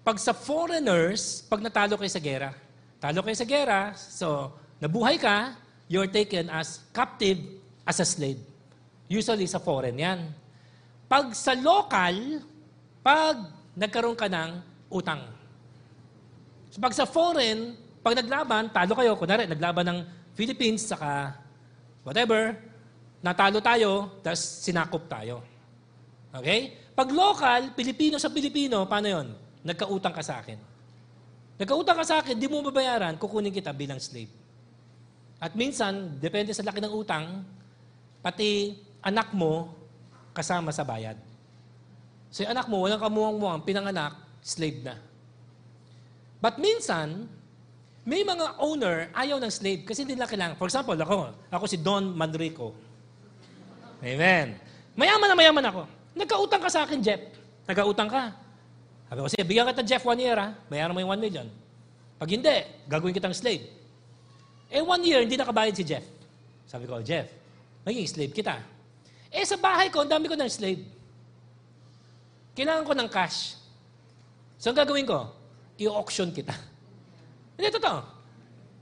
[0.01, 2.51] Pag sa foreigners, pag natalo kayo sa gera,
[2.99, 5.55] talo kayo sa gera, so nabuhay ka,
[5.93, 7.39] you're taken as captive
[7.85, 8.41] as a slave.
[9.13, 10.21] Usually sa foreign yan.
[11.05, 12.41] Pag sa local,
[13.05, 13.37] pag
[13.77, 14.51] nagkaroon ka ng
[14.89, 15.21] utang.
[16.73, 19.99] So pag sa foreign, pag naglaban, talo kayo, kunwari, naglaban ng
[20.33, 21.37] Philippines, saka
[22.01, 22.57] whatever,
[23.21, 25.45] natalo tayo, tapos sinakop tayo.
[26.33, 26.73] Okay?
[26.97, 29.29] Pag local, Pilipino sa Pilipino, paano yon?
[29.63, 30.57] Nagkautang ka sa akin.
[31.61, 34.33] Nagkautang ka sa akin, di mo babayaran, kukunin kita bilang slave.
[35.37, 37.45] At minsan, depende sa laki ng utang,
[38.25, 38.73] pati
[39.03, 39.75] anak mo
[40.33, 41.19] kasama sa bayad.
[42.33, 44.97] So yung anak mo, walang kamuhang-muhang, pinanganak, slave na.
[46.41, 47.29] But minsan,
[48.03, 50.57] may mga owner ayaw ng slave kasi hindi nila kailangan.
[50.57, 52.75] For example, ako, ako si Don Manrico.
[54.03, 54.59] Amen.
[54.99, 55.83] Mayaman na mayaman ako.
[56.19, 57.23] Nagkautang ka sa akin, Jeff.
[57.69, 58.35] Nagkautang ka.
[59.07, 60.57] Sabi ko, sige, bigyan kita, Jeff, one year, ha?
[60.67, 61.47] Bayaran mo yung one million.
[62.17, 62.57] Pag hindi,
[62.89, 63.63] gagawin kitang slave.
[64.73, 66.03] Eh, one year, hindi nakabayad si Jeff.
[66.65, 67.29] Sabi ko, Jeff,
[67.85, 68.57] maging slave kita.
[69.33, 70.85] Eh, sa bahay ko, ang dami ko ng slave.
[72.53, 73.57] Kailangan ko ng cash.
[74.61, 75.33] So, ang gagawin ko?
[75.81, 76.53] I-auction kita.
[77.57, 77.99] Hindi, totoo.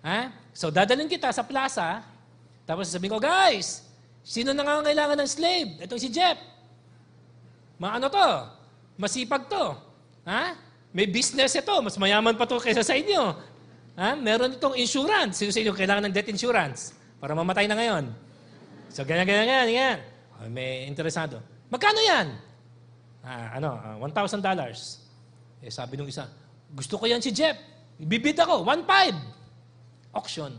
[0.03, 0.19] Ha?
[0.51, 2.03] So, dadalhin kita sa plaza,
[2.67, 3.87] tapos sasabihin ko, guys,
[4.27, 5.71] sino nangangailangan ng slave?
[5.87, 6.37] Ito si Jeff.
[7.79, 8.31] Maano to?
[8.99, 9.79] Masipag to.
[10.27, 10.59] Ha?
[10.91, 11.73] May business ito.
[11.81, 13.33] Mas mayaman pa to kaysa sa inyo.
[13.97, 14.19] Ha?
[14.19, 15.41] Meron itong insurance.
[15.41, 16.93] Sino sa inyo kailangan ng death insurance?
[17.23, 18.05] Para mamatay na ngayon.
[18.91, 19.99] So, ganyan, ganyan, ganyan, ganyan.
[20.41, 21.45] Oh, may interesado.
[21.69, 22.33] Magkano yan?
[23.21, 24.41] Ah, ano, uh, ah, $1,000.
[25.61, 26.25] Eh, sabi nung isa,
[26.73, 27.61] gusto ko yan si Jeff.
[28.01, 30.17] Ibibid ako, 1,500.
[30.17, 30.53] Auction.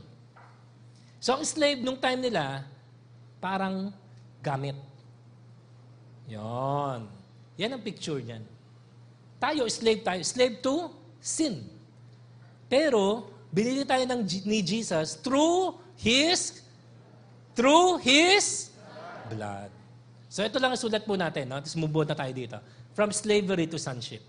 [1.17, 2.63] So, ang slave nung time nila,
[3.41, 3.89] parang
[4.39, 4.77] gamit.
[6.29, 7.09] Yon.
[7.57, 8.45] Yan ang picture niyan.
[9.41, 10.21] Tayo, slave tayo.
[10.21, 11.65] Slave to sin.
[12.69, 16.63] Pero, binili tayo ng, ni Jesus through His,
[17.57, 18.70] through His
[19.31, 19.71] blood.
[20.31, 21.47] So, ito lang ang sulat po natin.
[21.47, 21.59] No?
[21.59, 22.55] Tapos move on na tayo dito.
[22.95, 24.23] From slavery to sonship.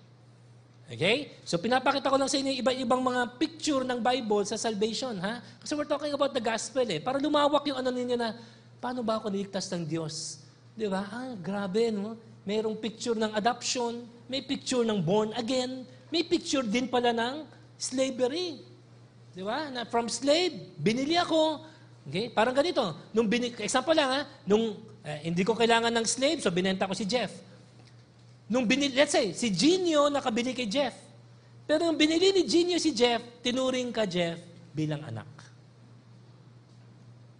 [0.90, 1.38] Okay?
[1.46, 5.14] So, pinapakita ko lang sa inyo iba-ibang mga picture ng Bible sa salvation.
[5.22, 5.38] Ha?
[5.62, 6.98] Kasi we're talking about the gospel eh.
[6.98, 8.34] Para lumawak yung ano ninyo na,
[8.82, 10.42] paano ba ako niligtas ng Diyos?
[10.74, 11.06] Di ba?
[11.06, 12.18] Ah, grabe, no?
[12.42, 17.46] Mayroong picture ng adoption, may picture ng born again, may picture din pala ng
[17.78, 18.58] slavery.
[19.30, 19.70] Di ba?
[19.70, 21.62] Na from slave, binili ako.
[22.10, 22.28] Okay?
[22.34, 22.82] Parang ganito.
[23.14, 26.94] Nung bini- example lang ha, nung eh, hindi ko kailangan ng slave, so binenta ko
[26.94, 27.34] si Jeff.
[28.46, 30.94] Nung binili, let's say, si Genio nakabili kay Jeff.
[31.66, 34.38] Pero nung binili ni Genio si Jeff, tinuring ka Jeff
[34.70, 35.26] bilang anak.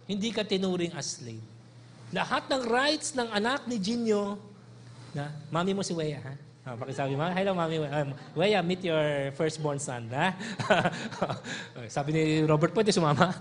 [0.03, 1.43] Hindi ka tinuring as slave.
[2.11, 4.35] Lahat ng rights ng anak ni Genio,
[5.15, 6.33] na, mami mo si Weya, ha?
[6.63, 7.75] Oh, pakisabi mo, hello mami.
[7.79, 10.07] Um, Weya, meet your firstborn son.
[10.11, 10.31] Ha?
[11.95, 13.35] Sabi ni Robert, pwede sumama?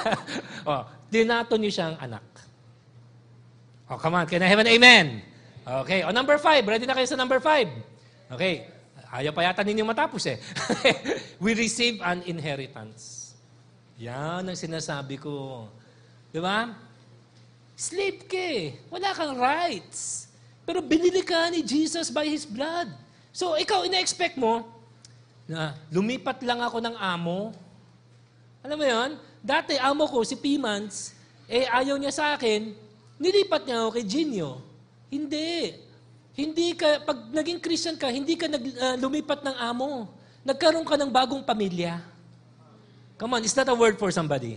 [0.70, 2.47] oh, dinato niyo siyang anak.
[3.88, 4.28] Oh, come on.
[4.28, 5.24] Can I have an amen?
[5.64, 6.04] Okay.
[6.04, 6.60] Oh, number five.
[6.64, 7.72] Ready na kayo sa number five?
[8.28, 8.68] Okay.
[9.08, 10.36] Ayaw pa yata ninyo matapos eh.
[11.44, 13.32] We receive an inheritance.
[13.96, 15.64] Yan ang sinasabi ko.
[16.28, 16.76] Di ba?
[17.72, 18.76] Slave ka eh.
[18.92, 20.28] Wala kang rights.
[20.68, 22.92] Pero binili ka ni Jesus by His blood.
[23.32, 24.68] So, ikaw, ina-expect mo
[25.48, 27.56] na lumipat lang ako ng amo.
[28.60, 29.10] Alam mo yon?
[29.40, 31.16] Dati, amo ko, si Pimans,
[31.48, 32.76] eh ayaw niya sa akin,
[33.18, 34.62] nilipat niya ako kay Genio.
[35.10, 35.74] Hindi.
[36.38, 40.06] Hindi ka, pag naging Christian ka, hindi ka nag, uh, lumipat ng amo.
[40.46, 41.98] Nagkaroon ka ng bagong pamilya.
[43.18, 44.54] Come on, is that a word for somebody?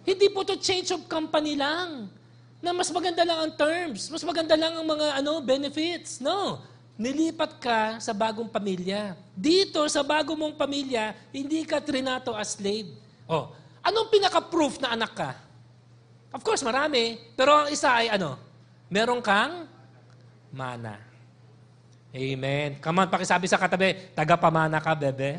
[0.00, 2.08] Hindi po to change of company lang
[2.64, 6.24] na mas maganda lang ang terms, mas maganda lang ang mga ano benefits.
[6.24, 6.64] No.
[7.00, 9.16] Nilipat ka sa bagong pamilya.
[9.32, 12.92] Dito, sa bago mong pamilya, hindi ka trinato as slave.
[13.24, 15.30] Oh, anong pinaka-proof na anak ka?
[16.30, 17.18] Of course, marami.
[17.34, 18.38] Pero ang isa ay ano?
[18.90, 19.66] Meron kang
[20.54, 20.98] mana.
[22.10, 22.82] Amen.
[22.82, 25.38] Come on, pakisabi sa katabi, taga-pamana ka, bebe.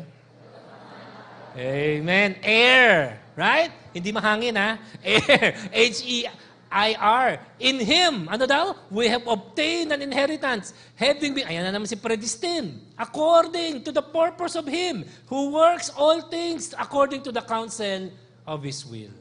[1.52, 2.40] Amen.
[2.40, 3.20] Air.
[3.36, 3.68] Right?
[3.92, 4.80] Hindi mahangin, ha?
[5.04, 5.52] Air.
[5.92, 6.28] H-E-
[6.72, 7.36] I-R.
[7.60, 8.72] In Him, ano daw?
[8.88, 10.72] We have obtained an inheritance.
[10.96, 12.80] Having been, ayan na naman si predestined.
[12.96, 18.08] According to the purpose of Him, who works all things according to the counsel
[18.48, 19.12] of His will.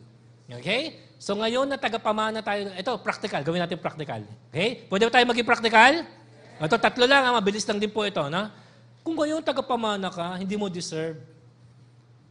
[0.48, 1.10] Okay?
[1.22, 3.45] So ngayon na tagapamana tayo, ito, practical.
[3.45, 4.26] Gawin natin practical.
[4.49, 4.89] Okay?
[4.89, 6.02] Pwede ba tayo maging practical?
[6.57, 7.38] Ito, tatlo lang, ha?
[7.38, 8.26] mabilis lang din po ito.
[8.26, 8.49] No?
[9.06, 11.22] Kung ngayon tagapamana ka, hindi mo deserve.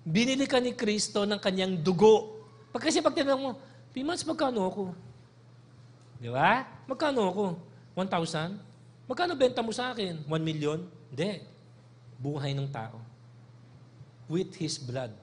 [0.03, 2.43] Binili ka ni Kristo ng kanyang dugo.
[2.75, 3.51] Pag kasi pag tinanong mo,
[3.95, 4.85] Pimans, magkano ako?
[6.19, 6.67] Di ba?
[6.91, 7.45] Magkano ako?
[7.95, 8.59] 1,000?
[9.07, 10.27] Magkano benta mo sa akin?
[10.27, 10.83] 1 million?
[11.15, 11.47] Hindi.
[12.19, 12.99] Buhay ng tao.
[14.27, 15.15] With His blood.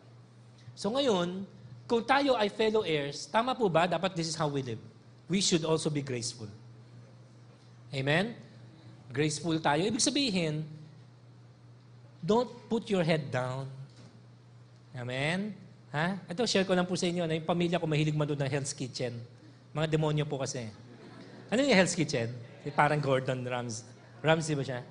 [0.72, 1.44] So ngayon,
[1.88, 3.88] kung tayo ay fellow heirs, tama po ba?
[3.88, 4.80] Dapat this is how we live.
[5.32, 6.52] We should also be graceful.
[7.96, 8.36] Amen?
[9.08, 9.88] Graceful tayo.
[9.88, 10.68] Ibig sabihin,
[12.20, 13.72] don't put your head down.
[14.92, 15.56] Amen?
[15.96, 16.20] Ha?
[16.28, 18.76] Ito, share ko lang po sa inyo na yung pamilya ko mahilig manood ng Hell's
[18.76, 19.16] Kitchen.
[19.72, 20.68] Mga demonyo po kasi.
[21.48, 22.28] Ano yung Hell's Kitchen?
[22.76, 23.88] Parang Gordon Rams.
[24.20, 24.84] Ramsay ba siya?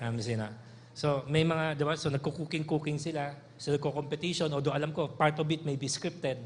[0.00, 0.48] Ramsay na.
[0.96, 1.92] So, may mga, di ba?
[1.92, 3.36] So, nagko-cooking-cooking sila.
[3.58, 4.54] So, nagko-competition.
[4.54, 6.38] Although alam ko, part of it may be scripted.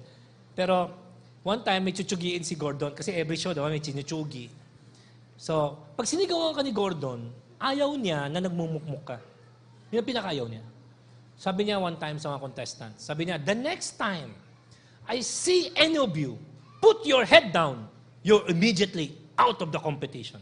[0.57, 0.91] Pero,
[1.45, 2.97] one time, may chuchugiin si Gordon.
[2.97, 4.49] Kasi every show, ba, may chinuchugi.
[5.37, 7.29] So, pag sinigawan ka ni Gordon,
[7.61, 9.19] ayaw niya na nagmumukmuk ka.
[9.93, 10.65] Yun ang pinakayaw niya.
[11.37, 14.31] Sabi niya one time sa mga contestants, sabi niya, the next time
[15.11, 16.39] I see any of you,
[16.79, 17.91] put your head down,
[18.23, 20.39] you're immediately out of the competition.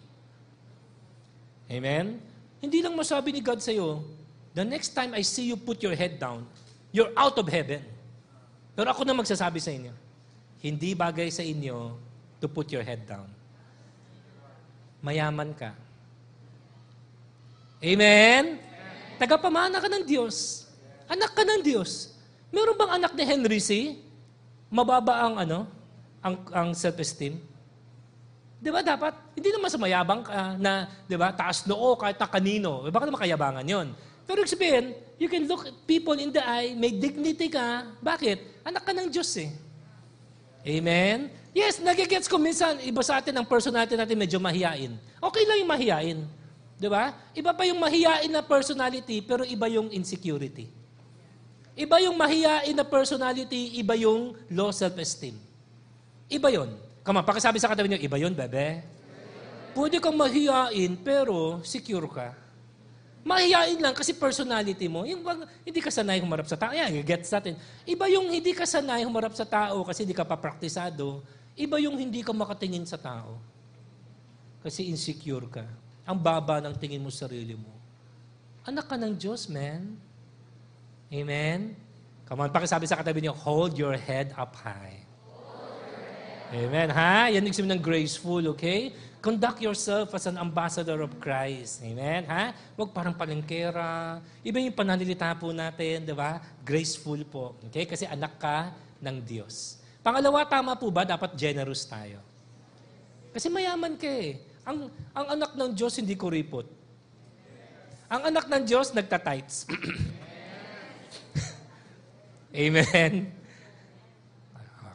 [1.72, 2.20] Amen?
[2.60, 4.04] Hindi lang masabi ni God sa'yo,
[4.54, 6.46] the next time I see you put your head down,
[6.90, 7.82] you're out of heaven.
[8.74, 9.92] Pero ako na magsasabi sa inyo,
[10.60, 11.96] hindi bagay sa inyo
[12.40, 13.28] to put your head down.
[15.00, 15.72] Mayaman ka.
[17.80, 18.60] Amen?
[19.16, 20.68] Tagapamana ka ng Diyos.
[21.08, 22.12] Anak ka ng Diyos.
[22.52, 23.96] Meron bang anak ni Henry C?
[24.68, 25.58] Mababa ang ano?
[26.20, 27.40] Ang, ang self-esteem?
[28.60, 29.16] Di ba dapat?
[29.32, 32.84] Hindi naman sa mayabang ka na, di ba, taas noo kahit na kanino.
[32.92, 33.88] Baka naman kayabangan yon.
[34.30, 37.82] Pero sabihin, you can look people in the eye, may dignity ka.
[37.98, 38.62] Bakit?
[38.62, 39.50] Anak ka ng Diyos eh.
[40.62, 41.34] Amen?
[41.50, 44.94] Yes, nagigets ko minsan, iba sa atin, ang personality natin medyo mahiyain.
[45.18, 46.18] Okay lang yung mahiyain.
[46.78, 47.10] Di ba?
[47.34, 50.70] Iba pa yung mahiyain na personality, pero iba yung insecurity.
[51.74, 55.34] Iba yung mahiyain na personality, iba yung low self-esteem.
[56.30, 56.70] Iba yon.
[57.02, 58.78] Come pakisabi sa katabi niyo, iba yun, bebe.
[59.74, 62.30] Pwede kang mahiyain, pero secure ka.
[63.20, 65.04] Mahiyain lang kasi personality mo.
[65.04, 66.72] Yung bang, hindi ka sanay humarap sa tao.
[66.72, 67.52] Yan, gets natin.
[67.84, 71.20] Iba yung hindi ka sanay humarap sa tao kasi hindi ka papraktisado.
[71.52, 73.36] Iba yung hindi ka makatingin sa tao.
[74.64, 75.64] Kasi insecure ka.
[76.08, 77.68] Ang baba ng tingin mo sa sarili mo.
[78.64, 80.00] Anak ka ng Diyos, man.
[81.12, 81.76] Amen?
[82.24, 85.02] Come on, pakisabi sa katabi niyo, hold your head up high.
[86.50, 87.30] Amen, ha?
[87.30, 88.90] Yan yung ng graceful, okay?
[89.20, 91.84] Conduct yourself as an ambassador of Christ.
[91.84, 92.24] Amen?
[92.24, 92.56] Ha?
[92.72, 94.16] Huwag parang palengkera.
[94.40, 96.40] Iba yung pananalita po natin, di ba?
[96.64, 97.52] Graceful po.
[97.68, 97.84] Okay?
[97.84, 99.76] Kasi anak ka ng Diyos.
[100.00, 101.04] Pangalawa, tama po ba?
[101.04, 102.16] Dapat generous tayo.
[103.36, 104.40] Kasi mayaman ka eh.
[104.64, 106.64] Ang, ang anak ng Diyos hindi kuripot.
[108.08, 109.68] Ang anak ng Diyos nagtatights.
[112.56, 113.39] Amen.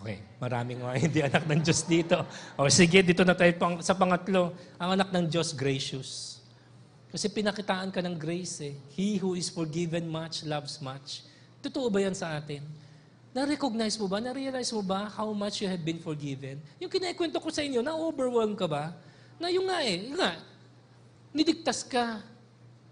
[0.06, 2.22] Okay, maraming mga hindi anak ng Diyos dito.
[2.62, 4.54] O sige, dito na tayo pang, sa pangatlo.
[4.78, 6.38] Ang anak ng Diyos, gracious.
[7.10, 8.78] Kasi pinakitaan ka ng grace eh.
[8.94, 11.26] He who is forgiven much, loves much.
[11.58, 12.62] Totoo ba yan sa atin?
[13.34, 14.22] Na-recognize mo ba?
[14.22, 16.62] Na-realize mo ba how much you have been forgiven?
[16.78, 18.94] Yung kinakwento ko sa inyo, na-overwhelm ka ba?
[19.42, 20.38] Na yung nga eh, yung nga,
[21.34, 22.22] niligtas ka.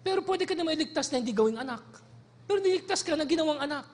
[0.02, 1.86] Pero pwede ka na mailigtas na hindi gawing anak.
[2.50, 3.86] Pero niligtas ka na ginawang anak.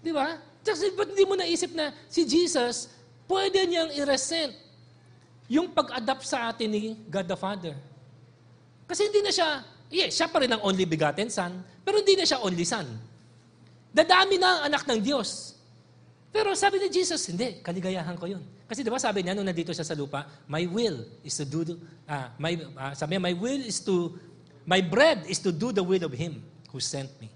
[0.00, 0.47] Di ba?
[0.68, 2.92] Kasi ba't hindi mo naisip na si Jesus,
[3.24, 4.52] pwede niyang i-resent
[5.48, 7.74] yung pag-adapt sa atin ni God the Father.
[8.84, 12.28] Kasi hindi na siya, yeah, siya pa rin ang only begotten son, pero hindi na
[12.28, 12.84] siya only son.
[13.92, 15.56] Dadami na ang anak ng Diyos.
[16.28, 18.44] Pero sabi ni Jesus, hindi, kaligayahan ko yun.
[18.68, 21.64] Kasi di ba sabi niya, nung nandito siya sa lupa, my will is to do,
[22.04, 24.12] uh, my, uh, sabi niya, my will is to,
[24.68, 27.32] my bread is to do the will of Him who sent me.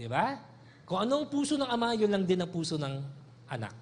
[0.00, 0.40] Di ba?
[0.84, 3.00] Kung anong puso ng ama, yun lang din ang puso ng
[3.48, 3.76] anak.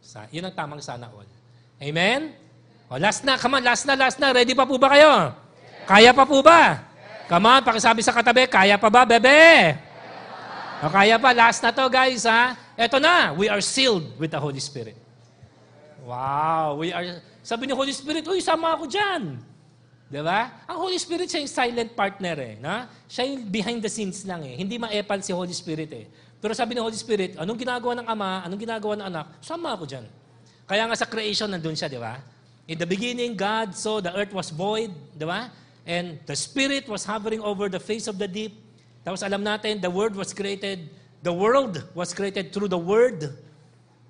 [0.00, 1.28] Sa, yun ang tamang sana all.
[1.80, 2.32] Amen?
[2.88, 4.32] O, last na, come on, last na, last na.
[4.32, 5.36] Ready pa po ba kayo?
[5.84, 6.80] Kaya pa po ba?
[7.28, 9.76] Come on, pakisabi sa katabi, kaya pa ba, bebe?
[10.80, 12.56] O, kaya pa, last na to, guys, ha?
[12.76, 14.96] Eto na, we are sealed with the Holy Spirit.
[16.04, 19.40] Wow, we are, sabi ni Holy Spirit, uy, sama ako dyan.
[20.14, 20.62] Di ba?
[20.70, 22.54] Ang Holy Spirit siya yung silent partner eh.
[22.62, 22.86] Na?
[23.10, 24.54] Siya yung behind the scenes lang eh.
[24.54, 26.06] Hindi ma-epal si Holy Spirit eh.
[26.38, 29.90] Pero sabi ng Holy Spirit, anong ginagawa ng Ama, anong ginagawa ng anak, sama ako
[29.90, 30.06] dyan.
[30.70, 32.22] Kaya nga sa creation nandun siya, di ba?
[32.70, 35.50] In the beginning, God saw the earth was void, di ba?
[35.82, 38.54] And the Spirit was hovering over the face of the deep.
[39.02, 40.94] Tapos alam natin, the Word was created,
[41.26, 43.34] the world was created through the Word.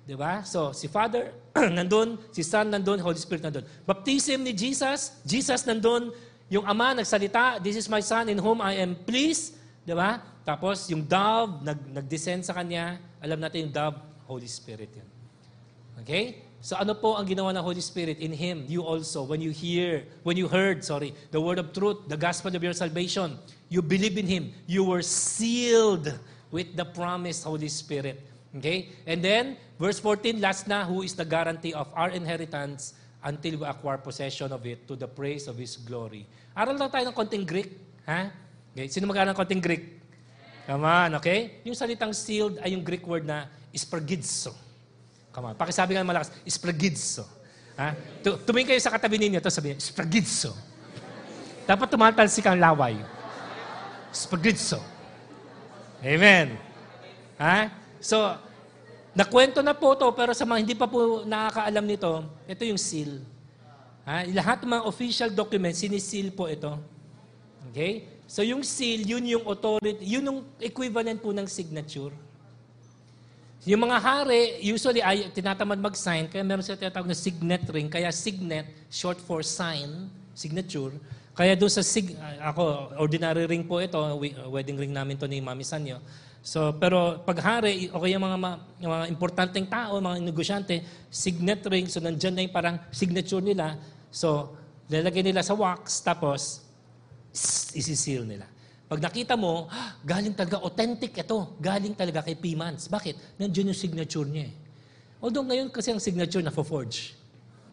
[0.05, 0.45] Di ba?
[0.45, 1.33] So, si Father
[1.77, 3.63] nandun, si Son nandun, Holy Spirit nandun.
[3.87, 6.11] Baptism ni Jesus, Jesus nandun,
[6.51, 9.55] yung Ama nagsalita, this is my Son in whom I am pleased.
[9.87, 10.19] Di ba?
[10.43, 15.09] Tapos, yung dove, nag, nag-descend sa Kanya, alam natin yung dove, Holy Spirit yun.
[16.01, 16.45] Okay?
[16.65, 18.65] So ano po ang ginawa ng Holy Spirit in Him?
[18.65, 22.49] You also, when you hear, when you heard, sorry, the word of truth, the gospel
[22.49, 23.37] of your salvation,
[23.69, 26.09] you believe in Him, you were sealed
[26.49, 28.17] with the promised Holy Spirit.
[28.57, 28.89] Okay?
[29.05, 32.95] And then, verse 14, last na, who is the guarantee of our inheritance
[33.25, 36.29] until we acquire possession of it to the praise of His glory.
[36.53, 37.73] Aral lang tayo ng konting Greek.
[38.05, 38.29] Ha?
[38.71, 38.87] Okay?
[38.87, 39.97] Sino mag-aral ng konting Greek?
[40.65, 41.61] Come on, okay?
[41.65, 44.53] Yung salitang sealed ay yung Greek word na ispergidzo.
[45.33, 47.25] Come on, pakisabi nga malakas, ispergidzo.
[47.75, 47.91] Ha?
[48.23, 50.55] Tumingin kayo sa katabi ninyo, ito sabihin, ispergidzo.
[51.65, 52.95] Dapat tumatalsik ang laway.
[54.13, 54.79] Ispergidzo.
[56.05, 56.55] Amen.
[57.41, 57.73] Ha?
[57.99, 58.37] So,
[59.15, 62.11] Nakwento na po to, pero sa mga hindi pa po nakakaalam nito,
[62.43, 63.23] ito yung seal.
[64.03, 64.27] Ha?
[64.27, 66.75] Lahat ng mga official documents, siniseal po ito.
[67.71, 68.11] Okay?
[68.27, 72.11] So yung seal, yun yung authority, yun yung equivalent po ng signature.
[73.65, 78.11] Yung mga hari, usually ay tinatamad mag-sign, kaya meron sila tinatawag na signet ring, kaya
[78.13, 80.93] signet, short for sign, signature.
[81.33, 82.13] Kaya doon sa sig,
[82.43, 83.97] ako, ordinary ring po ito,
[84.51, 86.03] wedding ring namin to ni Mami Sanyo.
[86.45, 88.37] So, pero pag hari, okay yung mga,
[88.77, 90.77] yung mga importanteng tao, mga negosyante,
[91.09, 93.73] signet ring, so nandyan na yung parang signature nila.
[94.13, 94.53] So,
[94.85, 96.61] lalagay nila sa wax, tapos
[97.73, 98.45] isisil nila.
[98.85, 101.57] Pag nakita mo, ah, galing talaga, authentic ito.
[101.57, 102.93] Galing talaga kay P-Mans.
[102.93, 103.41] Bakit?
[103.41, 104.53] Nandiyan yung signature niya eh.
[105.25, 107.17] Although ngayon kasi ang signature na forge.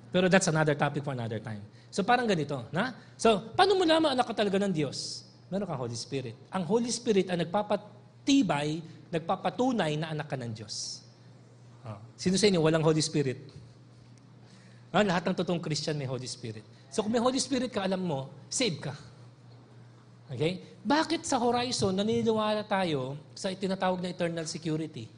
[0.09, 1.61] Pero that's another topic for another time.
[1.93, 2.65] So parang ganito.
[2.73, 2.97] Na?
[3.21, 5.29] So, paano mo naman anak ka talaga ng Diyos?
[5.53, 6.33] Meron kang Holy Spirit.
[6.49, 8.81] Ang Holy Spirit ang nagpapat tibay,
[9.13, 11.05] nagpapatunay na anak ka ng Diyos.
[11.83, 11.99] Oh.
[12.15, 13.39] Sino sa inyo walang Holy Spirit?
[14.93, 16.65] Ah, lahat ng totoong Christian may Holy Spirit.
[16.93, 18.95] So kung may Holy Spirit ka, alam mo, save ka.
[20.33, 20.61] Okay?
[20.85, 25.09] Bakit sa horizon naniniwala tayo sa itinatawag na eternal security?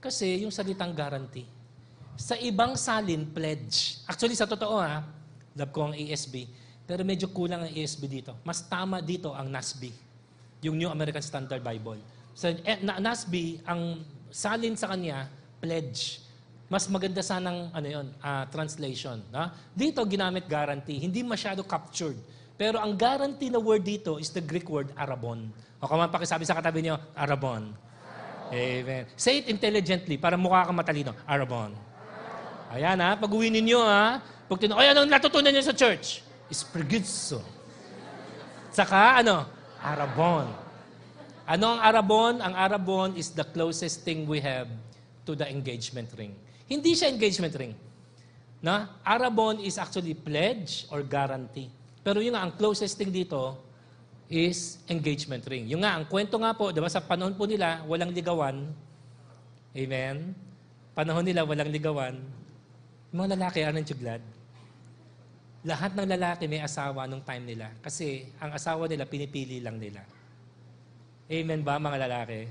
[0.00, 1.48] Kasi yung salitang guarantee.
[2.16, 4.00] Sa ibang salin, pledge.
[4.08, 5.04] Actually, sa totoo ha,
[5.56, 6.44] Love ko ang ESV.
[6.84, 8.32] Pero medyo kulang ang ESV dito.
[8.44, 9.90] Mas tama dito ang NASB,
[10.62, 11.98] yung New American Standard Bible.
[12.36, 15.24] Sa eh, na, NASB, ang salin sa kanya,
[15.56, 16.20] pledge.
[16.68, 19.24] Mas maganda sanang ano yun, ah, translation.
[19.32, 19.48] No?
[19.72, 21.00] Dito, ginamit guarantee.
[21.00, 22.20] Hindi masyado captured.
[22.60, 25.48] Pero ang guarantee na word dito is the Greek word arabon.
[25.80, 27.72] O kung pakisabi sa katabi niyo, arabon.
[28.52, 29.04] Amen.
[29.16, 31.16] Say it intelligently para mukha kang matalino.
[31.24, 31.72] Arabon.
[32.70, 34.20] Ayan ha, pag-uwi ninyo ha.
[34.46, 36.22] Pag tino, ay, anong natutunan niyo sa church?
[36.46, 37.42] Espirgitso.
[38.70, 39.48] Saka ano?
[39.80, 40.65] Arabon.
[41.46, 42.42] Ano ang Arabon?
[42.42, 44.66] Ang Arabon is the closest thing we have
[45.22, 46.34] to the engagement ring.
[46.66, 47.72] Hindi siya engagement ring.
[48.58, 48.98] Na?
[49.06, 51.70] Arabon is actually pledge or guarantee.
[52.02, 53.62] Pero yun nga, ang closest thing dito
[54.26, 55.70] is engagement ring.
[55.70, 58.66] Yung nga, ang kwento nga po, di ba, sa panahon po nila, walang ligawan.
[59.70, 60.34] Amen?
[60.98, 62.18] Panahon nila, walang ligawan.
[63.14, 64.22] Yung mga lalaki, aren't you glad?
[65.62, 67.70] Lahat ng lalaki may asawa nung time nila.
[67.78, 70.02] Kasi ang asawa nila, pinipili lang nila.
[71.26, 72.46] Amen ba, mga lalaki?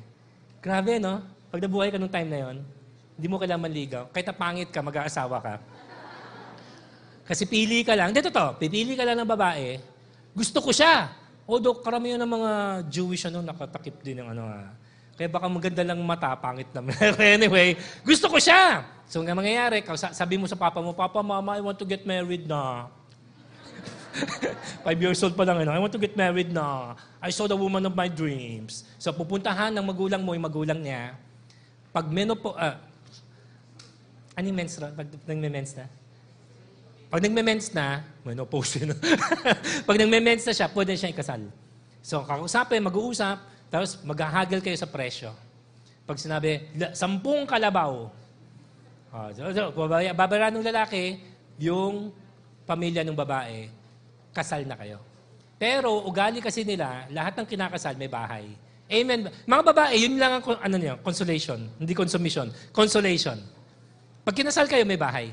[0.60, 1.24] Grabe, no?
[1.48, 2.58] Pag nabuhay ka nung time na yon,
[3.16, 4.04] hindi mo kailangan manligaw.
[4.12, 5.56] Kahit na pangit ka, mag-aasawa ka.
[7.24, 8.12] Kasi pili ka lang.
[8.12, 9.80] Dito to, pipili ka lang ng babae.
[10.36, 11.08] Gusto ko siya.
[11.48, 12.52] Although karamihan ng mga
[12.92, 14.68] Jewish ano, nakatakip din ng ano ah.
[15.16, 16.92] Kaya baka maganda lang mata, pangit naman.
[17.40, 18.84] anyway, gusto ko siya.
[19.08, 22.44] So nga mangyayari, sabi mo sa papa mo, Papa, Mama, I want to get married
[22.44, 22.92] na.
[24.86, 25.72] Five years old pa lang, ano?
[25.72, 26.96] I want to get married na.
[27.20, 28.88] I saw the woman of my dreams.
[29.02, 31.16] So pupuntahan ng magulang mo, yung magulang niya,
[31.96, 32.76] pag menopo, uh,
[34.36, 34.92] ano yung menstrual?
[34.92, 35.86] Pag nagme-mens na?
[37.08, 38.92] Pag nagme-mens na, menopause yun.
[39.88, 41.48] pag nagme-mens na siya, pwede siya ikasal.
[42.04, 43.40] So kakausapin, mag-uusap,
[43.72, 45.32] tapos maghahagil kayo sa presyo.
[46.04, 48.12] Pag sinabi, sampung kalabaw,
[49.10, 49.72] uh, so, so,
[50.14, 51.24] babayaran ng lalaki,
[51.56, 52.12] yung
[52.68, 53.72] pamilya ng babae,
[54.36, 55.00] kasal na kayo.
[55.56, 58.52] Pero ugali kasi nila, lahat ng kinakasal may bahay.
[58.92, 59.32] Amen.
[59.48, 61.58] Mga babae, yun lang ang ano niyo, consolation.
[61.80, 62.52] Hindi consummation.
[62.76, 63.40] Consolation.
[64.28, 65.32] Pag kinasal kayo, may bahay.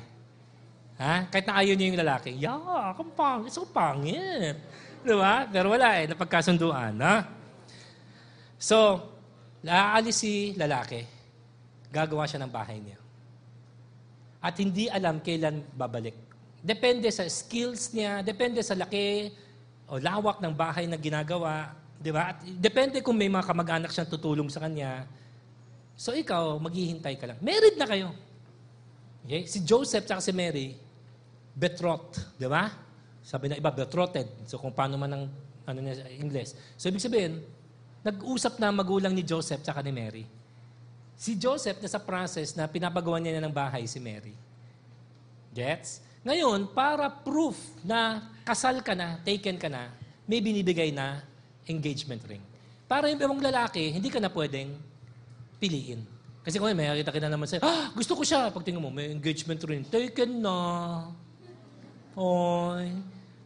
[1.02, 1.26] Ha?
[1.26, 4.56] Kahit na ayaw niyo yung lalaki, yeah, kung pangit, so pangit.
[5.02, 5.50] Di ba?
[5.50, 6.94] Pero wala eh, napagkasunduan.
[7.02, 7.16] Ha?
[8.62, 9.02] So,
[9.66, 11.02] naaalis si lalaki,
[11.90, 12.98] gagawa siya ng bahay niya.
[14.38, 16.14] At hindi alam kailan babalik.
[16.62, 19.34] Depende sa skills niya, depende sa laki
[19.90, 21.74] o lawak ng bahay na ginagawa.
[21.98, 22.30] Di ba?
[22.30, 25.04] At depende kung may mga kamag-anak siyang tutulong sa kanya.
[25.98, 27.38] So ikaw, maghihintay ka lang.
[27.42, 28.14] Married na kayo.
[29.26, 29.46] Okay?
[29.50, 30.78] Si Joseph at si Mary,
[31.54, 32.22] betrothed.
[32.38, 32.70] Di ba?
[33.22, 34.46] Sabi na iba, betrothed.
[34.46, 35.24] So kung paano man ang
[35.66, 36.54] ano niya, English.
[36.78, 37.42] So ibig sabihin,
[38.02, 40.24] nag-usap na magulang ni Joseph at ni Mary.
[41.14, 44.34] Si Joseph nasa process na pinapagawa niya ng bahay si Mary.
[45.54, 46.02] Gets?
[46.22, 49.90] Ngayon, para proof na kasal ka na, taken ka na,
[50.22, 51.18] may binibigay na
[51.66, 52.42] engagement ring.
[52.86, 54.70] Para yung ibang lalaki, hindi ka na pwedeng
[55.58, 56.02] piliin.
[56.42, 58.50] Kasi kung may nakita ka na naman sa'yo, ah, gusto ko siya.
[58.50, 59.86] Pag tingin mo, may engagement ring.
[59.86, 60.56] Taken na.
[62.18, 62.90] Oy.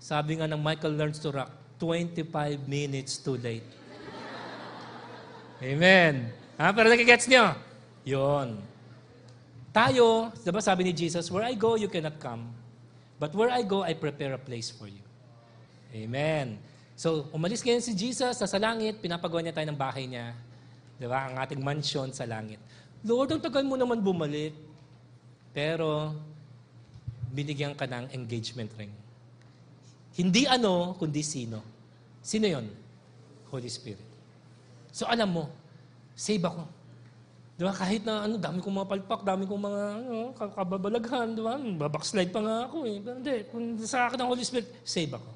[0.00, 3.64] Sabi nga ng Michael Learns to Rock, 25 minutes too late.
[5.60, 6.32] Amen.
[6.56, 6.72] Ha?
[6.72, 7.52] Pero nagigets nyo?
[8.04, 8.60] Yun.
[9.72, 12.48] Tayo, diba sabi ni Jesus, where I go, you cannot come.
[13.16, 15.02] But where I go, I prepare a place for you.
[15.96, 16.60] Amen.
[16.96, 20.36] So, umalis ngayon si Jesus sa langit, pinapagawa niya tayo ng bahay niya.
[20.96, 21.28] Di ba?
[21.28, 22.60] Ang ating mansion sa langit.
[23.04, 24.52] Lord, ang tagal mo naman bumalik.
[25.56, 26.12] Pero,
[27.32, 28.92] binigyan ka ng engagement ring.
[30.16, 31.60] Hindi ano, kundi sino.
[32.24, 32.66] Sino yon?
[33.52, 34.02] Holy Spirit.
[34.90, 35.52] So alam mo,
[36.16, 36.64] save ako.
[37.56, 37.72] Di ba?
[37.72, 41.56] Kahit na ano, dami kong mga palpak, dami kong mga ano, kababalaghan, di ba?
[41.56, 43.00] Babackslide pa nga ako eh.
[43.00, 45.30] Pero hindi, kung sa akin ng Holy Spirit, save ako.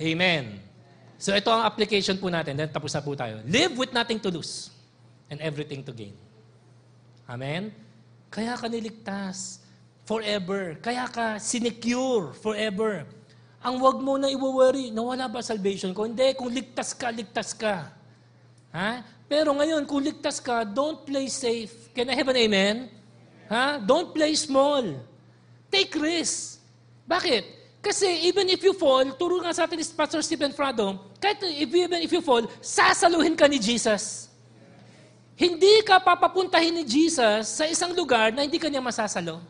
[0.00, 0.56] Amen.
[1.20, 2.56] So ito ang application po natin.
[2.56, 3.44] Then tapos na po tayo.
[3.44, 4.72] Live with nothing to lose
[5.28, 6.16] and everything to gain.
[7.28, 7.70] Amen?
[8.32, 9.62] Kaya ka niligtas
[10.02, 10.80] forever.
[10.80, 13.06] Kaya ka sinecure forever.
[13.62, 16.10] Ang wag mo na i-worry, nawala ba salvation ko?
[16.10, 17.94] Hindi, kung ligtas ka, ligtas ka.
[18.72, 19.04] Ha?
[19.28, 21.92] Pero ngayon, kung ligtas ka, don't play safe.
[21.92, 22.76] Can I have an amen?
[23.52, 23.76] Ha?
[23.78, 24.96] Don't play small.
[25.68, 26.60] Take risk.
[27.04, 27.44] Bakit?
[27.82, 31.66] Kasi even if you fall, turo nga sa atin ni Pastor Stephen Frado, kahit if,
[31.66, 34.30] even if you fall, sasaluhin ka ni Jesus.
[35.34, 39.42] Hindi ka papapuntahin ni Jesus sa isang lugar na hindi ka niya masasalo.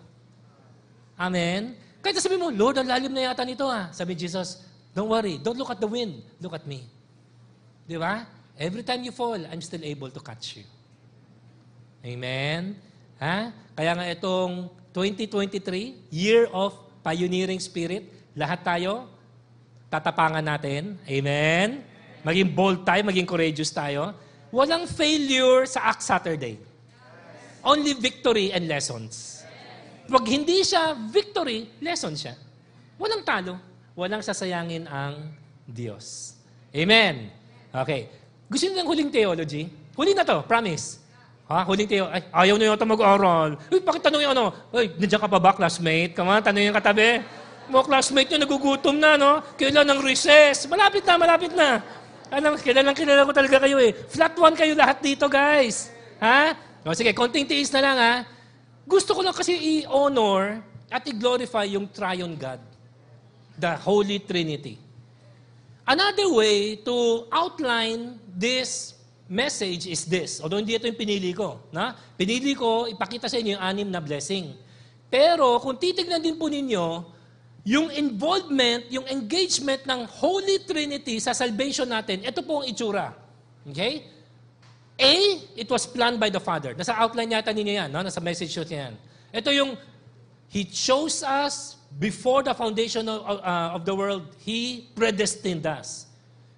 [1.12, 1.76] Amen?
[2.00, 3.92] Kahit sabi mo, Lord, ang lalim na yata nito ah.
[3.92, 4.64] Sabi Jesus,
[4.96, 6.88] don't worry, don't look at the wind, look at me.
[7.84, 8.24] Di ba?
[8.58, 10.66] Every time you fall, I'm still able to catch you.
[12.04, 12.76] Amen?
[13.22, 13.54] Ha?
[13.72, 18.06] Kaya nga itong 2023, year of pioneering spirit.
[18.36, 19.08] Lahat tayo,
[19.88, 20.98] tatapangan natin.
[21.08, 21.80] Amen?
[22.22, 24.14] Maging bold tayo, maging courageous tayo.
[24.52, 26.60] Walang failure sa Act Saturday.
[27.64, 29.42] Only victory and lessons.
[30.10, 32.34] Pag hindi siya victory, lesson siya.
[32.98, 33.54] Walang talo.
[33.94, 35.30] Walang sasayangin ang
[35.64, 36.36] Diyos.
[36.74, 37.30] Amen.
[37.72, 38.21] Okay.
[38.52, 39.64] Gusto niyo ng huling theology?
[39.96, 41.00] Huli na to, promise.
[41.48, 41.64] Ha?
[41.64, 42.04] Huling theo.
[42.12, 43.56] Ay, ayaw na yata mag-aral.
[43.72, 44.52] Uy, bakit tanongin ano?
[44.68, 46.12] Uy, nandiyan ka pa ba, classmate?
[46.20, 47.24] On, tanongin yung katabi.
[47.72, 49.40] Mga classmate nyo, nagugutom na, no?
[49.56, 50.68] Kailan ng recess?
[50.68, 51.80] Malapit na, malapit na.
[52.28, 53.92] Ano, kilalang kilala ko talaga kayo eh.
[53.92, 55.88] Flat one kayo lahat dito, guys.
[56.20, 56.52] Ha?
[56.84, 58.14] O, sige, konting tiis na lang, ha?
[58.84, 60.60] Gusto ko lang kasi i-honor
[60.92, 62.60] at i-glorify yung triune God.
[63.56, 64.91] The Holy Trinity.
[65.82, 68.94] Another way to outline this
[69.26, 70.38] message is this.
[70.38, 71.58] Although hindi ito yung pinili ko.
[71.74, 71.96] Na?
[72.14, 74.54] Pinili ko, ipakita sa inyo yung anim na blessing.
[75.10, 76.86] Pero kung titignan din po ninyo,
[77.66, 83.14] yung involvement, yung engagement ng Holy Trinity sa salvation natin, ito po ang itsura.
[83.66, 84.06] Okay?
[84.98, 85.14] A,
[85.58, 86.78] it was planned by the Father.
[86.78, 88.06] Nasa outline yata ninyo yan, no?
[88.06, 88.94] nasa message sheet yan.
[89.34, 89.74] Ito yung,
[90.52, 94.32] He chose us before the foundation of, uh, of the world.
[94.38, 96.06] He predestined us.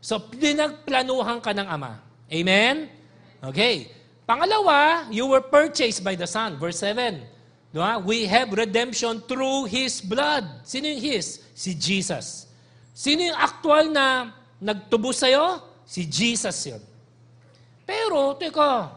[0.05, 1.99] So, pinagplanuhan ka ng Ama.
[2.29, 2.93] Amen?
[3.41, 3.89] Okay.
[4.29, 6.57] Pangalawa, you were purchased by the Son.
[6.57, 7.21] Verse 7.
[7.75, 8.05] Diba?
[8.05, 10.45] We have redemption through His blood.
[10.63, 11.43] Sino yung His?
[11.53, 12.47] Si Jesus.
[12.95, 14.31] Sino yung actual na
[14.63, 15.61] nagtubos sa'yo?
[15.85, 16.81] Si Jesus yun.
[17.85, 18.97] Pero, teka,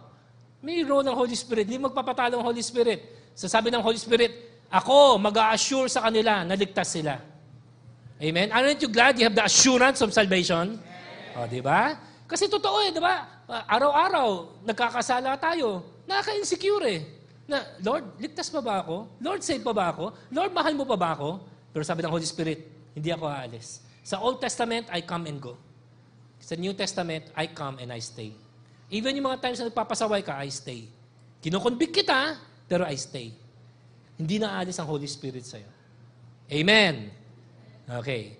[0.63, 1.67] may role ng Holy Spirit.
[1.67, 3.03] Hindi magpapatalo ang Holy Spirit.
[3.35, 7.19] Sasabi ng Holy Spirit, ako, mag-assure sa kanila na ligtas sila.
[8.17, 8.51] Amen?
[8.51, 10.75] Aren't you glad you have the assurance of salvation?
[11.37, 11.95] O, di ba?
[12.27, 13.45] Kasi totoo eh, di ba?
[13.47, 16.01] Araw-araw, nagkakasala tayo.
[16.03, 17.01] Nakaka-insecure eh.
[17.47, 19.07] Na, Lord, ligtas pa ba ako?
[19.23, 20.11] Lord, save pa ba ako?
[20.35, 21.39] Lord, mahal mo pa ba ako?
[21.71, 22.59] Pero sabi ng Holy Spirit,
[22.91, 23.79] hindi ako aalis.
[24.03, 25.55] Sa Old Testament, I come and go.
[26.43, 28.35] Sa New Testament, I come and I stay.
[28.91, 30.91] Even yung mga times na nagpapasaway ka, I stay.
[31.39, 32.35] Kinukonvict kita,
[32.67, 33.31] pero I stay.
[34.17, 35.69] Hindi na aalis ang Holy Spirit sa'yo.
[36.49, 37.13] Amen.
[37.85, 38.35] Okay.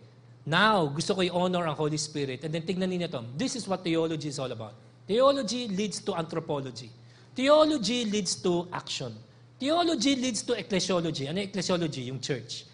[0.48, 2.41] Now, gusto ko i-honor ang Holy Spirit.
[2.44, 3.22] And then tignan ninyo to.
[3.38, 4.74] This is what theology is all about.
[5.06, 6.90] Theology leads to anthropology.
[7.38, 9.14] Theology leads to action.
[9.60, 11.30] Theology leads to ecclesiology.
[11.30, 12.10] Ano yung ecclesiology?
[12.10, 12.66] Yung church.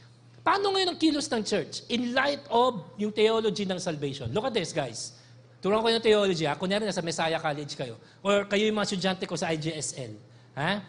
[0.44, 1.88] Paano ngayon ang kilos ng church?
[1.92, 4.32] In light of yung theology ng salvation.
[4.32, 5.16] Look at this, guys.
[5.64, 6.44] Turuan ko yung theology.
[6.44, 6.60] Ha?
[6.60, 7.96] Kunyari, nasa Messiah College kayo.
[8.20, 10.14] Or kayo yung mga estudyante ko sa IGSL.
[10.60, 10.84] Ha?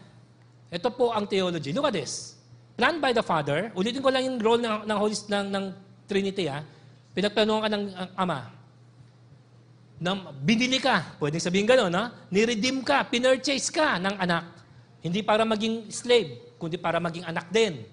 [0.72, 1.72] Ito po ang theology.
[1.72, 2.38] Look at this.
[2.74, 3.70] Planned by the Father.
[3.78, 5.64] Ulitin ko lang yung role ng, ng, Holy, ng, ng
[6.10, 6.50] Trinity.
[6.50, 6.60] Ha?
[7.14, 8.40] Pinagplanuhan ka ng ang Ama.
[10.02, 10.10] Na
[10.42, 11.14] binili ka.
[11.22, 12.10] Pwedeng sabihin gano'n, no?
[12.34, 14.50] Niredeem ka, pinurchase ka ng anak.
[14.98, 17.86] Hindi para maging slave, kundi para maging anak din.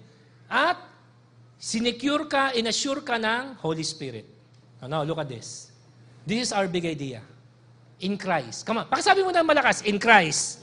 [0.50, 0.80] At
[1.62, 4.26] sinecure ka, inassure ka ng Holy Spirit.
[4.82, 5.70] Now, look at this.
[6.26, 7.22] This is our big idea.
[8.02, 8.66] In Christ.
[8.66, 8.86] Come on.
[8.90, 10.61] Pakisabi mo na malakas, in Christ.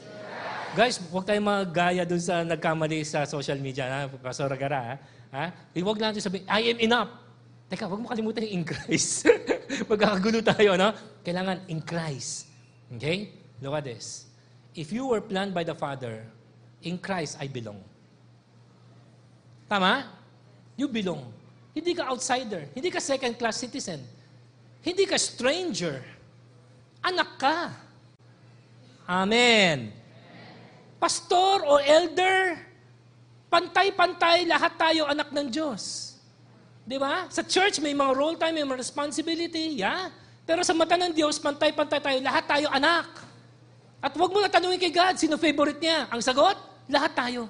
[0.77, 3.99] Guys, huwag tayong magaya dun sa nagkamali sa social media, ha?
[4.21, 4.95] Pastor Ragara, ha?
[5.33, 5.45] ha?
[5.73, 7.09] Huwag natin sabihin, I am enough.
[7.65, 9.25] Teka, huwag mo kalimutan yung in Christ.
[9.89, 10.93] Magkakagulo tayo, no?
[11.25, 12.45] Kailangan in Christ.
[12.93, 13.33] Okay?
[13.65, 14.29] Look at this.
[14.77, 16.21] If you were planned by the Father,
[16.85, 17.81] in Christ I belong.
[19.65, 20.05] Tama?
[20.77, 21.33] You belong.
[21.73, 22.69] Hindi ka outsider.
[22.77, 24.05] Hindi ka second-class citizen.
[24.85, 25.97] Hindi ka stranger.
[27.01, 27.73] Anak ka.
[29.09, 29.98] Amen
[30.99, 32.59] pastor o elder,
[33.47, 36.13] pantay-pantay, lahat tayo anak ng Diyos.
[36.83, 37.25] Di ba?
[37.31, 40.11] Sa church, may mga role tayo, may mga responsibility, yeah?
[40.43, 43.07] Pero sa mata ng Diyos, pantay-pantay tayo, lahat tayo anak.
[43.99, 46.11] At huwag mo na tanungin kay God, sino favorite niya?
[46.11, 46.57] Ang sagot,
[46.89, 47.47] lahat tayo.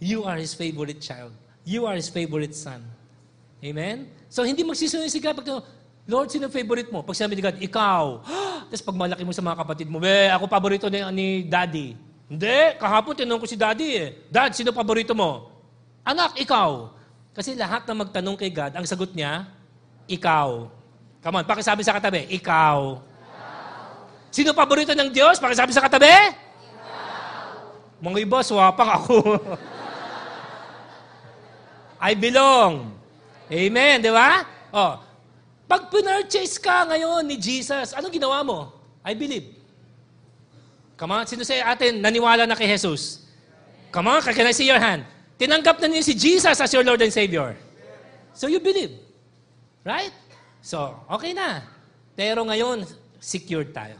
[0.00, 1.32] You are His favorite child.
[1.64, 2.84] You are His favorite son.
[3.64, 4.06] Amen?
[4.28, 5.40] So, hindi magsisunod si God.
[6.04, 7.00] Lord, sino favorite mo?
[7.00, 8.20] Pag sinabi ni God, ikaw.
[8.68, 11.96] Tapos pag malaki mo sa mga kapatid mo, eh, ako paborito ni, ni Daddy.
[12.28, 14.08] Hindi, kahapon tinanong ko si Daddy eh.
[14.28, 15.48] Dad, sino paborito mo?
[16.04, 16.92] Anak, ikaw.
[17.32, 19.48] Kasi lahat na magtanong kay God, ang sagot niya,
[20.04, 20.68] ikaw.
[21.24, 23.00] Come on, pakisabi sa katabi, ikaw.
[23.00, 24.28] ikaw.
[24.28, 25.40] Sino paborito ng Diyos?
[25.40, 26.12] Pakisabi sa katabi?
[26.12, 28.04] Ikaw.
[28.04, 29.16] Mga iba, swapang ako.
[32.04, 32.92] I belong.
[33.48, 34.44] Amen, di ba?
[34.68, 35.00] Oh,
[35.64, 38.58] pag pinurchase ka ngayon ni Jesus, anong ginawa mo?
[39.00, 39.52] I believe.
[40.94, 43.26] Come on, sino sa atin naniwala na kay Jesus?
[43.90, 45.06] Come on, can I see your hand?
[45.38, 47.58] Tinanggap na niyo si Jesus as your Lord and Savior.
[48.34, 48.94] So you believe.
[49.82, 50.14] Right?
[50.64, 51.62] So, okay na.
[52.16, 52.86] Pero ngayon,
[53.18, 53.98] secured tayo.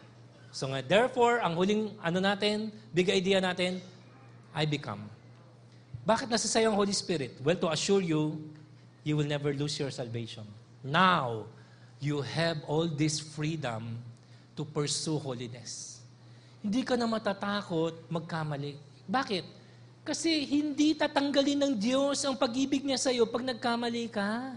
[0.54, 3.82] So therefore, ang huling ano natin, big idea natin,
[4.54, 5.02] I become.
[6.06, 7.34] Bakit nasa sayo ang Holy Spirit?
[7.42, 8.38] Well, to assure you,
[9.02, 10.46] you will never lose your salvation.
[10.84, 11.50] Now,
[12.04, 13.96] you have all this freedom
[14.52, 16.04] to pursue holiness.
[16.60, 18.76] Hindi ka na matatakot magkamali.
[19.08, 19.44] Bakit?
[20.04, 24.52] Kasi hindi tatanggalin ng Diyos ang pag-ibig niya sa iyo pag nagkamali ka.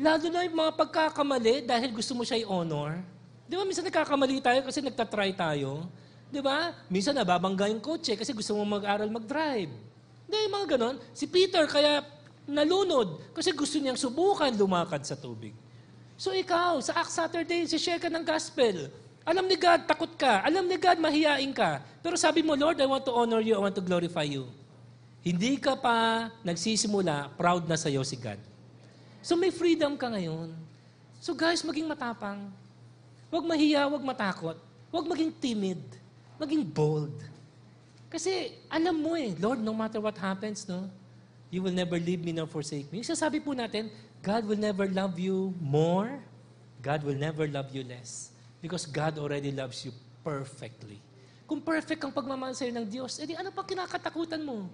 [0.00, 2.96] Lalo na yung mga pagkakamali dahil gusto mo siya i-honor.
[3.44, 5.84] Di ba, minsan nagkakamali tayo kasi nagtatry tayo.
[6.32, 6.72] Di ba?
[6.88, 9.72] Minsan nababangga yung kotse kasi gusto mo mag-aral mag-drive.
[10.28, 10.96] Hindi, mga ganon.
[11.12, 12.04] Si Peter kaya
[12.48, 15.52] nalunod kasi gusto niyang subukan lumakad sa tubig.
[16.18, 18.90] So ikaw, sa Acts Saturday, si share ka ng gospel.
[19.22, 20.42] Alam ni God, takot ka.
[20.42, 21.78] Alam ni God, mahiyain ka.
[22.02, 24.50] Pero sabi mo, Lord, I want to honor you, I want to glorify you.
[25.22, 28.42] Hindi ka pa nagsisimula, proud na sa'yo si God.
[29.22, 30.50] So may freedom ka ngayon.
[31.22, 32.50] So guys, maging matapang.
[33.30, 34.58] Huwag mahiya, huwag matakot.
[34.90, 35.82] Huwag maging timid.
[36.34, 37.14] Maging bold.
[38.10, 40.90] Kasi alam mo eh, Lord, no matter what happens, no,
[41.46, 43.06] you will never leave me nor forsake me.
[43.06, 43.86] Sasabi po natin,
[44.28, 46.20] God will never love you more.
[46.84, 48.28] God will never love you less.
[48.60, 51.00] Because God already loves you perfectly.
[51.48, 54.68] Kung perfect ang pagmamahal sa'yo ng Diyos, edi ano pa kinakatakutan mo?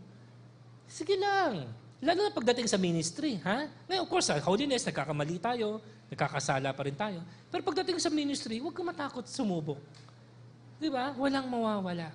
[0.90, 1.70] Sige lang.
[2.02, 3.70] Lalo na pagdating sa ministry, ha?
[3.86, 5.78] Ngayon, of course, holiness, nagkakamali tayo,
[6.10, 7.22] nagkakasala pa rin tayo.
[7.46, 9.78] Pero pagdating sa ministry, huwag ka matakot sumubok.
[10.82, 11.14] Di ba?
[11.14, 12.10] Walang mawawala.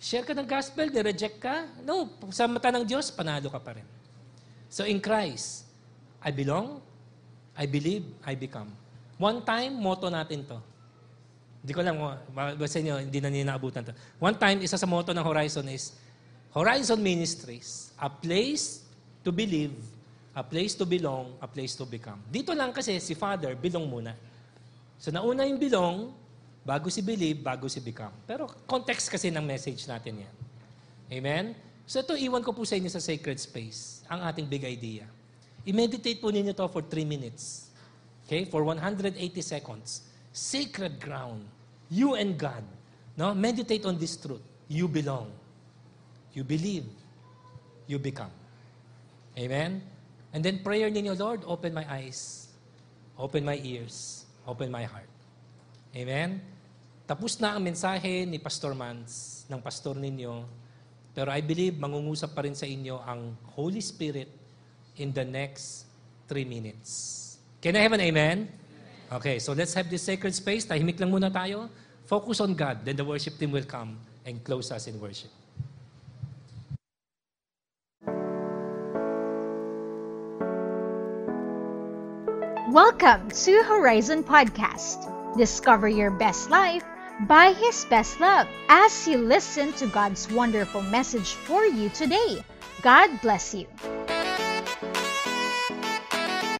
[0.00, 1.68] Share ka ng gospel, ni-reject ka.
[1.84, 3.84] No, sa mata ng Diyos, panalo ka pa rin.
[4.72, 5.69] So in Christ,
[6.20, 6.80] I belong,
[7.56, 8.72] I believe, I become.
[9.20, 10.60] One time, motto natin to.
[11.60, 11.96] Hindi ko lang,
[12.32, 13.92] basta nyo, hindi na ninaabutan to.
[14.16, 15.92] One time, isa sa motto ng Horizon is,
[16.56, 18.82] Horizon Ministries, a place
[19.22, 19.76] to believe,
[20.34, 22.18] a place to belong, a place to become.
[22.32, 24.16] Dito lang kasi si Father, belong muna.
[24.96, 26.12] So nauna yung belong,
[26.64, 28.12] bago si believe, bago si become.
[28.24, 30.34] Pero context kasi ng message natin yan.
[31.10, 31.44] Amen?
[31.84, 35.04] So ito, iwan ko po sa inyo sa sacred space, ang ating big idea.
[35.66, 37.68] I-meditate po ninyo to for 3 minutes.
[38.24, 38.48] Okay?
[38.48, 40.06] For 180 seconds.
[40.32, 41.44] Sacred ground.
[41.90, 42.64] You and God.
[43.18, 43.34] No?
[43.34, 44.42] Meditate on this truth.
[44.70, 45.28] You belong.
[46.32, 46.86] You believe.
[47.90, 48.32] You become.
[49.34, 49.82] Amen?
[50.30, 52.48] And then prayer ninyo, Lord, open my eyes.
[53.18, 54.24] Open my ears.
[54.46, 55.10] Open my heart.
[55.90, 56.38] Amen?
[57.10, 60.46] Tapos na ang mensahe ni Pastor Mans, ng pastor ninyo.
[61.10, 64.30] Pero I believe mangungusap pa rin sa inyo ang Holy Spirit
[64.96, 65.86] in the next
[66.28, 67.38] three minutes.
[67.60, 68.48] Can I have an amen?
[69.12, 70.64] Okay, so let's have this sacred space.
[70.64, 71.68] Tahimik lang muna tayo.
[72.06, 72.82] Focus on God.
[72.86, 75.30] Then the worship team will come and close us in worship.
[82.70, 85.10] Welcome to Horizon Podcast.
[85.36, 86.84] Discover your best life
[87.26, 92.44] by His best love as you listen to God's wonderful message for you today.
[92.82, 93.66] God bless you.